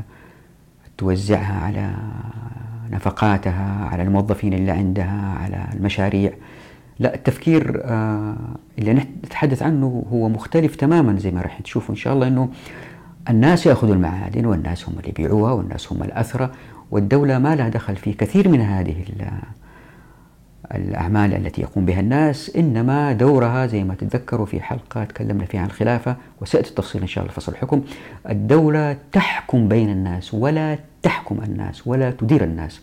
توزعها 0.97 1.65
على 1.65 1.93
نفقاتها 2.91 3.87
على 3.91 4.03
الموظفين 4.03 4.53
اللي 4.53 4.71
عندها 4.71 5.37
على 5.43 5.67
المشاريع. 5.73 6.33
لا 6.99 7.15
التفكير 7.15 7.81
آه، 7.85 8.35
اللي 8.79 8.93
نتحدث 8.93 9.63
عنه 9.63 10.05
هو 10.11 10.29
مختلف 10.29 10.75
تماما 10.75 11.19
زي 11.19 11.31
ما 11.31 11.41
راح 11.41 11.59
تشوفوا 11.59 11.95
إن 11.95 11.99
شاء 11.99 12.13
الله 12.13 12.27
أنه 12.27 12.49
الناس 13.29 13.65
يأخذوا 13.65 13.95
المعادن 13.95 14.45
والناس 14.45 14.89
هم 14.89 14.95
اللي 14.97 15.09
يبيعوها 15.09 15.51
والناس 15.51 15.91
هم 15.91 16.03
الأثرى 16.03 16.49
والدولة 16.91 17.39
ما 17.39 17.55
لها 17.55 17.69
دخل 17.69 17.95
في 17.95 18.13
كثير 18.13 18.49
من 18.49 18.61
هذه 18.61 18.95
الأعمال 20.75 21.33
التي 21.33 21.61
يقوم 21.61 21.85
بها 21.85 21.99
الناس 21.99 22.55
إنما 22.55 23.13
دورها 23.13 23.65
زي 23.67 23.83
ما 23.83 23.95
تتذكروا 23.95 24.45
في 24.45 24.61
حلقة 24.61 25.03
تكلمنا 25.03 25.45
فيها 25.45 25.61
عن 25.61 25.67
الخلافة 25.67 26.15
وسأتي 26.41 26.69
التفصيل 26.69 27.01
إن 27.01 27.07
شاء 27.07 27.23
الله 27.23 27.35
فصل 27.35 27.51
الحكم. 27.51 27.83
الدولة 28.29 28.97
تحكم 29.11 29.67
بين 29.67 29.89
الناس 29.89 30.33
ولا 30.33 30.77
تحكم 31.03 31.39
الناس 31.43 31.87
ولا 31.87 32.11
تدير 32.11 32.43
الناس. 32.43 32.81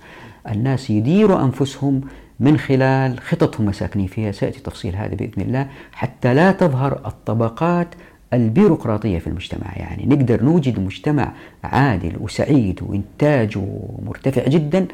الناس 0.49 0.91
يديروا 0.91 1.45
أنفسهم 1.45 2.01
من 2.41 2.59
خلال 2.59 3.21
خططهم 3.21 3.67
مساكنين 3.67 4.07
فيها. 4.07 4.33
سيأتي 4.33 4.61
تفصيل 4.61 4.97
هذا 4.97 5.15
بإذن 5.15 5.43
الله. 5.43 5.67
حتى 5.93 6.35
لا 6.35 6.53
تظهر 6.53 6.93
الطبقات 7.07 7.89
البيروقراطية 8.33 9.19
في 9.19 9.27
المجتمع. 9.27 9.77
يعني 9.77 10.07
نقدر 10.07 10.45
نوجد 10.45 10.81
مجتمع 10.81 11.33
عادل 11.65 12.13
وسعيد 12.21 12.81
وإنتاجه 12.83 13.63
مرتفع 14.07 14.49
جدا 14.49 14.87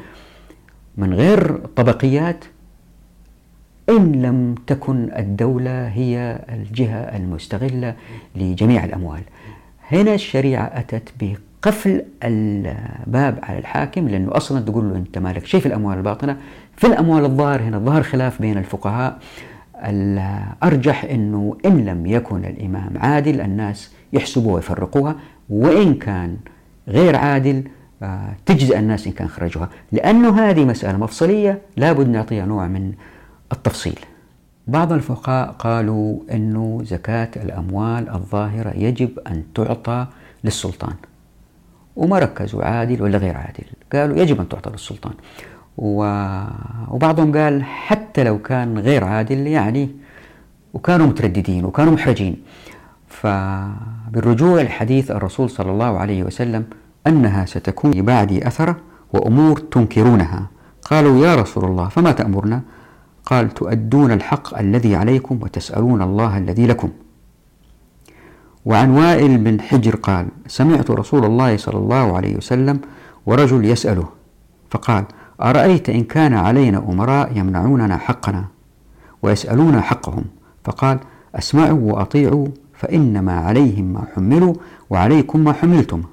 من 0.97 1.13
غير 1.13 1.57
طبقيات 1.75 2.45
إن 3.89 4.11
لم 4.11 4.55
تكن 4.67 5.09
الدولة 5.17 5.87
هي 5.87 6.39
الجهة 6.49 6.99
المستغلة 7.17 7.95
لجميع 8.35 8.85
الأموال. 8.85 9.21
هنا 9.91 10.13
الشريعة 10.13 10.63
أتت 10.63 11.09
بقفل 11.21 12.01
الباب 12.23 13.39
على 13.43 13.59
الحاكم 13.59 14.07
لأنه 14.07 14.37
أصلا 14.37 14.61
تقول 14.61 14.89
له 14.89 14.95
أنت 14.95 15.17
مالك 15.17 15.45
شيء 15.45 15.59
في 15.59 15.65
الأموال 15.65 15.97
الباطنة. 15.97 16.37
في 16.77 16.87
الأموال 16.87 17.25
الظاهر 17.25 17.61
هنا 17.61 17.79
ظهر 17.79 18.03
خلاف 18.03 18.41
بين 18.41 18.57
الفقهاء. 18.57 19.19
الأرجح 19.85 21.03
أنه 21.03 21.57
إن 21.65 21.85
لم 21.85 22.05
يكن 22.05 22.45
الإمام 22.45 22.93
عادل 22.95 23.41
الناس 23.41 23.91
يحسبوها 24.13 24.55
ويفرقوها. 24.55 25.15
وإن 25.49 25.93
كان 25.93 26.37
غير 26.87 27.15
عادل 27.15 27.63
آه، 28.03 28.33
تجزئ 28.45 28.79
الناس 28.79 29.07
إن 29.07 29.13
كان 29.13 29.27
خرجوها. 29.27 29.69
لأنه 29.91 30.39
هذه 30.39 30.65
مسألة 30.65 30.97
مفصلية 30.97 31.61
لابد 31.77 32.09
نعطيها 32.09 32.45
نوع 32.45 32.67
من 32.67 32.93
التفصيل. 33.51 33.99
بعض 34.67 34.93
الفقهاء 34.93 35.51
قالوا 35.51 36.19
أنه 36.31 36.81
زكاة 36.83 37.29
الأموال 37.35 38.09
الظاهرة 38.09 38.69
يجب 38.69 39.19
أن 39.27 39.43
تعطى 39.55 40.07
للسلطان. 40.43 40.93
وما 41.95 42.19
ركزوا 42.19 42.63
عادل 42.63 43.01
ولا 43.01 43.17
غير 43.17 43.37
عادل؟ 43.37 43.65
قالوا 43.93 44.17
يجب 44.17 44.39
أن 44.39 44.49
تعطى 44.49 44.69
للسلطان. 44.69 45.13
وبعضهم 45.77 47.37
قال 47.37 47.63
حتى 47.63 48.23
لو 48.23 48.41
كان 48.41 48.79
غير 48.79 49.03
عادل 49.03 49.47
يعني 49.47 49.89
وكانوا 50.73 51.07
مترددين 51.07 51.65
وكانوا 51.65 51.93
محرجين. 51.93 52.35
فبالرجوع 53.07 54.61
لحديث 54.61 55.11
الرسول 55.11 55.49
صلى 55.49 55.71
الله 55.71 55.97
عليه 55.97 56.23
وسلم 56.23 56.65
أنها 57.07 57.45
ستكون 57.45 58.01
بعدي 58.01 58.47
أثرة 58.47 58.77
وأمور 59.13 59.59
تنكرونها. 59.59 60.47
قالوا 60.81 61.25
يا 61.25 61.35
رسول 61.35 61.65
الله 61.65 61.87
فما 61.89 62.11
تأمرنا؟ 62.11 62.61
قال 63.27 63.53
تؤدون 63.53 64.11
الحق 64.11 64.57
الذي 64.57 64.95
عليكم 64.95 65.39
وتسألون 65.41 66.01
الله 66.01 66.37
الذي 66.37 66.67
لكم. 66.67 66.89
وعن 68.65 68.89
وائل 68.89 69.37
بن 69.37 69.61
حجر 69.61 69.95
قال 69.95 70.27
سمعت 70.47 70.91
رسول 70.91 71.25
الله 71.25 71.57
صلى 71.57 71.77
الله 71.77 72.15
عليه 72.15 72.37
وسلم 72.37 72.79
ورجل 73.25 73.65
يسأله 73.65 74.09
فقال 74.69 75.05
أرأيت 75.41 75.89
إن 75.89 76.03
كان 76.03 76.33
علينا 76.33 76.77
أمراء 76.77 77.37
يمنعوننا 77.37 77.97
حقنا 77.97 78.45
ويسألون 79.21 79.81
حقهم؟ 79.81 80.23
فقال 80.63 80.99
أسمعوا 81.35 81.93
وأطيعوا 81.93 82.47
فإنما 82.73 83.33
عليهم 83.33 83.93
ما 83.93 84.03
حملوا 84.15 84.53
وعليكم 84.89 85.39
ما 85.39 85.53
حملتم. 85.53 86.03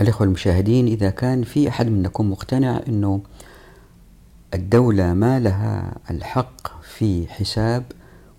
الإخوة 0.00 0.26
المشاهدين 0.26 0.86
إذا 0.86 1.10
كان 1.10 1.42
في 1.42 1.68
أحد 1.68 1.88
منكم 1.88 2.30
مقتنع 2.30 2.80
أنه 2.88 3.20
الدولة 4.54 5.14
ما 5.14 5.40
لها 5.40 5.92
الحق 6.10 6.82
في 6.82 7.26
حساب 7.28 7.84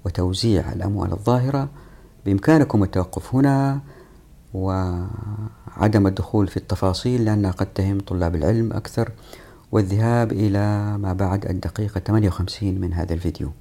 وتوزيع 0.06 0.72
الأموال 0.74 1.12
الظاهرة. 1.12 1.70
بإمكانكم 2.26 2.84
التوقف 2.84 3.36
هنا 3.36 3.80
وعدم 4.54 6.08
الدخول 6.08 6.48
في 6.48 6.58
التفاصيل 6.58 7.26
لأنها 7.26 7.52
قد 7.52 7.66
تهم 7.66 8.00
طلاب 8.00 8.36
العلم 8.36 8.74
أكثر 8.74 9.12
والذهاب 9.72 10.32
إلى 10.32 10.98
ما 10.98 11.14
بعد 11.14 11.46
الدقيقة 11.46 12.00
58 12.00 12.82
من 12.82 12.94
هذا 12.94 13.14
الفيديو. 13.14 13.52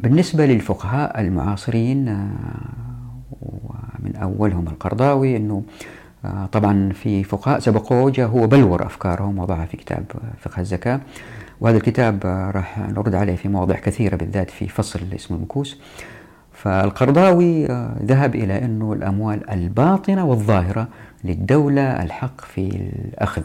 بالنسبة 0.00 0.46
للفقهاء 0.46 1.20
المعاصرين 1.20 2.08
ومن 3.42 4.16
أولهم 4.16 4.68
القرضاوي 4.68 5.36
أنه 5.36 5.62
طبعا 6.52 6.92
في 6.92 7.24
فقهاء 7.24 7.58
سبقوه 7.58 8.12
هو 8.18 8.46
بلور 8.46 8.86
أفكارهم 8.86 9.38
وضعها 9.38 9.66
في 9.66 9.76
كتاب 9.76 10.04
فقه 10.40 10.60
الزكاة. 10.60 11.00
وهذا 11.64 11.76
الكتاب 11.76 12.26
آه، 12.26 12.50
راح 12.50 12.78
نرد 12.78 13.14
عليه 13.14 13.36
في 13.36 13.48
مواضع 13.48 13.74
كثيرة 13.74 14.16
بالذات 14.16 14.50
في 14.50 14.68
فصل 14.68 15.00
اسمه 15.14 15.36
المكوس. 15.36 15.78
فالقرضاوي 16.52 17.66
ذهب 18.02 18.34
إلى 18.34 18.64
أنه 18.64 18.92
الأموال 18.92 19.50
الباطنة 19.50 20.24
والظاهرة 20.24 20.88
للدولة 21.24 22.02
الحق 22.02 22.40
في 22.40 22.90
الأخذ. 23.08 23.42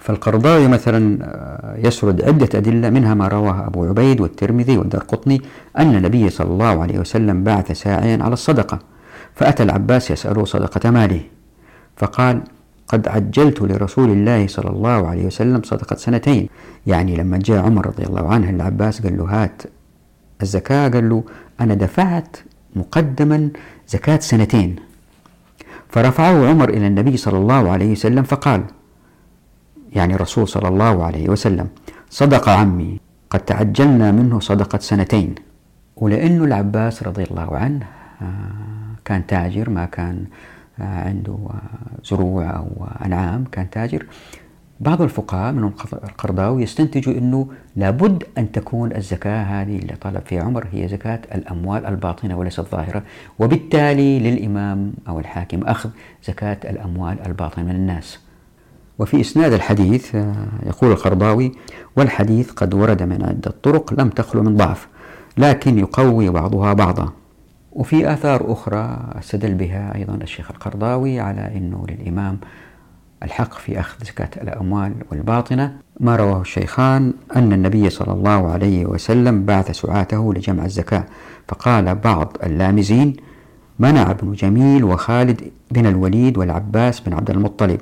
فالقرضاوي 0.00 0.68
مثلا 0.68 1.18
آه، 1.22 1.76
يسرد 1.86 2.22
عدة 2.22 2.48
أدلة 2.58 2.90
منها 2.90 3.14
ما 3.14 3.28
رواه 3.28 3.66
أبو 3.66 3.84
عبيد 3.84 4.20
والترمذي 4.20 4.78
والدرقطني 4.78 5.42
أن 5.78 5.94
النبي 5.94 6.30
صلى 6.30 6.50
الله 6.50 6.82
عليه 6.82 6.98
وسلم 6.98 7.44
بعث 7.44 7.72
ساعيا 7.72 8.22
على 8.22 8.32
الصدقة 8.32 8.78
فأتى 9.34 9.62
العباس 9.62 10.10
يسأله 10.10 10.44
صدقة 10.44 10.90
ماله 10.90 11.20
فقال 11.96 12.42
قد 12.92 13.08
عجلت 13.08 13.62
لرسول 13.62 14.10
الله 14.10 14.46
صلى 14.46 14.70
الله 14.70 15.08
عليه 15.08 15.26
وسلم 15.26 15.62
صدقة 15.62 15.96
سنتين. 15.96 16.48
يعني 16.86 17.16
لما 17.16 17.38
جاء 17.38 17.64
عمر 17.64 17.86
رضي 17.86 18.02
الله 18.02 18.32
عنه 18.32 18.50
العباس 18.50 19.02
قال 19.02 19.16
له 19.18 19.24
هات 19.24 19.62
الزكاة 20.42 20.88
قال 20.88 21.08
له 21.08 21.24
أنا 21.60 21.74
دفعت 21.74 22.36
مقدما 22.76 23.48
زكاة 23.88 24.18
سنتين. 24.18 24.76
فرفعه 25.88 26.48
عمر 26.48 26.68
إلى 26.68 26.86
النبي 26.86 27.16
صلى 27.16 27.38
الله 27.38 27.70
عليه 27.70 27.92
وسلم 27.92 28.22
فقال 28.22 28.62
يعني 29.92 30.14
الرسول 30.14 30.48
صلى 30.48 30.68
الله 30.68 31.04
عليه 31.04 31.28
وسلم 31.28 31.68
صدق 32.10 32.48
عمي 32.48 33.00
قد 33.30 33.40
تعجلنا 33.40 34.12
منه 34.12 34.40
صدقة 34.40 34.78
سنتين. 34.78 35.34
ولأنه 35.96 36.44
العباس 36.44 37.02
رضي 37.02 37.24
الله 37.24 37.56
عنه 37.56 37.86
آه، 38.22 38.26
كان 39.04 39.26
تاجر 39.26 39.70
ما 39.70 39.84
كان 39.84 40.24
عنده 40.78 41.38
زروع 42.04 42.56
أو 42.56 42.86
أنعام 43.04 43.44
كان 43.44 43.70
تاجر. 43.70 44.06
بعض 44.80 45.02
الفقهاء 45.02 45.52
من 45.52 45.70
القرضاوي 45.92 46.62
يستنتجوا 46.62 47.14
أنه 47.14 47.48
لابد 47.76 48.24
أن 48.38 48.52
تكون 48.52 48.96
الزكاة 48.96 49.42
هذه 49.42 49.78
اللي 49.78 49.94
طلب 50.00 50.22
فيها 50.26 50.42
عمر 50.42 50.66
هي 50.72 50.88
زكاة 50.88 51.20
الأموال 51.34 51.86
الباطنة 51.86 52.38
وليس 52.38 52.58
الظاهرة 52.58 53.02
وبالتالي 53.38 54.18
للإمام 54.18 54.92
أو 55.08 55.18
الحاكم 55.18 55.64
أخذ 55.64 55.90
زكاة 56.24 56.58
الأموال 56.64 57.26
الباطنة 57.26 57.64
من 57.64 57.70
الناس. 57.70 58.18
وفي 58.98 59.20
إسناد 59.20 59.52
الحديث 59.52 60.14
آه، 60.14 60.46
يقول 60.66 60.90
القرضاوي 60.90 61.52
والحديث 61.96 62.50
قد 62.50 62.74
ورد 62.74 63.02
من 63.02 63.24
عدة 63.24 63.54
طرق 63.62 64.00
لم 64.00 64.08
تخلو 64.08 64.42
من 64.42 64.56
ضعف 64.56 64.88
لكن 65.38 65.78
يقوي 65.78 66.30
بعضها 66.30 66.72
بعضا. 66.72 67.12
وفي 67.72 68.12
آثار 68.12 68.52
أخرى 68.52 68.98
استدل 69.18 69.54
بها 69.54 69.94
أيضا 69.94 70.14
الشيخ 70.14 70.50
القرضاوي 70.50 71.20
على 71.20 71.56
أنه 71.56 71.86
للإمام 71.88 72.38
الحق 73.22 73.52
في 73.52 73.80
أخذ 73.80 74.04
زكاة 74.04 74.42
الأموال 74.42 74.94
والباطنة. 75.10 75.76
ما 76.00 76.16
رواه 76.16 76.40
الشيخان 76.40 77.12
أن 77.36 77.52
النبي 77.52 77.90
صلى 77.90 78.12
الله 78.12 78.50
عليه 78.52 78.86
وسلم 78.86 79.44
بعث 79.44 79.70
سعاته 79.70 80.34
لجمع 80.34 80.64
الزكاة 80.64 81.04
فقال 81.48 81.94
بعض 81.94 82.36
اللامزين 82.42 83.16
منع 83.78 84.10
ابن 84.10 84.32
جميل 84.32 84.84
وخالد 84.84 85.50
بن 85.70 85.86
الوليد 85.86 86.38
والعباس 86.38 87.00
بن 87.00 87.12
عبد 87.12 87.30
المطلب. 87.30 87.80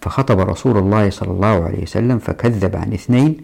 فخطب 0.00 0.40
رسول 0.40 0.78
الله 0.78 1.10
صلى 1.10 1.30
الله 1.30 1.64
عليه 1.64 1.82
وسلم 1.82 2.18
فكذب 2.18 2.76
عن 2.76 2.92
اثنين 2.92 3.36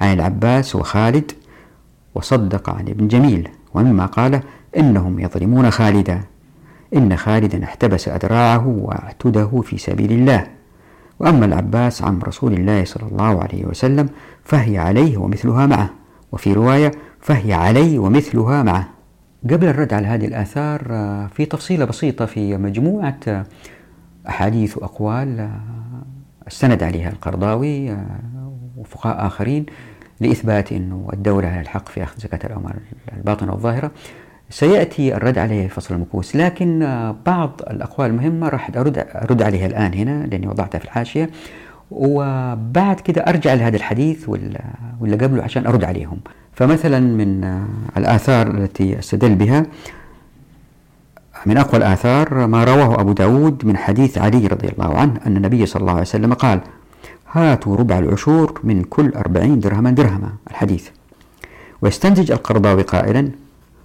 عن 0.00 0.12
العباس 0.12 0.76
وخالد 0.76 1.32
وصدق 2.14 2.70
عن 2.70 2.88
ابن 2.88 3.08
جميل. 3.08 3.48
ومما 3.74 4.06
قال 4.06 4.40
إنهم 4.76 5.20
يظلمون 5.20 5.70
خالدا. 5.70 6.20
إن 6.96 7.16
خالدا 7.16 7.64
احتبس 7.64 8.08
أدراعه 8.08 8.66
واعتده 8.66 9.60
في 9.60 9.78
سبيل 9.78 10.12
الله. 10.12 10.46
وأما 11.18 11.46
العباس 11.46 12.02
عم 12.02 12.20
رسول 12.22 12.52
الله 12.52 12.84
صلى 12.84 13.08
الله 13.08 13.42
عليه 13.42 13.64
وسلم 13.64 14.08
فهي 14.44 14.78
عليه 14.78 15.18
ومثلها 15.18 15.66
معه. 15.66 15.90
وفي 16.32 16.52
رواية 16.52 16.90
فهي 17.20 17.52
علي 17.52 17.98
ومثلها 17.98 18.62
معه. 18.62 18.88
قبل 19.44 19.66
الرد 19.68 19.94
على 19.94 20.06
هذه 20.06 20.26
الآثار 20.26 20.82
في 21.34 21.44
تفصيلة 21.44 21.84
بسيطة 21.84 22.26
في 22.26 22.56
مجموعة 22.56 23.44
أحاديث 24.28 24.78
وأقوال 24.78 25.50
استند 26.48 26.82
عليها 26.82 27.10
القرضاوي 27.10 27.96
وفقهاء 28.76 29.26
آخرين 29.26 29.66
لإثبات 30.20 30.72
أنه 30.72 31.08
الدولة 31.12 31.48
لها 31.48 31.60
الحق 31.60 31.88
في 31.88 32.02
أخذ 32.02 32.18
زكاة 32.18 32.46
الأموال 32.46 32.74
الباطنة 33.16 33.52
والظاهرة. 33.52 33.90
سيأتي 34.50 35.16
الرد 35.16 35.38
عليه 35.38 35.68
في 35.68 35.74
فصل 35.74 35.94
المكوس. 35.94 36.36
لكن 36.36 36.78
بعض 37.26 37.60
الأقوال 37.70 38.10
المهمة 38.10 38.48
راح 38.48 38.70
أرد, 38.76 39.06
أرد 39.14 39.42
عليها 39.42 39.66
الآن 39.66 39.94
هنا 39.94 40.26
لأني 40.26 40.48
وضعتها 40.48 40.78
في 40.78 40.84
الحاشية. 40.84 41.30
وبعد 41.90 43.00
كده 43.00 43.22
أرجع 43.22 43.54
لهذا 43.54 43.76
الحديث 43.76 44.28
ولا 44.98 45.16
قبله 45.16 45.42
عشان 45.42 45.66
أرد 45.66 45.84
عليهم. 45.84 46.18
فمثلا 46.52 47.00
من 47.00 47.60
الآثار 47.96 48.46
التي 48.46 48.98
أستدل 48.98 49.34
بها 49.34 49.66
من 51.46 51.56
أقوى 51.56 51.76
الآثار 51.76 52.46
ما 52.46 52.64
رواه 52.64 53.00
أبو 53.00 53.12
داود 53.12 53.66
من 53.66 53.76
حديث 53.76 54.18
علي 54.18 54.46
رضي 54.46 54.68
الله 54.68 54.98
عنه 54.98 55.20
أن 55.26 55.36
النبي 55.36 55.66
صلى 55.66 55.80
الله 55.80 55.92
عليه 55.92 56.02
وسلم 56.02 56.32
قال 56.32 56.60
هاتوا 57.32 57.76
ربع 57.76 57.98
العشور 57.98 58.60
من 58.64 58.82
كل 58.82 59.08
أربعين 59.08 59.60
درهما 59.60 59.90
درهما. 59.90 60.32
الحديث. 60.50 60.88
ويستنتج 61.82 62.30
القرضاوي 62.32 62.82
قائلا 62.82 63.30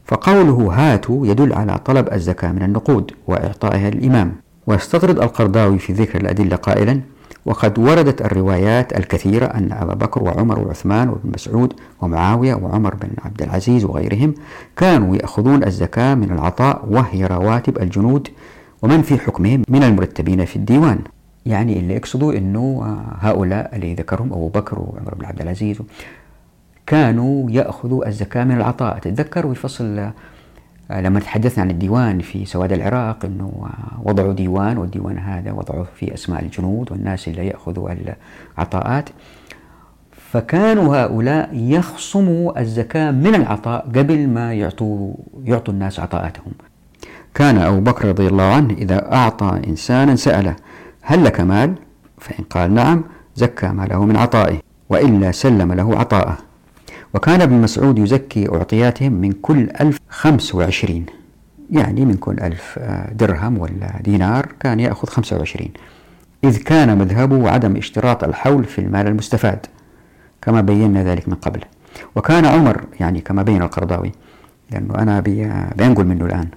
فقوله 0.06 0.74
هاتوا 0.74 1.28
يدل 1.28 1.54
على 1.54 1.80
طلب 1.86 2.14
الزكاة 2.14 2.52
من 2.52 2.64
النقود 2.64 3.12
وإعطائها 3.28 3.90
للإمام. 3.90 4.34
ويستطرد 4.68 5.20
القرضاوي 5.20 5.80
في 5.80 5.94
ذكر 5.94 6.22
الأدلة 6.22 6.56
قائلا 6.56 7.02
وقد 7.46 7.80
وردت 7.80 8.22
الروايات 8.22 8.98
الكثيرة 8.98 9.46
أن 9.46 9.72
أبا 9.72 9.94
بكر 9.94 10.24
وعمر 10.24 10.60
وعثمان 10.60 11.10
وابن 11.10 11.32
مسعود 11.34 11.74
ومعاوية 12.02 12.56
وعمر 12.56 12.96
بن 12.96 13.10
عبد 13.26 13.42
العزيز 13.42 13.86
وغيرهم 13.86 14.34
كانوا 14.78 15.16
يأخذون 15.16 15.64
الزكاة 15.64 16.16
من 16.16 16.32
العطاء 16.32 16.86
وهي 16.90 17.26
رواتب 17.26 17.82
الجنود 17.82 18.28
ومن 18.82 19.02
في 19.02 19.18
حكمهم 19.18 19.64
من 19.70 19.84
المرتبين 19.84 20.46
في 20.46 20.56
الديوان. 20.56 21.00
يعني 21.46 21.80
اللي 21.80 21.94
يقصدوا 21.94 22.34
أنه 22.34 22.98
هؤلاء 23.20 23.76
اللي 23.76 23.94
ذكرهم 23.94 24.34
أبو 24.34 24.48
بكر 24.48 24.80
وعمر 24.80 25.16
بن 25.16 25.26
عبد 25.26 25.42
العزيز 25.42 25.78
كانوا 26.88 27.52
يأخذوا 27.52 28.08
الزكاة 28.08 28.44
من 28.44 28.56
العطاء. 28.56 29.00
تتذكروا 29.00 29.54
في 29.54 29.60
فصل 29.60 30.12
آه، 30.92 31.02
لما 31.02 31.20
تحدثنا 31.20 31.64
عن 31.64 31.70
الديوان 31.70 32.20
في 32.20 32.46
سواد 32.46 32.72
العراق 32.72 33.26
أنه 33.26 33.70
وضعوا 34.04 34.34
ديوان 34.34 34.78
والديوان 34.78 35.18
هذا 35.18 35.52
وضعوا 35.52 35.86
فيه 35.96 36.14
أسماء 36.14 36.42
الجنود 36.42 36.92
والناس 36.92 37.28
اللي 37.28 37.48
يأخذوا 37.48 37.90
العطاءات. 38.58 39.10
فكانوا 40.32 40.98
هؤلاء 40.98 41.50
يخصموا 41.54 42.60
الزكاة 42.62 43.12
من 43.12 43.36
العطاء 43.36 43.86
قبل 43.96 44.28
ما 44.28 44.54
يعطوا, 44.54 45.14
يعطوا 45.44 45.74
الناس 45.74 46.00
عطاءاتهم. 46.00 46.52
كان 47.34 47.58
أبو 47.58 47.80
بكر 47.80 48.08
رضي 48.08 48.28
الله 48.28 48.44
عنه 48.44 48.74
إذا 48.74 49.14
أعطى 49.14 49.62
إنسانا 49.68 50.16
سأله 50.16 50.56
هل 51.02 51.24
لك 51.24 51.42
مال؟ 51.42 51.76
فإن 52.18 52.44
قال 52.44 52.74
نعم 52.74 53.04
زكى 53.36 53.68
ماله 53.68 54.06
من 54.06 54.18
عطائه 54.18 54.60
وإلا 54.90 55.32
سلم 55.32 55.74
له 55.74 56.00
عطاءه. 56.00 56.38
وكان 57.16 57.42
ابن 57.42 57.62
مسعود 57.62 58.00
يزكي 58.00 58.50
أعطياتهم 58.50 59.12
من 59.12 59.32
كل 59.32 59.70
ألف 59.82 60.00
خمس 60.10 60.56
وعشرين. 60.56 61.06
يعني 61.72 62.06
من 62.06 62.14
كل 62.14 62.40
ألف 62.40 62.80
آه، 62.80 63.14
درهم 63.14 63.58
ولا 63.58 64.02
دينار 64.02 64.48
كان 64.60 64.80
يأخذ 64.80 65.08
خمسة 65.08 65.38
وعشرين. 65.38 65.72
إذ 66.44 66.58
كان 66.58 66.98
مذهبه 66.98 67.50
عدم 67.50 67.78
اشتراط 67.78 68.24
الحول 68.24 68.64
في 68.64 68.80
المال 68.80 69.08
المستفاد 69.08 69.66
كما 70.42 70.62
بينا 70.62 71.04
ذلك 71.04 71.30
من 71.30 71.36
قبل. 71.36 71.62
وكان 72.16 72.46
عمر 72.46 72.84
يعني 73.00 73.22
كما 73.22 73.44
بين 73.44 73.62
القرضاوي 73.62 74.12
لأنه 74.72 74.96
أنا 74.96 75.20
بينقل 75.20 76.06
منه 76.06 76.26
الآن. 76.26 76.48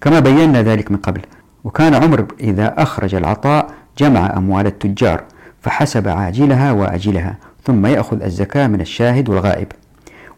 كما 0.00 0.20
بينا 0.20 0.62
ذلك 0.62 0.90
من 0.90 0.96
قبل. 0.96 1.20
وكان 1.64 1.94
عمر 1.94 2.26
إذا 2.40 2.82
أخرج 2.82 3.14
العطاء 3.14 3.70
جمع 3.98 4.36
أموال 4.36 4.66
التجار 4.66 5.24
فحسب 5.62 6.08
عاجلها 6.08 6.72
وأجلها 6.72 7.36
ثم 7.64 7.86
يأخذ 7.86 8.22
الزكاة 8.22 8.66
من 8.66 8.80
الشاهد 8.80 9.28
والغائب. 9.28 9.68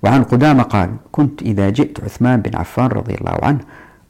وعن 0.05 0.23
قدامة 0.23 0.63
قال 0.63 0.91
كنت 1.13 1.43
إذا 1.43 1.71
جئت 1.71 2.05
عثمان 2.05 2.41
بن 2.41 2.57
عفان 2.57 2.87
رضي 2.87 3.15
الله 3.15 3.39
عنه 3.43 3.59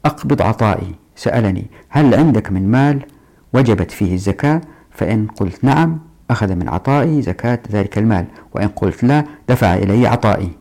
أقبض 0.05 0.41
عطائي 0.41 0.95
سألني 1.15 1.65
هل 1.89 2.15
عندك 2.15 2.51
من 2.51 2.71
مال؟ 2.71 3.05
وجبت 3.53 3.91
فيه 3.91 4.13
الزكاة 4.13 4.61
فإن 4.91 5.27
قلت 5.27 5.63
نعم 5.63 5.99
أخذ 6.29 6.55
من 6.55 6.69
عطائي 6.69 7.21
زكاة 7.21 7.59
ذلك 7.71 7.97
المال 7.97 8.25
وإن 8.53 8.67
قلت 8.67 9.03
لا 9.03 9.25
دفع 9.49 9.73
إلي 9.73 10.07
عطائي. 10.07 10.51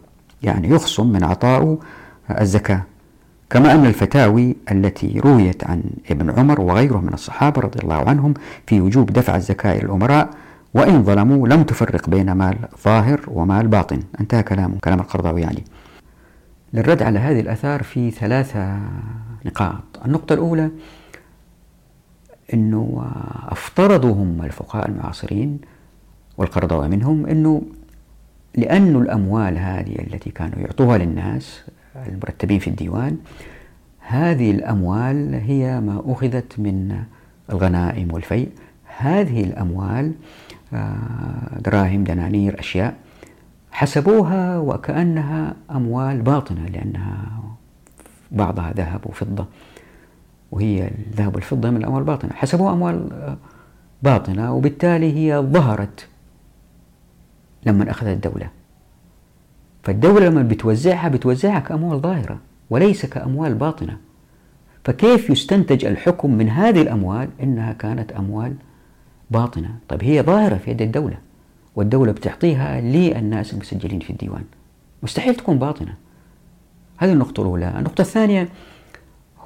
يعني 0.43 0.69
يخصم 0.69 1.13
من 1.13 1.25
عطائه 1.25 1.79
الزكاة. 2.41 2.83
كما 3.51 3.73
أن 3.73 3.87
الفتاوي 3.87 4.57
التي 4.73 5.21
رويت 5.25 5.65
عن 5.65 5.83
ابن 6.11 6.31
عمر 6.31 6.61
وغيره 6.61 6.99
من 6.99 7.15
الصحابة 7.15 7.61
رضي 7.61 7.81
الله 7.83 8.09
عنهم 8.09 8.35
في 8.67 8.81
وجوب 8.81 9.13
دفع 9.13 9.37
الزكاة 9.37 9.73
إلى 9.73 9.83
الأمراء 9.83 10.31
وإن 10.75 11.05
ظلموا 11.05 11.49
لم 11.49 11.63
تفرق 11.63 12.11
بين 12.11 12.33
مال 12.33 12.59
ظاهر 12.85 13.21
ومال 13.29 13.69
باطن. 13.69 14.03
انتهى 14.21 14.43
كلامه 14.43 14.79
كلام 14.79 15.01
القرضاوي 15.01 15.41
يعني. 15.41 15.65
للرد 16.73 17.03
على 17.03 17.19
هذه 17.19 17.41
الأثار 17.41 17.83
في 17.83 18.11
ثلاثة 18.11 18.79
نقاط. 19.47 19.83
النقطة 20.05 20.33
الأولى 20.33 20.71
أنه 22.55 23.13
افترضوا 23.49 24.13
هم 24.13 24.43
الفقهاء 24.43 24.89
المعاصرين 24.89 25.59
والقرضاوي 26.39 26.89
منهم 26.89 27.27
أنه 27.27 27.63
لأن 28.57 28.97
الأموال 28.97 29.59
هذه 29.59 29.99
التي 29.99 30.31
كانوا 30.31 30.59
يعطوها 30.59 30.99
للناس 30.99 31.65
المرتبين 32.07 32.59
في 32.59 32.71
الديوان 32.71 33.17
هذه 34.01 34.51
الأموال 34.51 35.35
هي 35.35 35.81
ما 35.81 36.03
أخذت 36.07 36.59
من 36.59 37.03
الغنائم 37.51 38.13
والفيء. 38.13 38.49
هذه 38.99 39.45
الأموال 39.45 40.13
دراهم 41.61 42.05
دنانير 42.05 42.61
أشياء 42.61 42.95
حسبوها 43.73 44.59
وكأنها 44.59 45.55
أموال 45.71 46.23
باطنة 46.23 46.67
لأنها 46.67 47.17
بعضها 48.31 48.73
ذهب 48.73 49.01
وفضة 49.07 49.47
وهي 50.53 50.89
الذهب 50.89 51.35
والفضة 51.35 51.71
من 51.71 51.77
الأموال 51.77 52.01
الباطنة. 52.01 52.33
حسبوها 52.33 52.73
أموال 52.73 53.09
باطنة 54.03 54.55
وبالتالي 54.55 55.13
هي 55.17 55.39
ظهرت 55.39 56.09
لما 57.67 57.91
أخذت 57.91 58.09
الدولة. 58.27 58.49
فالدولة 59.83 60.27
لما 60.27 60.43
بتوزعها 60.43 61.09
بتوزعها 61.09 61.61
كأموال 61.61 62.01
ظاهرة 62.01 62.39
وليس 62.71 63.07
كأموال 63.07 63.55
باطنة. 63.55 63.97
فكيف 64.85 65.31
يستنتج 65.31 65.85
الحكم 65.85 66.35
من 66.35 66.49
هذه 66.49 66.83
الأموال؟ 66.83 67.29
إنها 67.43 67.73
كانت 67.73 68.13
أموال 68.13 68.55
باطنة. 69.31 69.79
طيب 69.89 70.05
هي 70.05 70.23
ظاهرة 70.23 70.57
في 70.57 70.71
يد 70.71 70.83
الدولة 70.83 71.17
والدولة 71.77 72.13
بتعطيها 72.13 72.81
للناس 72.81 73.53
المسجلين 73.53 74.01
في 74.01 74.11
الديوان. 74.11 74.45
مستحيل 75.03 75.35
تكون 75.35 75.59
باطنة. 75.59 75.95
هذه 76.97 77.13
النقطة 77.13 77.41
الأولى. 77.41 77.69
النقطة 77.79 78.03
الثانية 78.03 78.49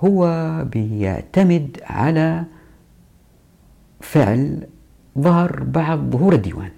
هو 0.04 0.64
بيعتمد 0.72 1.80
على 1.84 2.44
فعل 4.00 4.66
ظهر 5.18 5.62
بعد 5.62 5.98
ظهور 5.98 6.32
الديوان. 6.32 6.70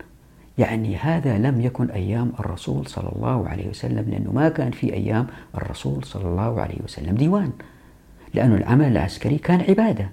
يعني 0.58 0.96
هذا 0.96 1.38
لم 1.38 1.60
يكن 1.60 1.90
أيام 1.90 2.32
الرسول 2.40 2.86
صلى 2.86 3.12
الله 3.16 3.48
عليه 3.48 3.68
وسلم 3.68 4.10
لأنه 4.10 4.32
ما 4.32 4.48
كان 4.48 4.70
في 4.70 4.94
أيام 4.94 5.26
الرسول 5.54 6.04
صلى 6.04 6.28
الله 6.28 6.60
عليه 6.60 6.82
وسلم 6.84 7.14
ديوان. 7.14 7.50
لأن 8.34 8.54
العمل 8.54 8.86
العسكري 8.86 9.38
كان 9.38 9.60
عبادة. 9.60 10.10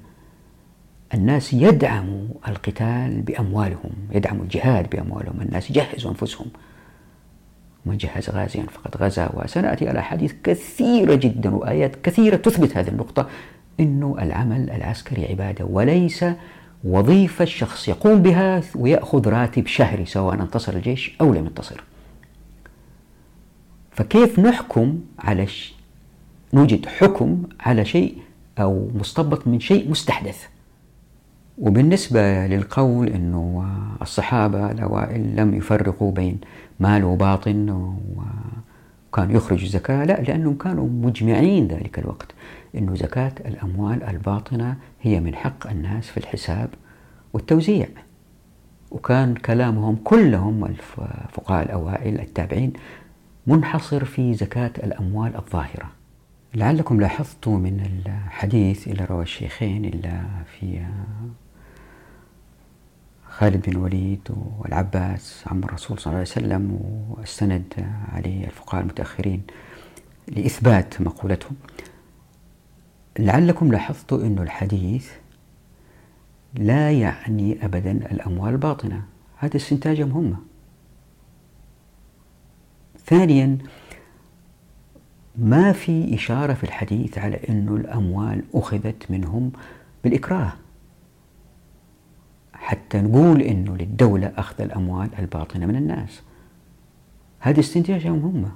الناس 1.14 1.54
يدعموا 1.54 2.28
القتال 2.48 3.22
بأموالهم 3.22 3.92
يدعموا 4.12 4.44
الجهاد 4.44 4.90
بأموالهم 4.90 5.42
الناس 5.42 5.70
يجهزوا 5.70 6.12
أنفسهم. 6.12 6.48
من 7.86 7.98
جهز 7.98 8.30
غازيا 8.30 8.64
فقد 8.64 8.98
غزا 8.98 9.30
وسنأتي 9.34 9.90
على 9.90 10.04
حديث 10.04 10.34
كثيرة 10.44 11.16
جدا 11.16 11.56
وآيات 11.56 11.96
كثيرة 11.96 12.36
تثبت 12.36 12.78
هذه 12.78 12.88
النقطة 12.88 13.30
أنه 13.80 14.16
العمل 14.22 14.70
العسكري 14.70 15.26
عبادة 15.26 15.66
وليس 15.66 16.26
وظيفة 16.84 17.44
الشخص 17.44 17.88
يقوم 17.88 18.22
بها 18.22 18.62
ويأخذ 18.76 19.30
راتب 19.30 19.68
شهري 19.68 20.06
سواء 20.06 20.36
انتصر 20.36 20.74
الجيش 20.74 21.16
أو 21.22 21.34
لم 21.34 21.46
ينتصر. 21.46 21.84
فكيف 23.92 24.40
نحكم 24.40 25.00
على 25.20 25.48
ش... 25.48 25.74
نوجد 26.54 26.86
حكم 26.86 27.44
على 27.60 27.86
شيء 27.86 28.18
أو 28.60 28.92
مستبط 28.96 29.48
من 29.48 29.60
شيء 29.60 29.92
مستحدث؟ 29.92 30.48
وبالنسبة 31.58 32.48
للقول 32.48 33.08
أنه 33.08 33.66
الصحابة 34.02 34.72
الأوائل 34.72 35.36
لم 35.36 35.54
يفرقوا 35.54 36.12
بين 36.12 36.38
مال 36.80 37.04
وباطن 37.04 37.70
وكانوا 37.70 39.36
يخرجوا 39.36 39.66
الزكاة 39.66 40.04
لا 40.06 40.22
لأنهم 40.22 40.58
كانوا 40.58 40.88
مجمعين 40.90 41.68
ذلك 41.68 42.00
الوقت 42.00 42.28
أنه 42.76 42.96
زكاة 42.96 43.32
الأموال 43.46 44.04
الباطنة 44.04 44.76
هي 45.02 45.20
من 45.20 45.36
حق 45.36 45.70
الناس 45.70 46.08
في 46.08 46.18
الحساب 46.18 46.70
والتوزيع. 47.34 47.88
وكان 48.92 49.36
كلامهم 49.36 49.96
كلهم 50.04 50.66
الفقهاء 50.66 51.66
الأوائل 51.66 52.20
التابعين 52.20 52.74
منحصر 53.48 54.06
في 54.06 54.34
زكاة 54.34 54.72
الأموال 54.84 55.36
الظاهرة. 55.36 55.92
لعلكم 56.56 57.02
لاحظتوا 57.02 57.58
من 57.58 58.02
الحديث 58.06 58.88
اللي 58.88 59.06
روى 59.06 59.24
الشيخين 59.24 59.86
إلا 59.86 60.22
في 60.46 60.86
خالد 63.38 63.70
بن 63.70 63.72
الوليد 63.72 64.30
والعباس 64.60 65.44
عم 65.48 65.64
الرسول 65.64 66.00
صلى 66.00 66.08
الله 66.08 66.20
عليه 66.20 66.32
وسلم 66.32 66.80
واستند 67.10 67.74
عليه 68.12 68.46
الفقهاء 68.46 68.82
المتأخرين 68.82 69.42
لإثبات 70.28 71.02
مقولتهم 71.02 71.56
لعلكم 73.20 73.72
لاحظتوا 73.72 74.22
أن 74.22 74.40
الحديث 74.40 75.12
لا 76.54 76.92
يعني 76.92 77.66
أبدا 77.66 77.92
الأموال 77.92 78.54
الباطنة. 78.54 79.04
هذا 79.38 79.58
استنتاجهم 79.58 80.12
هم. 80.12 80.38
ثانيا 83.06 83.58
ما 85.36 85.72
في 85.72 86.16
إشارة 86.16 86.54
في 86.54 86.64
الحديث 86.64 87.18
على 87.18 87.40
أن 87.50 87.68
الأموال 87.76 88.44
أخذت 88.54 89.12
منهم 89.12 89.52
بالإكراه. 90.04 90.54
حتى 92.60 93.02
نقول 93.02 93.42
أنه 93.42 93.78
للدولة 93.78 94.32
أخذ 94.38 94.62
الأموال 94.62 95.10
الباطنة 95.20 95.66
من 95.66 95.76
الناس. 95.76 96.22
هذه 97.40 97.60
استنتاجهم 97.60 98.20
هم. 98.20 98.52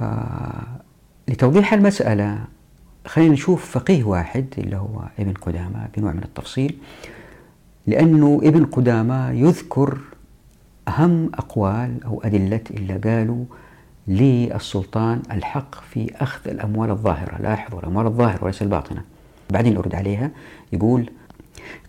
آه 0.00 0.80
لتوضيح 1.28 1.72
المسألة 1.72 2.44
خلينا 3.06 3.32
نشوف 3.32 3.70
فقيه 3.70 4.04
واحد 4.04 4.46
اللي 4.58 4.76
هو 4.76 5.02
ابن 5.18 5.32
قدامة 5.32 5.88
بنوع 5.96 6.12
من 6.12 6.22
التفصيل 6.22 6.76
لأنه 7.86 8.40
ابن 8.42 8.64
قدامة 8.64 9.30
يذكر 9.30 9.98
أهم 10.88 11.30
أقوال 11.34 12.04
أو 12.04 12.22
أدلة 12.24 12.60
اللي 12.70 12.96
قالوا 12.96 13.44
للسلطان 14.08 15.22
الحق 15.30 15.74
في 15.74 16.10
أخذ 16.16 16.50
الأموال 16.50 16.90
الظاهرة 16.90 17.42
لاحظوا 17.42 17.80
الأموال 17.80 18.06
الظاهرة 18.06 18.44
وليس 18.44 18.62
الباطنة. 18.62 19.04
بعدين 19.50 19.76
أرد 19.76 19.94
عليها 19.94 20.30
يقول 20.72 21.10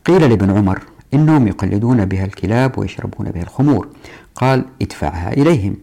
قيل 0.06 0.30
لابن 0.30 0.52
عمر 0.52 0.80
إنهم 1.14 1.48
يقلدون 1.48 2.06
بها 2.06 2.26
الكلاب 2.26 2.80
ويشربون 2.80 3.32
بها 3.32 3.44
الخمور. 3.44 3.88
قال 4.36 4.66
ادفعها 4.82 5.34
إليهم. 5.34 5.76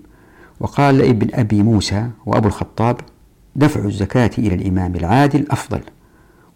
وقال 0.60 0.98
لابن 0.98 1.28
أبي 1.34 1.62
موسى 1.62 2.08
وأبو 2.26 2.48
الخطاب 2.48 2.96
دفع 3.56 3.80
الزكاة 3.80 4.30
إلى 4.38 4.54
الإمام 4.54 4.94
العادل 4.94 5.46
أفضل. 5.50 5.80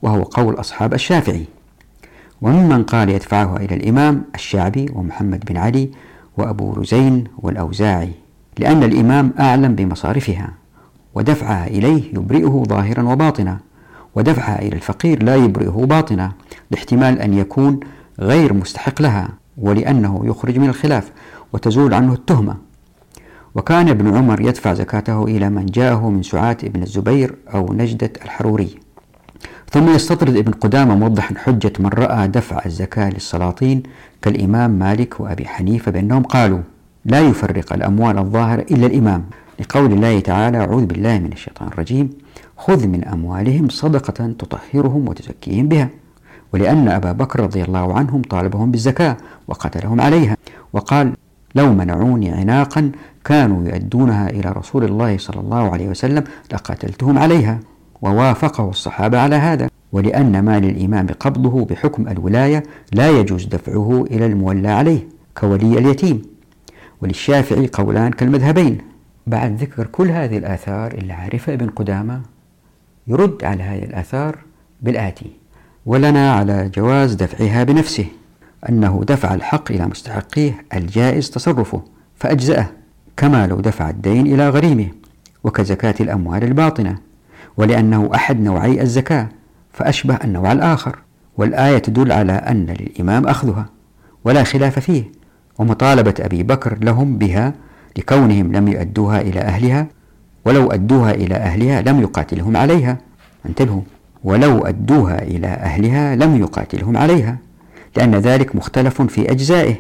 وهو 0.03 0.23
قول 0.23 0.55
أصحاب 0.61 0.95
الشافعي. 0.95 1.45
وممن 2.43 2.83
قال 2.83 3.09
يدفعها 3.09 3.57
إلى 3.57 3.75
الإمام 3.75 4.25
الشعبي 4.35 4.87
ومحمد 4.95 5.45
بن 5.45 5.57
علي 5.57 5.91
وأبو 6.39 6.73
رزين 6.73 7.25
والأوزاعي 7.39 8.13
لأن 8.59 8.83
الإمام 8.83 9.33
أعلم 9.39 9.75
بمصارفها 9.75 10.53
ودفعها 11.15 11.67
إليه 11.67 12.15
يبرئه 12.15 12.65
ظاهرا 12.69 13.03
وباطنا. 13.03 13.59
ودفعها 14.17 14.63
إلى 14.63 14.77
الفقير 14.77 15.23
لا 15.23 15.37
يبرئه 15.37 15.87
باطنا 15.87 16.33
لاحتمال 16.71 17.21
أن 17.21 17.35
يكون 17.35 17.81
غير 18.21 18.53
مستحق 18.53 19.03
لها 19.03 19.29
ولأنه 19.59 20.23
يخرج 20.25 20.59
من 20.59 20.69
الخلاف 20.69 21.13
وتزول 21.53 21.95
عنه 21.95 22.13
التهمة. 22.13 22.57
وكان 23.55 23.89
ابن 23.89 24.17
عمر 24.17 24.41
يدفع 24.41 24.75
زكاته 24.75 25.25
إلى 25.25 25.51
من 25.51 25.67
جاءه 25.67 26.11
من 26.11 26.23
سعاة 26.23 26.57
ابن 26.65 26.83
الزبير 26.83 27.35
أو 27.55 27.73
نجدة 27.73 28.11
الحروري. 28.25 28.79
ثم 29.71 29.95
يستطرد 29.95 30.37
ابن 30.37 30.53
قدامة 30.53 30.95
موضحا 30.95 31.35
حجة 31.39 31.73
من 31.79 31.89
رأى 31.89 32.29
دفع 32.29 32.63
الزكاة 32.67 33.11
للسلاطين 33.11 33.83
كالإمام 34.23 34.71
مالك 34.71 35.21
وأبي 35.21 35.49
حنيفة 35.49 35.93
بأنهم 35.93 36.23
قالوا 36.23 36.61
لا 37.05 37.21
يفرق 37.21 37.73
الأموال 37.73 38.19
الظاهرة 38.19 38.67
إلا 38.71 38.87
الإمام. 38.87 39.25
لقول 39.61 39.93
الله 39.93 40.21
تعالى 40.21 40.59
أعوذ 40.59 40.87
بالله 40.87 41.19
من 41.19 41.33
الشيطان 41.33 41.69
الرجيم. 41.69 42.26
خذ 42.57 42.87
من 42.87 43.05
أموالهم 43.05 43.69
صدقة 43.69 44.33
تطهرهم 44.39 45.09
وتزكيهم 45.09 45.69
بها. 45.69 45.89
ولأن 46.53 46.89
أبا 46.89 47.13
بكر 47.13 47.41
رضي 47.41 47.63
الله 47.63 47.95
عنهم 47.99 48.23
طالبهم 48.23 48.71
بالزكاة 48.71 49.17
وقتلهم 49.49 50.01
عليها. 50.01 50.37
وقال 50.73 51.13
لو 51.55 51.73
منعوني 51.73 52.31
عناقا 52.31 52.93
كانوا 53.25 53.69
يؤدونها 53.69 54.31
إلى 54.31 54.51
رسول 54.51 54.85
الله 54.85 55.19
صلى 55.19 55.41
الله 55.41 55.73
عليه 55.73 55.89
وسلم 55.89 56.25
لقتلتهم 56.53 57.19
عليها. 57.19 57.61
ووافقه 58.03 58.69
الصحابة 58.69 59.19
على 59.19 59.37
هذا. 59.37 59.69
ولأن 59.93 60.45
مال 60.45 60.65
الإمام 60.65 61.07
قبضه 61.21 61.65
بحكم 61.65 62.09
الولاية 62.09 62.63
لا 62.93 63.11
يجوز 63.11 63.45
دفعه 63.45 64.05
إلى 64.11 64.27
المولى 64.27 64.69
عليه 64.69 65.09
كولي 65.39 65.79
اليتيم. 65.79 66.23
وللشافعي 67.03 67.67
قولان 67.73 68.11
كالمذهبين. 68.11 68.79
بعد 69.27 69.57
ذكر 69.57 69.87
كل 69.87 70.09
هذه 70.11 70.39
الآثار 70.39 70.93
اللي 70.93 71.13
عارفها 71.13 71.55
ابن 71.55 71.67
قدامة؟ 71.67 72.36
يرد 73.09 73.45
على 73.45 73.63
هذه 73.63 73.85
الآثار 73.85 74.39
بالآتي 74.83 75.31
ولنا 75.87 76.33
على 76.33 76.71
جواز 76.75 77.15
دفعها 77.15 77.65
بنفسه 77.65 78.07
أنه 78.69 79.05
دفع 79.09 79.35
الحق 79.35 79.73
إلى 79.73 79.87
مستحقيه 79.87 80.65
الجائز 80.75 81.31
تصرفه 81.31 81.83
فأجزأه 82.17 82.67
كما 83.17 83.47
لو 83.47 83.61
دفع 83.61 83.91
الدين 83.91 84.27
إلى 84.27 84.49
غريمه 84.49 84.89
وكزكاة 85.45 85.95
الأموال 86.01 86.45
الباطنة 86.45 86.99
ولأنه 87.57 88.11
أحد 88.15 88.41
نوعي 88.41 88.83
الزكاة 88.83 89.29
فأشبه 89.73 90.19
النوع 90.25 90.53
الآخر 90.53 90.99
والآية 91.37 91.79
تدل 91.79 92.13
على 92.13 92.33
أن 92.33 92.67
للإمام 92.67 93.27
أخذها 93.27 93.67
ولا 94.25 94.43
خلاف 94.45 94.79
فيه 94.79 95.05
ومطالبة 95.59 96.15
أبي 96.21 96.43
بكر 96.43 96.79
لهم 96.85 97.19
بها 97.19 97.55
لكونهم 97.97 98.53
لم 98.53 98.69
يؤدوها 98.69 99.21
إلى 99.21 99.41
أهلها 99.41 99.87
ولو 100.47 100.71
أدوها 100.71 101.11
إلى 101.15 101.35
أهلها 101.35 101.83
لم 101.83 102.01
يقاتلهم 102.01 102.57
عليها. 102.57 102.99
انتبهوا. 103.47 103.81
ولو 104.25 104.67
أدوها 104.67 105.23
إلى 105.23 105.47
أهلها 105.47 106.17
لم 106.17 106.37
يقاتلهم 106.37 106.97
عليها 106.97 107.37
لأن 107.97 108.15
ذلك 108.15 108.57
مختلف 108.57 109.03
في 109.03 109.31
أجزائه. 109.31 109.75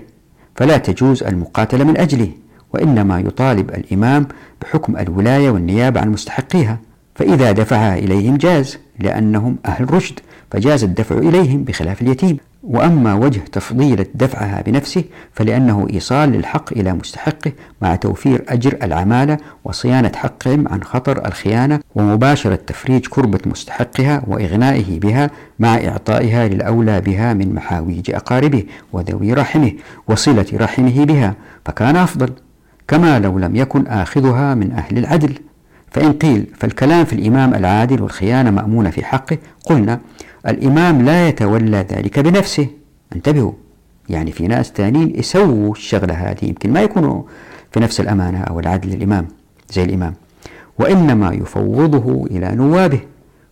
فلا 0.56 0.76
تجوز 0.76 1.22
المقاتلة 1.22 1.84
من 1.84 1.96
أجله 1.98 2.28
وإنما 2.74 3.20
يطالب 3.20 3.70
الإمام 3.70 4.26
بحكم 4.62 4.96
الولاية 4.96 5.50
والنيابة 5.50 6.00
عن 6.00 6.08
مستحقيها. 6.08 6.78
فإذا 7.14 7.52
دفعها 7.52 7.98
إليهم 7.98 8.36
جاز 8.36 8.78
لأنهم 8.98 9.56
أهل 9.66 9.94
رشد 9.94 10.20
فجاز 10.50 10.84
الدفع 10.84 11.18
إليهم 11.18 11.64
بخلاف 11.64 12.02
اليتيم. 12.02 12.36
وأما 12.66 13.14
وجه 13.14 13.40
تفضيل 13.52 14.06
دفعها 14.14 14.62
بنفسه 14.66 15.04
فلأنه 15.32 15.86
إيصال 15.92 16.28
للحق 16.32 16.72
إلى 16.72 16.92
مستحقه 16.92 17.52
مع 17.82 17.96
توفير 17.96 18.44
أجر 18.48 18.76
العمالة 18.82 19.38
وصيانة 19.64 20.12
حقهم 20.16 20.68
عن 20.68 20.82
خطر 20.82 21.26
الخيانة 21.26 21.80
ومباشرة 21.94 22.54
تفريج 22.66 23.06
كربة 23.06 23.38
مستحقها 23.46 24.22
وإغنائه 24.26 25.00
بها 25.00 25.30
مع 25.58 25.74
إعطائها 25.74 26.48
للأولى 26.48 27.00
بها 27.00 27.34
من 27.34 27.54
محاويج 27.54 28.10
أقاربه 28.10 28.64
وذوي 28.92 29.32
رحمه 29.32 29.72
وصلة 30.08 30.46
رحمه 30.54 31.04
بها 31.04 31.34
فكان 31.64 31.96
أفضل. 31.96 32.30
كما 32.88 33.18
لو 33.18 33.38
لم 33.38 33.56
يكن 33.56 33.86
آخذها 33.86 34.54
من 34.54 34.72
أهل 34.72 34.98
العدل. 34.98 35.34
فإن 35.90 36.12
قيل 36.12 36.46
فالكلام 36.58 37.04
في 37.04 37.12
الإمام 37.12 37.54
العادل 37.54 38.02
والخيانة 38.02 38.50
مأمونة 38.50 38.90
في 38.90 39.04
حقه 39.04 39.38
قلنا 39.64 40.00
الإمام 40.48 41.02
لا 41.02 41.28
يتولى 41.28 41.86
ذلك 41.90 42.18
بنفسه. 42.18 42.66
انتبهوا 43.12 43.52
يعني 44.08 44.32
في 44.32 44.46
ناس 44.46 44.72
ثانيين 44.72 45.18
يسووا 45.18 45.72
الشغلة 45.72 46.14
هذه. 46.14 46.44
يمكن 46.44 46.72
ما 46.72 46.82
يكونوا 46.82 47.22
في 47.72 47.80
نفس 47.80 48.00
الأمانة 48.00 48.40
أو 48.40 48.60
العدل 48.60 48.92
الإمام 48.92 49.28
زي 49.70 49.84
الإمام. 49.84 50.14
وإنما 50.78 51.32
يفوضه 51.32 52.26
إلى 52.30 52.54
نوابه 52.54 53.00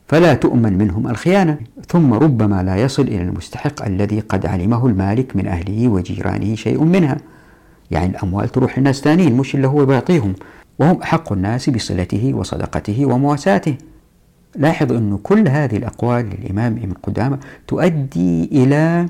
فلا 0.09 0.35
تؤمن 0.35 0.79
منهم 0.79 1.09
الخيانة. 1.09 1.59
ثم 1.89 2.15
ربما 2.15 2.63
لا 2.63 2.77
يصل 2.77 3.03
إلى 3.03 3.23
المستحق 3.23 3.85
الذي 3.85 4.21
قد 4.21 4.47
علمه 4.47 4.87
المالك 4.87 5.37
من 5.37 5.47
أهله 5.47 5.89
وجيرانه 5.89 6.55
شيء 6.55 6.85
منها. 6.85 7.17
يعني 7.91 8.11
الأموال 8.11 8.49
تروح 8.49 8.79
لناس 8.79 9.01
ثانيين 9.01 9.37
مش 9.37 9.55
اللي 9.55 9.69
هو 9.69 9.87
بيعطيهم 9.87 10.35
وهم 10.79 11.03
أحق 11.03 11.33
الناس 11.33 11.71
بصلته 11.71 12.33
وصدقته 12.35 13.07
ومواساته. 13.07 13.75
لاحظ 14.57 14.93
أن 14.93 15.19
كل 15.23 15.49
هذه 15.49 15.77
الأقوال 15.77 16.31
للإمام 16.31 16.73
ابن 16.73 16.93
قدامة 17.03 17.39
تؤدي 17.67 18.45
إلى 18.45 19.07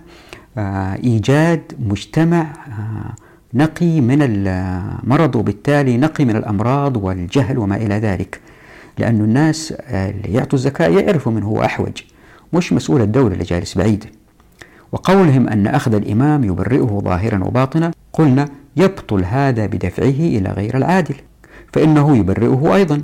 آه، 0.58 0.94
إيجاد 0.94 1.72
مجتمع 1.78 2.40
آه، 2.68 3.14
نقي 3.54 4.00
من 4.00 4.18
المرض 4.20 5.36
وبالتالي 5.36 5.96
نقي 5.96 6.24
من 6.24 6.36
الأمراض 6.36 6.96
والجهل 6.96 7.58
وما 7.58 7.76
إلى 7.76 7.94
ذلك. 7.94 8.40
لأن 8.98 9.20
الناس 9.20 9.72
اللي 9.72 10.32
يعطوا 10.32 10.58
الزكاة 10.58 10.88
يعرفوا 10.88 11.32
من 11.32 11.42
هو 11.42 11.64
أحوج 11.64 11.92
مش 12.52 12.72
مسؤول 12.72 13.02
الدولة 13.02 13.32
اللي 13.32 13.44
جالس 13.44 13.78
بعيد. 13.78 14.04
وقولهم 14.92 15.48
أن 15.48 15.66
أخذ 15.66 15.94
الإمام 15.94 16.44
يبرئه 16.44 17.00
ظاهرا 17.04 17.44
وباطنا 17.44 17.90
قلنا 18.12 18.48
يبطل 18.76 19.24
هذا 19.24 19.66
بدفعه 19.66 20.08
إلى 20.08 20.50
غير 20.50 20.76
العادل 20.76 21.14
فإنه 21.72 22.16
يبرئه 22.16 22.74
أيضا. 22.74 23.00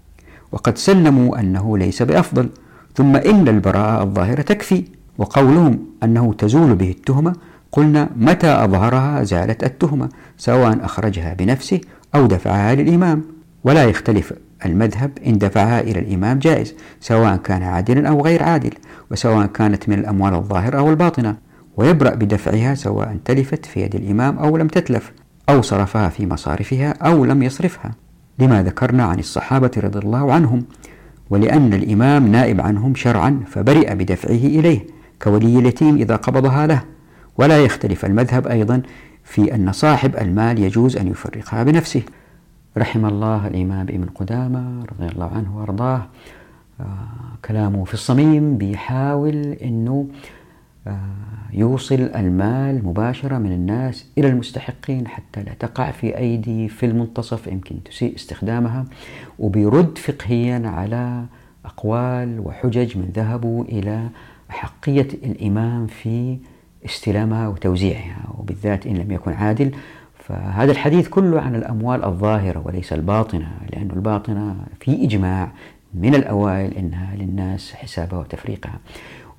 وقد 0.53 0.79
سلموا 0.79 1.41
أنه 1.41 1.79
ليس 1.79 2.03
بأفضل. 2.03 2.49
ثم 2.95 3.17
إن 3.17 3.49
البراءة 3.49 4.03
الظاهرة 4.03 4.43
تكفي 4.43 4.85
وقولهم 5.19 5.79
أنه 6.03 6.33
تزول 6.33 6.75
به 6.75 6.91
التهمة 6.91 7.35
قلنا 7.73 8.09
متى 8.17 8.65
أظهرها 8.65 9.23
زالت 9.23 9.65
التهمة 9.65 10.09
سواء 10.39 10.85
أخرجها 10.85 11.35
بنفسه 11.35 11.81
أو 12.15 12.27
دفعها 12.27 12.75
للإمام. 12.75 13.23
ولا 13.65 13.85
يختلف 13.85 14.33
المذهب 14.67 15.11
إن 15.27 15.39
دفعها 15.39 15.81
إلى 15.81 15.99
الإمام 15.99 16.39
جائز 16.39 16.75
سواء 17.01 17.37
كان 17.37 17.63
عادلا 17.63 18.09
أو 18.09 18.21
غير 18.21 18.43
عادل 18.43 18.71
وسواء 19.11 19.47
كانت 19.47 19.89
من 19.89 19.99
الأموال 19.99 20.35
الظاهرة 20.35 20.79
أو 20.79 20.91
الباطنة. 20.91 21.37
ويبرأ 21.77 22.15
بدفعها 22.15 22.75
سواء 22.75 23.17
تلفت 23.25 23.67
في 23.67 23.81
يد 23.81 23.95
الإمام 23.95 24.39
أو 24.39 24.57
لم 24.57 24.69
تتلف 24.69 25.13
أو 25.49 25.63
صرفها 25.63 26.09
في 26.09 26.27
مصارفها 26.27 26.91
أو 26.91 27.25
لم 27.25 27.43
يصرفها. 27.43 27.91
لما 28.41 28.63
ذكرنا 28.63 29.05
عن 29.05 29.19
الصحابة 29.19 29.71
رضي 29.77 29.99
الله 29.99 30.33
عنهم 30.33 30.65
ولأن 31.31 31.75
الإمام 31.75 32.27
نائب 32.27 32.61
عنهم 32.61 32.95
شرعا 32.95 33.41
فبرئ 33.47 33.95
بدفعه 33.95 34.31
إليه 34.31 34.87
كولي 35.23 35.59
اليتيم 35.59 35.97
إذا 35.97 36.17
قبضها 36.17 36.67
له. 36.67 36.83
ولا 37.39 37.65
يختلف 37.65 38.05
المذهب 38.05 38.47
أيضا 38.47 38.83
في 39.25 39.55
أن 39.55 39.73
صاحب 39.73 40.17
المال 40.17 40.59
يجوز 40.59 40.97
أن 40.97 41.07
يفرقها 41.09 41.63
بنفسه. 41.63 42.03
رحم 42.79 43.07
الله 43.07 43.47
الإمام 43.47 43.87
ابن 43.89 44.07
قدامة 44.15 44.85
رضي 44.93 45.13
الله 45.13 45.31
عنه 45.35 45.59
وأرضاه. 45.59 46.07
آه 46.81 46.85
كلامه 47.45 47.85
في 47.85 47.95
الصميم 47.95 48.59
بيحاول 48.59 49.37
أنه 49.63 50.07
يوصل 51.53 51.95
المال 51.95 52.85
مباشرة 52.87 53.39
من 53.39 53.53
الناس 53.53 54.07
إلى 54.19 54.29
المستحقين 54.29 55.09
حتى 55.09 55.43
لا 55.43 55.53
تقع 55.59 55.91
في 55.91 56.19
أيدي 56.19 56.69
في 56.69 56.87
المنتصف 56.87 57.47
يمكن 57.47 57.83
تسيء 57.83 58.15
استخدامها. 58.15 58.85
وبيرد 59.39 59.99
فقهيا 59.99 60.69
على 60.69 61.25
أقوال 61.65 62.41
وحجج 62.41 62.99
من 62.99 63.11
ذهبوا 63.15 63.65
إلى 63.65 64.09
أحقية 64.51 65.09
الإمام 65.25 65.87
في 65.87 66.39
استلامها 66.85 67.49
وتوزيعها 67.49 68.35
وبالذات 68.39 68.87
إن 68.87 68.97
لم 68.97 69.11
يكن 69.13 69.33
عادل. 69.33 69.71
فهذا 70.19 70.73
الحديث 70.73 71.09
كله 71.09 71.41
عن 71.41 71.55
الأموال 71.55 72.05
الظاهرة 72.05 72.63
وليس 72.67 72.93
الباطنة 72.93 73.53
لأن 73.73 73.91
الباطنة 73.91 74.57
في 74.81 75.05
إجماع 75.05 75.53
من 75.95 76.15
الأوائل 76.15 76.75
أنها 76.75 77.17
للناس 77.17 77.73
حسابها 77.73 78.19
وتفريقها. 78.19 78.79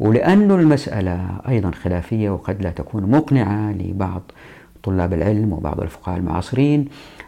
ولأن 0.01 0.51
المسألة 0.51 1.27
أيضا 1.47 1.71
خلافية 1.71 2.29
وقد 2.29 2.61
لا 2.61 2.69
تكون 2.69 3.11
مقنعة 3.11 3.71
لبعض 3.71 4.21
طلاب 4.83 5.13
العلم 5.13 5.53
وبعض 5.53 5.81
الفقهاء 5.81 6.17
المعاصرين 6.17 6.85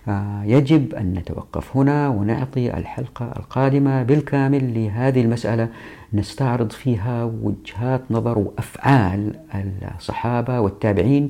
آه، 0.07 0.43
يجب 0.43 0.93
أن 0.93 1.13
نتوقف 1.13 1.77
هنا 1.77 2.09
ونعطي 2.09 2.77
الحلقة 2.77 3.25
القادمة 3.25 4.03
بالكامل 4.03 4.73
لهذه 4.73 5.21
المسألة 5.21 5.69
نستعرض 6.13 6.71
فيها 6.71 7.23
وجهات 7.23 8.01
نظر 8.11 8.37
وأفعال 8.37 9.39
الصحابة 9.97 10.59
والتابعين 10.59 11.29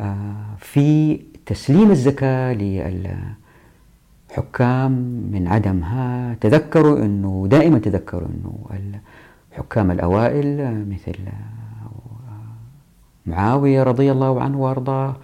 آه، 0.00 0.34
في 0.58 1.20
تسليم 1.46 1.90
الزكاة 1.90 2.52
للحكام 4.30 4.92
من 5.32 5.48
عدمها. 5.48 6.34
تذكروا 6.40 6.98
أنه 6.98 7.46
دائما 7.50 7.78
تذكروا 7.78 8.28
أنه 8.28 8.66
الحكام 9.58 9.90
الأوائل 9.90 10.86
مثل 10.88 11.16
معاوية 13.26 13.82
رضي 13.82 14.12
الله 14.12 14.42
عنه 14.42 14.60
وأرضاه 14.60 15.16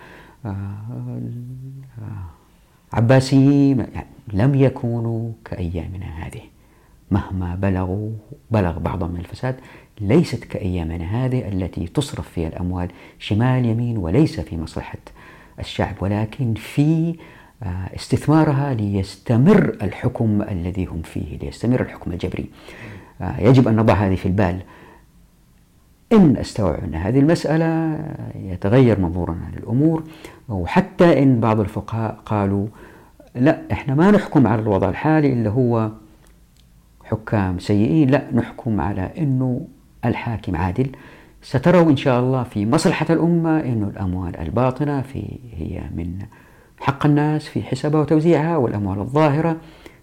عباسيين 2.92 3.78
يعني 3.78 4.06
لم 4.32 4.54
يكونوا 4.54 5.32
كأيامنا 5.44 6.06
هذه. 6.06 6.40
مهما 7.10 7.54
بلغوا 7.54 8.10
بلغ 8.50 8.78
بعضهم 8.78 9.10
من 9.10 9.20
الفساد 9.20 9.56
ليست 10.00 10.44
كأيامنا 10.44 11.04
هذه 11.04 11.48
التي 11.48 11.86
تصرف 11.86 12.28
فيها 12.28 12.48
الأموال 12.48 12.88
شمال 13.18 13.64
يمين 13.64 13.98
وليس 13.98 14.40
في 14.40 14.56
مصلحة 14.56 14.98
الشعب 15.58 15.94
ولكن 16.00 16.54
في 16.54 17.14
آه، 17.62 17.94
استثمارها 17.96 18.74
ليستمر 18.74 19.76
الحكم 19.82 20.42
الذي 20.42 20.84
هم 20.84 21.02
فيه 21.02 21.38
ليستمر 21.38 21.80
الحكم 21.80 22.12
الجبري. 22.12 22.44
آه، 22.44 22.93
يجب 23.20 23.68
أن 23.68 23.76
نضع 23.76 23.94
هذه 23.94 24.14
في 24.14 24.26
البال. 24.26 24.60
إن 26.12 26.36
أستوعب 26.36 26.84
أن 26.84 26.94
هذه 26.94 27.18
المسألة 27.18 27.98
يتغير 28.34 29.00
منظورنا 29.00 29.50
للأمور 29.56 30.02
وحتى 30.48 31.22
إن 31.22 31.40
بعض 31.40 31.60
الفقهاء 31.60 32.18
قالوا 32.26 32.66
لا 33.34 33.58
إحنا 33.72 33.94
ما 33.94 34.10
نحكم 34.10 34.46
على 34.46 34.62
الوضع 34.62 34.88
الحالي 34.88 35.32
اللي 35.32 35.48
هو 35.48 35.90
حكام 37.04 37.58
سيئين 37.58 38.10
لا 38.10 38.24
نحكم 38.34 38.80
على 38.80 39.10
أنه 39.18 39.66
الحاكم 40.04 40.56
عادل. 40.56 40.90
ستروا 41.42 41.90
إن 41.90 41.96
شاء 41.96 42.20
الله 42.20 42.42
في 42.42 42.66
مصلحة 42.66 43.06
الأمة 43.10 43.60
أن 43.60 43.82
الأموال 43.82 44.36
الباطنة 44.36 45.00
في 45.02 45.38
هي 45.56 45.80
من 45.94 46.18
حق 46.80 47.06
الناس 47.06 47.48
في 47.48 47.62
حسابها 47.62 48.00
وتوزيعها 48.00 48.56
والأموال 48.56 48.98
الظاهرة 48.98 49.56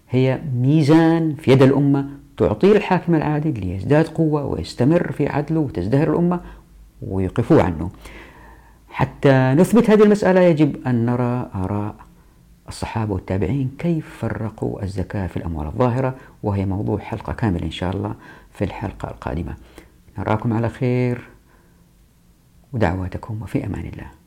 هي 0.10 0.40
ميزان 0.56 1.36
في 1.36 1.52
يد 1.52 1.62
الأمة 1.64 2.10
تعطيه 2.42 2.72
الحاكم 2.72 3.16
العادل 3.16 3.60
ليزداد 3.60 4.08
قوة 4.08 4.46
ويستمر 4.46 5.12
في 5.12 5.28
عدله 5.28 5.60
وتزدهر 5.60 6.10
الأمة 6.10 6.40
ويوقفوه 7.02 7.64
عنه. 7.64 7.92
حتى 8.90 9.54
نثبت 9.58 9.90
هذه 9.90 10.04
المسألة 10.04 10.42
يجب 10.42 10.88
أن 10.88 11.06
نرى 11.06 11.50
آراء 11.56 11.96
الصحابة 12.68 13.14
والتابعين 13.14 13.72
كيف 13.78 14.18
فرقوا 14.20 14.84
الزكاة 14.84 15.28
في 15.28 15.38
الأموال 15.38 15.68
الظاهرة 15.68 16.16
وهي 16.44 16.66
موضوع 16.66 17.00
حلقة 17.00 17.34
كاملة 17.34 17.66
إن 17.66 17.72
شاء 17.72 17.96
الله 17.96 18.16
في 18.54 18.64
الحلقة 18.64 19.10
القادمة. 19.10 19.56
نراكم 20.18 20.54
على 20.54 20.70
خير 20.70 21.22
ودعواتكم 22.74 23.42
وفي 23.42 23.66
أمان 23.66 23.86
الله. 23.86 24.21